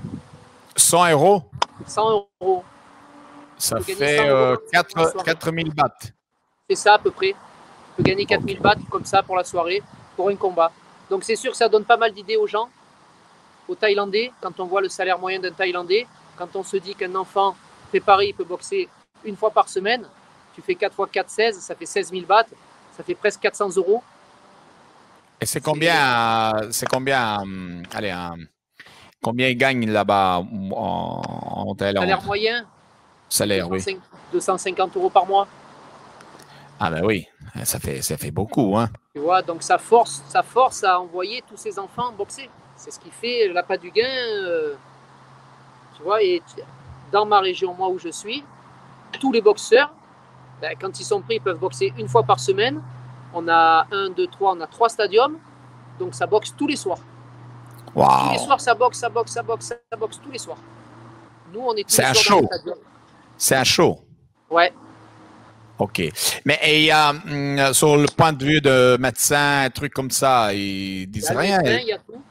100 0.76 1.10
euros? 1.10 1.42
100 1.86 2.26
euros. 2.40 2.64
Ça 3.60 3.78
fait 3.78 3.94
4, 4.72 5.22
4000 5.22 5.68
euh, 5.68 5.70
bahts. 5.74 5.92
C'est 6.68 6.76
ça 6.76 6.94
à 6.94 6.98
peu 6.98 7.10
près. 7.10 7.32
Tu 7.32 7.96
peux 7.96 8.02
gagner 8.02 8.24
4000 8.24 8.58
bahts 8.58 8.76
comme 8.88 9.04
ça 9.04 9.22
pour 9.22 9.36
la 9.36 9.44
soirée, 9.44 9.82
pour 10.16 10.30
un 10.30 10.36
combat. 10.36 10.72
Donc 11.10 11.24
c'est 11.24 11.36
sûr 11.36 11.50
que 11.50 11.56
ça 11.56 11.68
donne 11.68 11.84
pas 11.84 11.98
mal 11.98 12.12
d'idées 12.12 12.36
aux 12.36 12.46
gens, 12.46 12.70
aux 13.68 13.74
Thaïlandais, 13.74 14.32
quand 14.40 14.58
on 14.60 14.66
voit 14.66 14.80
le 14.80 14.88
salaire 14.88 15.18
moyen 15.18 15.38
d'un 15.40 15.52
Thaïlandais, 15.52 16.06
quand 16.36 16.56
on 16.56 16.62
se 16.62 16.78
dit 16.78 16.94
qu'un 16.94 17.14
enfant 17.14 17.54
préparé, 17.90 18.28
il 18.28 18.34
peut 18.34 18.44
boxer 18.44 18.88
une 19.24 19.36
fois 19.36 19.50
par 19.50 19.68
semaine, 19.68 20.06
tu 20.54 20.62
fais 20.62 20.74
4 20.74 20.94
fois 20.94 21.06
4, 21.06 21.28
16, 21.28 21.58
ça 21.58 21.74
fait 21.74 21.84
16 21.84 22.10
000 22.12 22.22
bahts, 22.24 22.46
ça 22.96 23.04
fait 23.04 23.14
presque 23.14 23.40
400 23.40 23.76
euros. 23.76 24.02
Et 25.38 25.44
c'est 25.46 25.60
combien, 25.60 26.52
c'est 26.70 26.88
combien, 26.88 27.40
euh, 27.40 27.82
allez, 27.92 28.14
combien 29.22 29.48
ils 29.48 29.56
gagnent 29.56 29.90
là-bas 29.90 30.38
en, 30.38 31.22
en 31.66 31.74
Thaïlande 31.74 32.04
Salaire 32.04 32.22
moyen 32.22 32.66
Salaire, 33.30 33.70
oui. 33.70 33.82
250 34.32 34.96
euros 34.96 35.08
par 35.08 35.24
mois. 35.24 35.46
Ah 36.78 36.90
ben 36.90 37.04
oui, 37.04 37.26
ça 37.64 37.78
fait, 37.78 38.02
ça 38.02 38.16
fait 38.16 38.30
beaucoup. 38.30 38.76
Hein. 38.76 38.88
Tu 39.14 39.20
vois, 39.20 39.42
donc 39.42 39.62
ça 39.62 39.78
force, 39.78 40.22
ça 40.28 40.42
force 40.42 40.82
à 40.82 40.98
envoyer 41.00 41.42
tous 41.48 41.56
ces 41.56 41.78
enfants 41.78 42.12
boxer. 42.12 42.48
C'est 42.76 42.90
ce 42.90 42.98
qui 42.98 43.10
fait 43.10 43.48
l'appât 43.48 43.76
du 43.76 43.90
gain. 43.90 44.04
Euh, 44.04 44.74
tu 45.96 46.02
vois, 46.02 46.22
et 46.22 46.42
dans 47.12 47.26
ma 47.26 47.40
région, 47.40 47.74
moi 47.74 47.88
où 47.88 47.98
je 47.98 48.08
suis, 48.08 48.42
tous 49.20 49.30
les 49.30 49.42
boxeurs, 49.42 49.92
ben, 50.60 50.74
quand 50.80 50.98
ils 50.98 51.04
sont 51.04 51.20
pris, 51.20 51.36
ils 51.36 51.40
peuvent 51.40 51.58
boxer 51.58 51.92
une 51.98 52.08
fois 52.08 52.22
par 52.22 52.40
semaine. 52.40 52.80
On 53.34 53.46
a 53.48 53.86
un, 53.92 54.10
deux, 54.10 54.26
trois, 54.26 54.54
on 54.56 54.60
a 54.60 54.66
trois 54.66 54.88
stadiums. 54.88 55.38
Donc 55.98 56.14
ça 56.14 56.26
boxe 56.26 56.54
tous 56.56 56.66
les 56.66 56.76
soirs. 56.76 56.98
Wow. 57.94 58.06
Tous 58.06 58.32
les 58.32 58.38
soirs, 58.38 58.60
ça 58.60 58.74
boxe, 58.74 58.98
ça 58.98 59.08
boxe, 59.08 59.32
ça 59.32 59.42
boxe, 59.42 59.66
ça 59.66 59.96
boxe 59.98 60.20
tous 60.22 60.30
les 60.30 60.38
soirs. 60.38 60.58
Nous, 61.52 61.60
on 61.60 61.74
est 61.74 61.82
tous 61.82 61.94
C'est 61.94 62.04
un 62.04 62.14
show. 62.14 62.48
C'est 63.40 63.56
un 63.56 63.64
show. 63.64 63.98
Ouais. 64.50 64.70
OK. 65.78 66.02
Mais 66.44 66.60
il 66.66 66.84
y 66.84 66.90
a, 66.90 67.08
hum, 67.08 67.72
sur 67.72 67.96
le 67.96 68.06
point 68.14 68.34
de 68.34 68.44
vue 68.44 68.60
de 68.60 68.98
médecin, 69.00 69.62
un 69.62 69.70
truc 69.70 69.94
comme 69.94 70.10
ça, 70.10 70.52
ils 70.52 71.06
disent 71.06 71.30
rien. 71.30 71.58
Il 71.64 71.86
y 71.86 71.92
a 71.92 71.98
tout. 71.98 72.22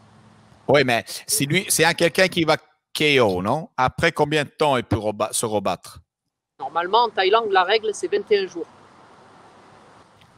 Oui, 0.68 0.84
mais 0.86 1.04
c'est 1.26 1.46
lui, 1.46 1.66
c'est 1.68 1.92
quelqu'un 1.96 2.28
qui 2.28 2.44
va 2.44 2.58
KO, 2.96 3.42
non? 3.42 3.70
Après 3.76 4.12
combien 4.12 4.44
de 4.44 4.50
temps 4.50 4.78
il 4.78 4.84
peut 4.84 5.00
se 5.32 5.48
rebattre? 5.48 6.00
Normalement, 6.60 7.06
en 7.06 7.10
Thaïlande, 7.10 7.52
la 7.52 7.64
règle, 7.64 7.90
c'est 7.94 8.08
21 8.08 8.46
jours. 8.46 8.68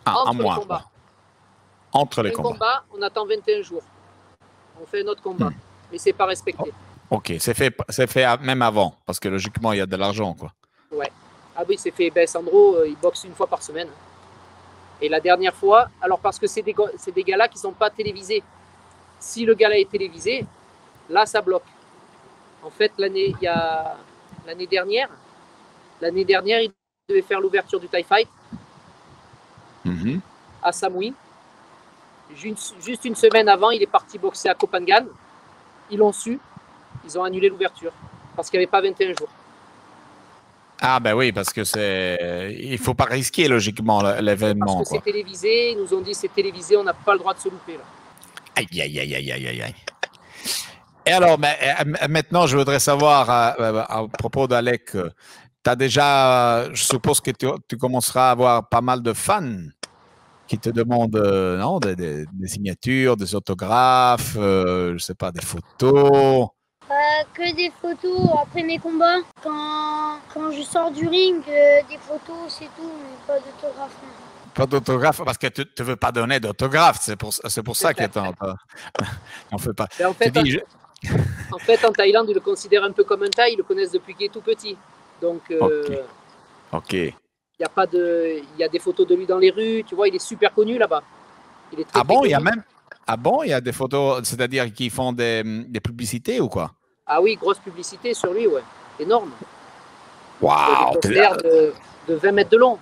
Ah, 0.05 0.19
Entre 0.19 0.37
les 0.41 0.49
combats. 0.55 0.85
Entre 1.91 2.23
les 2.23 2.31
combats. 2.31 2.85
on 2.97 3.01
attend 3.01 3.25
21 3.25 3.61
jours. 3.61 3.83
On 4.81 4.85
fait 4.85 5.03
un 5.03 5.07
autre 5.07 5.21
combat. 5.21 5.49
Mais 5.49 5.55
hmm. 5.55 5.91
Mais 5.91 5.97
c'est 5.97 6.13
pas 6.13 6.27
respecté. 6.27 6.71
OK, 7.09 7.33
c'est 7.39 7.53
fait, 7.53 7.75
c'est 7.89 8.07
fait 8.09 8.25
même 8.39 8.61
avant, 8.61 8.95
parce 9.05 9.19
que 9.19 9.27
logiquement, 9.27 9.73
il 9.73 9.79
y 9.79 9.81
a 9.81 9.85
de 9.85 9.97
l'argent, 9.97 10.33
quoi. 10.33 10.53
Ouais. 10.91 11.11
Ah 11.55 11.63
oui, 11.67 11.77
c'est 11.77 11.91
fait. 11.91 12.09
Ben, 12.09 12.27
Sandro, 12.27 12.75
euh, 12.75 12.87
il 12.87 12.95
boxe 12.97 13.23
une 13.23 13.33
fois 13.33 13.47
par 13.47 13.61
semaine. 13.63 13.89
Et 15.01 15.09
la 15.09 15.19
dernière 15.19 15.55
fois, 15.55 15.87
alors 16.01 16.19
parce 16.19 16.37
que 16.37 16.47
c'est 16.47 16.61
des, 16.61 16.75
c'est 16.97 17.11
des 17.11 17.23
galas 17.23 17.47
qui 17.47 17.57
ne 17.57 17.61
sont 17.61 17.71
pas 17.71 17.89
télévisés. 17.89 18.43
Si 19.19 19.45
le 19.45 19.53
gala 19.55 19.77
est 19.77 19.89
télévisé, 19.89 20.45
là, 21.09 21.25
ça 21.25 21.41
bloque. 21.41 21.65
En 22.63 22.69
fait, 22.69 22.91
l'année, 22.97 23.33
il 23.39 23.43
y 23.43 23.47
a, 23.47 23.97
l'année 24.45 24.67
dernière, 24.67 25.09
l'année 25.99 26.25
dernière, 26.25 26.61
il 26.61 26.71
devait 27.09 27.21
faire 27.21 27.39
l'ouverture 27.39 27.79
du 27.79 27.87
Thai 27.87 28.03
Fight 28.03 28.27
mm-hmm. 29.85 30.19
à 30.61 30.71
Samui. 30.71 31.13
Juste 32.35 33.05
une 33.05 33.15
semaine 33.15 33.49
avant, 33.49 33.71
il 33.71 33.81
est 33.81 33.87
parti 33.87 34.17
boxer 34.17 34.49
à 34.49 34.55
Copenhague. 34.55 35.07
Ils 35.89 35.97
l'ont 35.97 36.13
su. 36.13 36.39
Ils 37.03 37.17
ont 37.17 37.23
annulé 37.23 37.49
l'ouverture 37.49 37.91
parce 38.35 38.49
qu'il 38.49 38.59
n'y 38.59 38.65
avait 38.65 38.71
pas 38.71 38.81
21 38.81 39.13
jours. 39.17 39.29
Ah 40.83 40.99
ben 40.99 41.13
oui, 41.13 41.31
parce 41.31 41.53
que 41.53 41.63
c'est, 41.63 42.57
il 42.59 42.79
faut 42.79 42.95
pas 42.95 43.05
risquer 43.05 43.47
logiquement 43.47 44.01
l'événement. 44.19 44.77
Parce 44.77 44.89
que 44.89 44.95
c'est 44.95 45.03
télévisé, 45.03 45.73
ils 45.73 45.77
nous 45.77 45.93
ont 45.93 46.01
dit 46.01 46.15
c'est 46.15 46.33
télévisé, 46.33 46.75
on 46.75 46.83
n'a 46.83 46.95
pas 46.95 47.13
le 47.13 47.19
droit 47.19 47.35
de 47.35 47.39
se 47.39 47.49
louper 47.49 47.73
là. 47.73 47.83
Aïe, 48.55 48.81
aïe, 48.81 48.99
aïe, 48.99 49.15
aïe, 49.15 49.31
aïe, 49.31 49.61
aïe. 49.61 49.75
Et 51.05 51.11
alors, 51.11 51.37
mais, 51.37 51.55
euh, 51.61 52.07
maintenant, 52.09 52.47
je 52.47 52.57
voudrais 52.57 52.79
savoir 52.79 53.29
à, 53.29 54.07
propos 54.17 54.47
d'Alec, 54.47 54.91
tu 54.91 55.69
as 55.69 55.75
déjà, 55.75 56.73
je 56.73 56.83
suppose 56.83 57.21
que 57.21 57.29
tu, 57.29 57.77
commenceras 57.77 58.29
à 58.29 58.31
avoir 58.31 58.67
pas 58.67 58.81
mal 58.81 59.03
de 59.03 59.13
fans 59.13 59.57
qui 60.47 60.57
te 60.57 60.71
demandent 60.71 61.15
non, 61.59 61.79
des, 61.79 62.25
signatures, 62.45 63.17
des 63.17 63.35
autographes, 63.35 64.33
je 64.35 64.97
sais 64.97 65.15
pas, 65.15 65.31
des 65.31 65.41
photos. 65.41 66.49
Que 67.33 67.55
des 67.55 67.71
photos 67.81 68.29
après 68.41 68.63
mes 68.63 68.77
combats. 68.77 69.19
Quand, 69.43 70.19
quand 70.33 70.51
je 70.51 70.61
sors 70.61 70.91
du 70.91 71.07
ring, 71.07 71.43
des 71.45 71.97
photos, 71.97 72.47
c'est 72.47 72.65
tout, 72.77 72.91
mais 73.03 73.17
pas 73.27 73.39
d'autographes. 73.39 73.95
Pas 74.53 74.65
d'autographe 74.65 75.21
parce 75.23 75.37
que 75.37 75.47
tu 75.47 75.63
ne 75.79 75.83
veux 75.83 75.95
pas 75.95 76.11
donner 76.11 76.39
d'autographe. 76.39 76.97
C'est 77.01 77.15
pour, 77.15 77.33
c'est 77.33 77.63
pour 77.63 77.75
ça 77.75 77.93
qu'on 77.93 78.03
on 79.51 79.57
fait 79.57 79.73
pas. 79.73 79.87
En 80.05 80.13
fait, 80.13 80.37
en, 81.51 81.57
fait, 81.57 81.85
en 81.85 81.91
Thaïlande, 81.91 82.29
ils 82.29 82.33
le 82.33 82.41
considèrent 82.41 82.83
un 82.83 82.91
peu 82.91 83.03
comme 83.03 83.23
un 83.23 83.29
Thaï. 83.29 83.53
Ils 83.53 83.57
le 83.57 83.63
connaissent 83.63 83.91
depuis 83.91 84.13
qu'il 84.13 84.25
est 84.25 84.29
tout 84.29 84.41
petit. 84.41 84.77
Donc, 85.21 85.41
euh, 85.51 86.03
ok. 86.71 86.93
Il 86.93 87.13
y 87.59 87.63
a 87.63 87.69
pas 87.69 87.85
de, 87.85 88.41
il 88.53 88.59
y 88.59 88.63
a 88.63 88.67
des 88.67 88.79
photos 88.79 89.07
de 89.07 89.15
lui 89.15 89.25
dans 89.25 89.37
les 89.37 89.51
rues. 89.51 89.83
Tu 89.87 89.95
vois, 89.95 90.07
il 90.07 90.15
est 90.15 90.25
super 90.25 90.53
connu 90.53 90.77
là-bas. 90.77 91.01
Il 91.71 91.79
est 91.79 91.87
ah 91.93 92.03
bon, 92.03 92.25
il 92.25 92.31
y 92.31 92.33
a 92.33 92.39
même, 92.39 92.63
ah 93.07 93.17
bon, 93.17 93.43
il 93.43 93.49
y 93.49 93.53
a 93.53 93.61
des 93.61 93.71
photos, 93.71 94.21
c'est-à-dire 94.23 94.71
qu'ils 94.73 94.91
font 94.91 95.13
des, 95.13 95.43
des, 95.43 95.79
publicités 95.79 96.41
ou 96.41 96.49
quoi? 96.49 96.71
Ah 97.13 97.19
oui, 97.19 97.35
grosse 97.35 97.59
publicité 97.59 98.13
sur 98.13 98.31
lui, 98.31 98.47
ouais, 98.47 98.63
énorme. 98.97 99.33
Waouh 100.39 100.97
de, 101.03 101.73
de 102.07 102.15
20 102.15 102.31
mètres 102.31 102.49
de 102.51 102.55
long. 102.55 102.79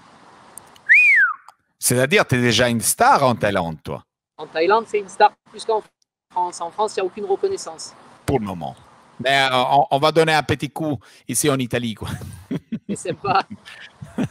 C'est-à-dire, 1.79 2.27
tu 2.27 2.35
es 2.35 2.41
déjà 2.41 2.69
une 2.69 2.79
star 2.79 3.23
en 3.23 3.33
Thaïlande, 3.33 3.77
toi 3.83 4.03
En 4.37 4.45
Thaïlande, 4.45 4.85
c'est 4.87 4.99
une 4.99 5.09
star 5.09 5.31
plus 5.49 5.65
qu'en 5.65 5.81
France. 6.29 6.61
En 6.61 6.69
France, 6.69 6.95
il 6.95 6.99
n'y 6.99 7.01
a 7.01 7.05
aucune 7.05 7.25
reconnaissance. 7.25 7.95
Pour 8.27 8.39
le 8.39 8.45
moment. 8.45 8.75
Mais 9.19 9.49
euh, 9.51 9.63
on, 9.89 9.97
va 9.97 10.11
donner 10.11 10.35
un 10.35 10.43
petit 10.43 10.69
coup 10.69 10.99
ici 11.27 11.49
en 11.49 11.57
Italie, 11.57 11.95
quoi. 11.95 12.09
Mais 12.87 12.95
c'est 12.95 13.13
pas. 13.13 13.41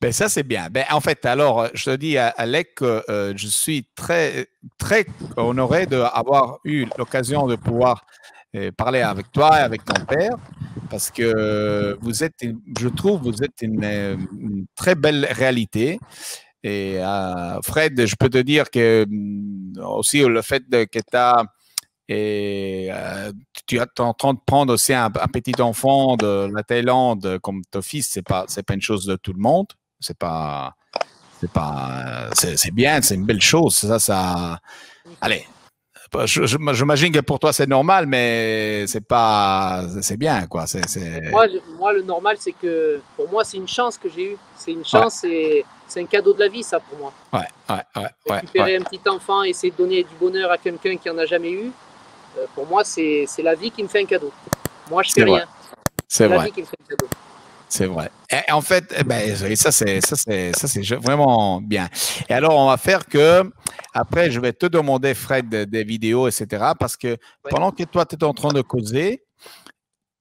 ben 0.00 0.12
ça, 0.12 0.28
c'est 0.28 0.42
bien. 0.42 0.68
Ben, 0.70 0.84
en 0.90 1.00
fait, 1.00 1.24
alors, 1.24 1.68
je 1.72 1.84
te 1.84 1.96
dis, 1.96 2.18
Alec, 2.18 2.82
euh, 2.82 3.32
je 3.36 3.46
suis 3.46 3.86
très, 3.94 4.48
très 4.78 5.06
honoré 5.36 5.86
d'avoir 5.86 6.58
eu 6.64 6.86
l'occasion 6.98 7.46
de 7.46 7.56
pouvoir 7.56 8.04
euh, 8.54 8.70
parler 8.70 9.00
avec 9.00 9.32
toi 9.32 9.58
et 9.58 9.62
avec 9.62 9.84
ton 9.84 10.04
père 10.04 10.36
parce 10.88 11.10
que 11.10 11.98
vous 12.00 12.22
êtes, 12.22 12.34
je 12.78 12.88
trouve, 12.88 13.22
vous 13.22 13.42
êtes 13.42 13.62
une, 13.62 14.66
très 14.76 14.94
belle 14.94 15.26
réalité. 15.30 15.98
Et 16.62 16.98
euh, 16.98 17.60
Fred, 17.62 18.06
je 18.06 18.14
peux 18.14 18.28
te 18.28 18.38
dire 18.38 18.70
que 18.70 19.06
mm, 19.08 19.80
aussi 19.80 20.20
le 20.20 20.40
fait 20.40 20.62
que 20.70 20.98
tu 21.00 21.16
as 21.16 21.44
euh, 22.10 23.32
tu 23.66 23.76
es 23.76 24.00
en 24.00 24.14
train 24.14 24.34
de 24.34 24.38
prendre 24.46 24.72
aussi 24.74 24.92
un, 24.92 25.10
petit 25.10 25.60
enfant 25.60 26.16
de 26.16 26.48
la 26.54 26.62
Thaïlande 26.62 27.38
comme 27.42 27.62
ton 27.70 27.82
fils, 27.82 28.08
c'est 28.12 28.22
pas 28.22 28.44
c'est 28.46 28.62
pas 28.62 28.74
une 28.74 28.82
chose 28.82 29.04
de 29.06 29.16
tout 29.16 29.32
le 29.32 29.40
monde. 29.40 29.66
C'est 30.04 30.18
pas 30.18 30.74
c'est 31.40 31.50
pas 31.50 32.30
c'est 32.34 32.70
bien, 32.70 33.00
c'est 33.02 33.14
une 33.14 33.26
belle 33.26 33.42
chose. 33.42 33.74
Ça 33.74 33.98
ça. 33.98 34.58
Allez, 35.20 35.46
J'imagine 36.24 37.12
que 37.12 37.20
pour 37.20 37.38
toi 37.38 37.52
c'est 37.52 37.66
normal, 37.66 38.06
mais 38.06 38.86
c'est 38.86 39.00
pas, 39.00 39.82
c'est 40.00 40.16
bien 40.16 40.46
quoi. 40.46 40.64
Moi, 41.32 41.92
le 41.92 42.02
normal, 42.02 42.36
c'est 42.38 42.52
que 42.52 43.00
pour 43.16 43.28
moi 43.28 43.44
c'est 43.44 43.56
une 43.56 43.68
chance 43.68 43.98
que 43.98 44.08
j'ai 44.08 44.32
eue. 44.32 44.36
C'est 44.56 44.72
une 44.72 44.84
chance 44.84 45.24
et 45.24 45.64
c'est 45.88 46.00
un 46.00 46.06
cadeau 46.06 46.32
de 46.32 46.40
la 46.40 46.48
vie, 46.48 46.62
ça 46.62 46.78
pour 46.80 46.98
moi. 46.98 47.12
Ouais, 47.32 47.48
ouais, 47.68 47.82
ouais. 47.96 48.34
Récupérer 48.36 48.76
un 48.76 48.82
petit 48.82 49.00
enfant 49.08 49.44
et 49.44 49.50
essayer 49.50 49.72
de 49.72 49.76
donner 49.76 50.02
du 50.04 50.14
bonheur 50.20 50.50
à 50.50 50.58
quelqu'un 50.58 50.96
qui 50.96 51.10
en 51.10 51.18
a 51.18 51.26
jamais 51.26 51.50
eu. 51.50 51.72
Euh, 52.38 52.46
pour 52.54 52.66
moi, 52.66 52.84
c'est 52.84 53.26
la 53.42 53.54
vie 53.54 53.70
qui 53.70 53.82
me 53.82 53.88
fait 53.88 54.02
un 54.02 54.06
cadeau. 54.06 54.32
Moi, 54.90 55.02
je 55.02 55.12
fais 55.12 55.24
rien. 55.24 55.46
C'est 56.06 56.28
la 56.28 56.44
vie 56.44 56.52
qui 56.52 56.60
me 56.60 56.66
fait 56.66 56.78
un 56.80 56.88
cadeau. 56.90 57.08
C'est 57.68 57.86
vrai. 57.86 58.10
Et 58.30 58.52
en 58.52 58.60
fait, 58.60 58.94
eh 58.96 59.04
ben, 59.04 59.34
ça, 59.56 59.72
c'est, 59.72 60.00
ça, 60.00 60.16
c'est, 60.16 60.52
ça, 60.56 60.68
c'est 60.68 60.82
vraiment 60.94 61.60
bien. 61.60 61.88
Et 62.28 62.32
alors, 62.32 62.56
on 62.56 62.68
va 62.68 62.76
faire 62.76 63.06
que, 63.06 63.42
après, 63.92 64.30
je 64.30 64.38
vais 64.40 64.52
te 64.52 64.66
demander, 64.66 65.14
Fred, 65.14 65.48
des 65.48 65.84
vidéos, 65.84 66.28
etc. 66.28 66.72
Parce 66.78 66.96
que 66.96 67.16
pendant 67.50 67.72
que 67.72 67.82
toi, 67.84 68.06
tu 68.06 68.16
es 68.16 68.24
en 68.24 68.34
train 68.34 68.52
de 68.52 68.62
causer, 68.62 69.22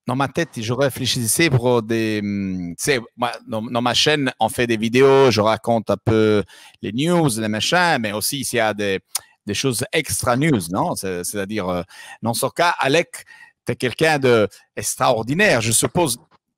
dans 0.05 0.15
ma 0.15 0.27
tête, 0.27 0.49
je 0.57 0.73
réfléchissais 0.73 1.49
pour 1.49 1.81
des. 1.81 2.19
Tu 2.21 2.75
sais, 2.77 2.99
dans, 3.47 3.61
ma 3.61 3.93
chaîne, 3.93 4.31
on 4.39 4.49
fait 4.49 4.67
des 4.67 4.77
vidéos, 4.77 5.31
je 5.31 5.39
raconte 5.39 5.89
un 5.89 5.97
peu 5.97 6.43
les 6.81 6.91
news, 6.91 7.29
les 7.37 7.47
machins, 7.47 7.97
mais 7.99 8.11
aussi 8.11 8.43
s'il 8.43 8.57
y 8.57 8.59
a 8.59 8.73
des, 8.73 8.99
des 9.45 9.53
choses 9.53 9.85
extra 9.93 10.35
news, 10.35 10.59
non? 10.71 10.95
C'est-à-dire, 10.95 11.69
euh, 11.69 11.83
dans 12.21 12.33
ce 12.33 12.47
cas, 12.47 12.75
Alec, 12.79 13.25
tu 13.65 13.71
es 13.71 13.75
quelqu'un 13.75 14.19
d'extraordinaire. 14.19 15.61
Je 15.61 15.71
suppose, 15.71 16.17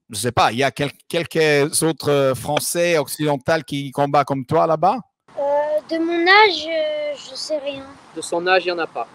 je 0.09 0.15
ne 0.15 0.19
sais 0.19 0.31
pas, 0.31 0.51
il 0.51 0.59
y 0.59 0.63
a 0.63 0.71
quelques 0.71 1.81
autres 1.81 2.11
euh, 2.11 2.35
Français 2.35 2.97
occidentaux 2.97 3.61
qui 3.65 3.91
combattent 3.91 4.27
comme 4.27 4.45
toi 4.45 4.67
là-bas? 4.67 4.99
Euh, 5.37 5.41
De 5.89 5.97
mon 5.97 6.27
âge, 6.27 6.67
euh, 6.67 7.13
je 7.25 7.31
ne 7.31 7.35
sais 7.35 7.57
rien. 7.57 7.83
De 8.15 8.21
son 8.21 8.45
âge, 8.45 8.63
il 8.65 8.67
n'y 8.67 8.79
en 8.79 8.83
a 8.83 8.87
pas. 8.87 9.07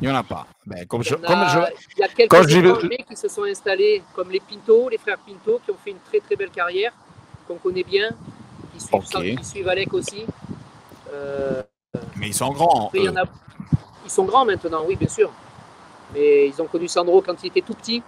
Il 0.00 0.06
n'y 0.06 0.14
en 0.14 0.16
a 0.16 0.22
pas. 0.22 0.46
Ben, 0.64 0.86
comme 0.86 1.02
il, 1.02 1.08
y 1.08 1.12
a, 1.12 1.70
il 1.96 2.00
y 2.00 2.02
a 2.04 2.08
quelques 2.08 2.54
étrangers 2.54 3.04
qui 3.08 3.16
se 3.16 3.28
sont 3.28 3.42
installés, 3.42 4.02
comme 4.14 4.30
les 4.30 4.38
Pinto, 4.38 4.88
les 4.88 4.98
frères 4.98 5.18
Pinto, 5.18 5.60
qui 5.64 5.72
ont 5.72 5.76
fait 5.82 5.90
une 5.90 5.98
très 6.08 6.20
très 6.20 6.36
belle 6.36 6.50
carrière, 6.50 6.92
qu'on 7.48 7.56
connaît 7.56 7.82
bien, 7.82 8.10
qui 8.72 8.80
suivent, 8.80 9.38
qui 9.38 9.44
suivent 9.44 9.68
Alec 9.68 9.92
aussi. 9.92 10.24
Mais 12.16 12.28
ils 12.28 12.34
sont 12.34 12.52
grands. 12.52 12.90
il 12.94 13.02
y 13.02 13.08
en 13.08 13.16
a, 13.16 13.24
ils 14.04 14.10
sont 14.10 14.24
grands 14.24 14.44
maintenant, 14.44 14.84
oui, 14.86 14.94
bien 14.94 15.08
sûr. 15.08 15.32
Mais 16.14 16.46
ils 16.46 16.62
ont 16.62 16.66
connu 16.66 16.86
Sandro 16.86 17.22
quand 17.22 17.42
il 17.42 17.48
était 17.48 17.60
tout 17.60 17.74
petit. 17.74 18.02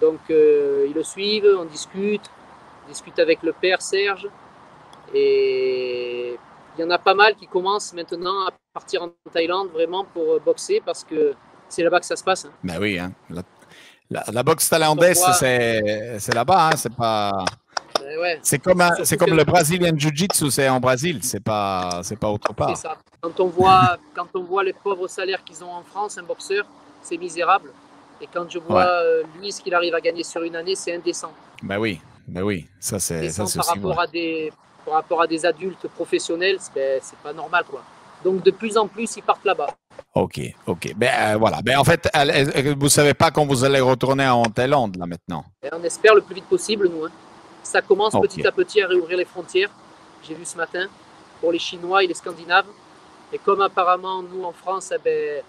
Donc 0.00 0.20
euh, 0.30 0.86
ils 0.88 0.94
le 0.94 1.02
suivent, 1.02 1.48
on 1.58 1.64
discute, 1.64 2.22
on 2.84 2.88
discute 2.88 3.18
avec 3.18 3.42
le 3.42 3.52
père 3.52 3.82
Serge. 3.82 4.28
Et 5.14 6.36
il 6.76 6.80
y 6.80 6.84
en 6.84 6.90
a 6.90 6.98
pas 6.98 7.14
mal 7.14 7.34
qui 7.34 7.46
commencent 7.46 7.92
maintenant 7.92 8.46
à 8.46 8.52
partir 8.72 9.02
en 9.02 9.10
Thaïlande 9.32 9.68
vraiment 9.72 10.04
pour 10.04 10.40
boxer 10.40 10.82
parce 10.84 11.02
que 11.02 11.34
c'est 11.68 11.82
là-bas 11.82 12.00
que 12.00 12.06
ça 12.06 12.16
se 12.16 12.24
passe. 12.24 12.44
Hein. 12.44 12.52
Ben 12.62 12.78
oui, 12.80 12.98
hein. 12.98 13.12
la, 14.10 14.42
boxe 14.42 14.68
thaïlandaise, 14.68 15.22
c'est 15.38 16.34
là-bas, 16.34 16.68
hein. 16.68 16.76
c'est 16.76 16.94
pas. 16.94 17.32
Ben 18.00 18.38
c'est 18.42 18.58
comme, 18.58 18.82
c'est 19.04 19.16
comme 19.16 19.34
le 19.34 19.44
Brazilian 19.44 19.92
Jiu-Jitsu, 19.94 20.50
c'est 20.50 20.68
en 20.68 20.80
Brésil, 20.80 21.20
c'est 21.22 21.42
pas, 21.42 22.00
c'est 22.02 22.16
pas 22.16 22.28
autre 22.28 22.54
part. 22.54 22.76
Ça. 22.76 22.96
Quand 23.20 23.38
on 23.40 23.48
voit, 23.48 23.98
quand 24.14 24.28
on 24.34 24.42
voit 24.44 24.64
les 24.64 24.72
pauvres 24.72 25.08
salaires 25.08 25.44
qu'ils 25.44 25.62
ont 25.62 25.70
en 25.70 25.82
France, 25.82 26.16
un 26.16 26.22
boxeur, 26.22 26.64
c'est 27.02 27.18
misérable. 27.18 27.70
Et 28.20 28.28
quand 28.32 28.48
je 28.50 28.58
vois 28.58 28.86
euh, 28.86 29.22
lui 29.38 29.52
ce 29.52 29.60
qu'il 29.60 29.74
arrive 29.74 29.94
à 29.94 30.00
gagner 30.00 30.24
sur 30.24 30.42
une 30.42 30.56
année, 30.56 30.74
c'est 30.74 30.94
indécent. 30.94 31.32
Ben 31.62 31.78
oui, 31.78 32.00
ben 32.26 32.42
oui, 32.42 32.66
ça 32.80 32.98
c'est 32.98 33.28
ça 33.30 33.44
par 33.56 33.66
rapport 33.66 34.00
à 34.00 34.06
des 34.06 34.52
par 34.84 34.94
rapport 34.94 35.22
à 35.22 35.26
des 35.26 35.44
adultes 35.44 35.86
professionnels, 35.88 36.58
ben, 36.74 36.98
c'est 37.02 37.18
pas 37.18 37.32
normal 37.32 37.64
quoi. 37.68 37.82
Donc 38.24 38.42
de 38.42 38.50
plus 38.50 38.76
en 38.76 38.88
plus, 38.88 39.16
ils 39.16 39.22
partent 39.22 39.44
là-bas. 39.44 39.68
Ok, 40.14 40.40
ok. 40.66 40.94
Ben 40.96 41.10
euh, 41.34 41.36
voilà. 41.36 41.60
Ben 41.62 41.78
en 41.78 41.84
fait, 41.84 42.08
vous 42.76 42.88
savez 42.88 43.14
pas 43.14 43.30
quand 43.30 43.46
vous 43.46 43.64
allez 43.64 43.80
retourner 43.80 44.28
en 44.28 44.44
Thaïlande 44.44 44.96
là 44.96 45.06
maintenant. 45.06 45.44
Ben, 45.62 45.70
on 45.72 45.84
espère 45.84 46.14
le 46.14 46.22
plus 46.22 46.34
vite 46.34 46.46
possible 46.46 46.88
nous. 46.88 47.04
Hein. 47.04 47.10
Ça 47.62 47.82
commence 47.82 48.14
petit 48.14 48.46
à 48.46 48.52
petit 48.52 48.80
à 48.82 48.88
réouvrir 48.88 49.18
les 49.18 49.24
frontières. 49.24 49.70
J'ai 50.26 50.34
vu 50.34 50.44
ce 50.44 50.56
matin 50.56 50.86
pour 51.40 51.52
les 51.52 51.58
Chinois 51.58 52.02
et 52.02 52.06
les 52.06 52.14
Scandinaves. 52.14 52.66
Et 53.32 53.38
comme 53.38 53.60
apparemment 53.60 54.22
nous 54.22 54.42
en 54.44 54.52
France, 54.52 54.92
eh 54.94 54.98
ben, 55.04 55.42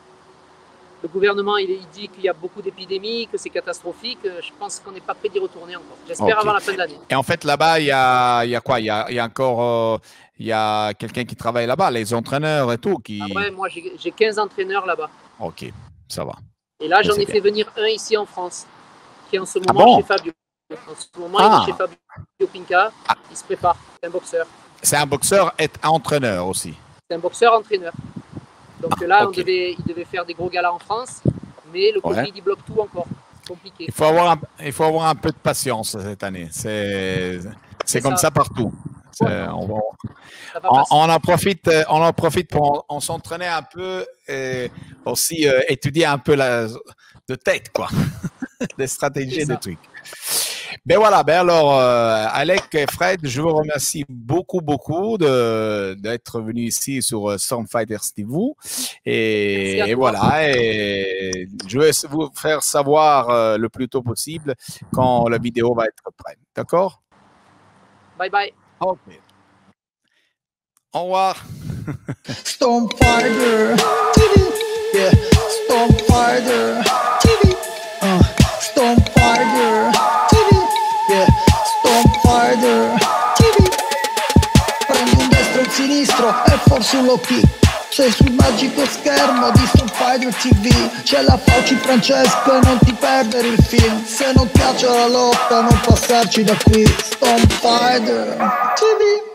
le 1.02 1.08
gouvernement 1.08 1.58
il, 1.58 1.80
dit 1.93 2.10
qu'il 2.10 2.24
y 2.24 2.30
a 2.30 2.34
beaucoup 2.34 2.62
d'épidémies, 2.62 3.28
que 3.32 3.38
c'est 3.38 3.50
catastrophique. 3.50 4.20
Euh, 4.26 4.41
je 4.41 4.52
pense 4.60 4.80
qu'on 4.80 4.91
n'est 4.91 5.00
pas 5.00 5.14
prêt 5.14 5.30
d'y 5.30 5.39
retourner 5.39 5.76
encore. 5.76 5.97
J'espère 6.08 6.39
avant 6.39 6.54
la 6.54 6.60
fin 6.60 6.74
de 6.74 6.78
l'année. 6.78 7.00
Et 7.10 7.16
en 7.16 7.24
fait, 7.24 7.43
là-bas, 7.43 7.80
il 7.80 7.86
y 7.86 7.91
a, 7.91 8.43
y 8.45 8.56
a, 8.56 8.62
quoi? 8.62 8.80
Il 8.80 8.86
y 8.86 8.89
a, 8.89 9.10
y 9.10 9.20
a, 9.20 9.26
encore 9.26 9.62
euh, 9.62 9.97
il 10.39 10.47
y 10.47 10.52
a 10.52 10.93
quelqu'un 10.93 11.24
qui 11.24 11.36
travaille 11.36 11.68
là-bas, 11.68 11.91
les 11.91 12.14
entraîneurs 12.14 12.72
et 12.74 12.78
tout. 12.78 12.97
Qui... 12.97 13.22
Ah 13.24 13.34
ouais, 13.34 13.52
moi 13.52 13.68
j'ai 13.70 14.12
15 14.12 14.39
entraîneurs 14.39 14.86
là-bas. 14.86 15.10
Ok, 15.39 15.72
ça 16.08 16.24
va. 16.24 16.34
Et 16.82 16.88
là, 16.88 17.02
j'en 17.02 17.16
ai 17.16 17.26
fait 17.26 17.39
venir 17.39 17.72
un 17.78 17.88
ici 17.88 18.16
en 18.18 18.26
France, 18.26 18.66
qui 19.30 19.36
est 19.36 19.39
en 19.39 19.45
ce 19.45 19.60
ah 19.68 19.74
moment 19.74 19.97
chez 19.97 20.06
Fabio. 20.06 20.32
En 20.72 20.95
ce 20.95 21.20
moment, 21.20 21.39
il 21.39 21.43
est 21.43 21.47
ah. 21.50 21.64
chez 21.66 21.74
Fabio 21.74 22.47
Pinca. 22.54 22.91
Il 23.32 23.38
se 23.38 23.43
prépare. 23.43 23.78
C'est 24.02 24.08
un 24.08 24.12
boxeur. 24.12 24.47
C'est 24.82 24.97
un 24.97 25.06
boxeur 25.06 25.54
et 25.60 25.70
entraîneur 25.84 26.47
aussi. 26.47 26.74
C'est 27.10 27.16
un 27.16 27.20
boxeur 27.20 27.54
entraîneur. 27.54 27.91
Donc 28.82 29.00
là, 29.02 29.28
on 29.28 29.32
devait, 29.32 29.76
il 29.78 29.86
devait 29.86 30.06
faire 30.06 30.26
des 30.26 30.34
gros 30.34 30.50
galas 30.50 30.72
en 30.72 30.80
France, 30.80 31.22
mais 31.74 31.92
le 31.92 32.02
Covid, 32.02 32.32
il 32.36 32.42
bloque 32.42 32.66
tout 32.66 32.80
encore. 32.80 33.08
Compliqué. 33.48 33.86
Il 33.88 33.94
faut, 33.94 34.04
avoir 34.04 34.32
un, 34.32 34.40
il 34.64 34.72
faut 34.72 34.84
avoir 34.84 35.08
un 35.08 35.16
peu 35.16 35.30
de 35.30 35.38
patience 35.38 35.98
cette 36.00 36.24
année. 36.24 36.50
C'est, 36.52 37.40
c'est 37.84 38.00
comme 38.00 38.18
ça, 38.18 38.30
partout. 38.30 38.72
On, 39.22 39.82
on, 40.92 41.10
en 41.10 41.20
profite, 41.20 41.68
euh, 41.68 41.84
on 41.90 42.02
en 42.02 42.14
profite 42.14 42.50
pour 42.50 42.86
on, 42.88 43.00
s'entraîner 43.00 43.48
un 43.48 43.64
peu 43.64 44.06
et 44.28 44.72
aussi 45.04 45.48
euh, 45.48 45.62
étudier 45.68 46.06
un 46.06 46.18
peu 46.18 46.36
la, 46.36 46.68
de 46.68 47.36
tête, 47.36 47.72
quoi, 47.74 47.90
des 48.78 48.88
stratégies, 48.88 49.46
des 49.46 49.58
trucs. 49.58 49.80
Ben 50.86 50.98
voilà, 50.98 51.24
ben 51.24 51.40
alors, 51.40 51.78
euh, 51.78 52.26
Alec 52.32 52.64
et 52.74 52.86
Fred, 52.92 53.20
je 53.24 53.42
vous 53.42 53.54
remercie 53.54 54.06
beaucoup, 54.08 54.62
beaucoup 54.62 55.18
d'être 55.18 56.42
venus 56.42 56.78
ici 56.78 57.02
sur 57.02 57.30
euh, 57.30 57.38
Stormfighters 57.38 58.14
TV. 58.16 58.34
Et, 59.06 59.80
et 59.80 59.94
voilà, 59.94 60.50
et 60.50 61.48
je 61.68 61.80
vais 61.80 61.92
vous 62.10 62.30
faire 62.36 62.64
savoir 62.64 63.30
euh, 63.30 63.58
le 63.58 63.70
plus 63.70 63.90
tôt 63.90 64.02
possible 64.02 64.56
quand 64.94 65.28
la 65.28 65.38
vidéo 65.38 65.74
va 65.74 65.86
être 65.86 66.04
prête. 66.18 66.40
D'accord? 66.56 67.02
Bye 68.18 68.30
bye. 68.30 68.54
Ok. 68.80 69.00
Au 70.94 71.04
revoir. 71.04 71.44
Stormfighter. 72.44 73.76
Yeah. 74.92 75.12
Stormfighter 75.68 76.82
low 87.04 87.20
kick. 87.20 87.46
Sei 87.90 88.12
sul 88.12 88.32
magico 88.32 88.86
schermo 88.86 89.50
di 89.50 89.66
Stormfighter 89.66 90.34
TV 90.36 90.70
C'è 91.02 91.24
la 91.24 91.40
Fauci 91.44 91.74
Francesco 91.76 92.56
e 92.56 92.60
non 92.64 92.78
ti 92.84 92.94
perdere 92.94 93.48
il 93.48 93.58
film. 93.58 94.06
Se 94.06 94.32
non 94.36 94.50
piace 94.52 94.88
la 94.88 95.08
lotta 95.08 95.62
non 95.62 95.80
passarci 95.84 96.44
da 96.44 96.56
qui. 96.64 96.86
Stormfighter 96.86 98.38
TV 98.76 99.29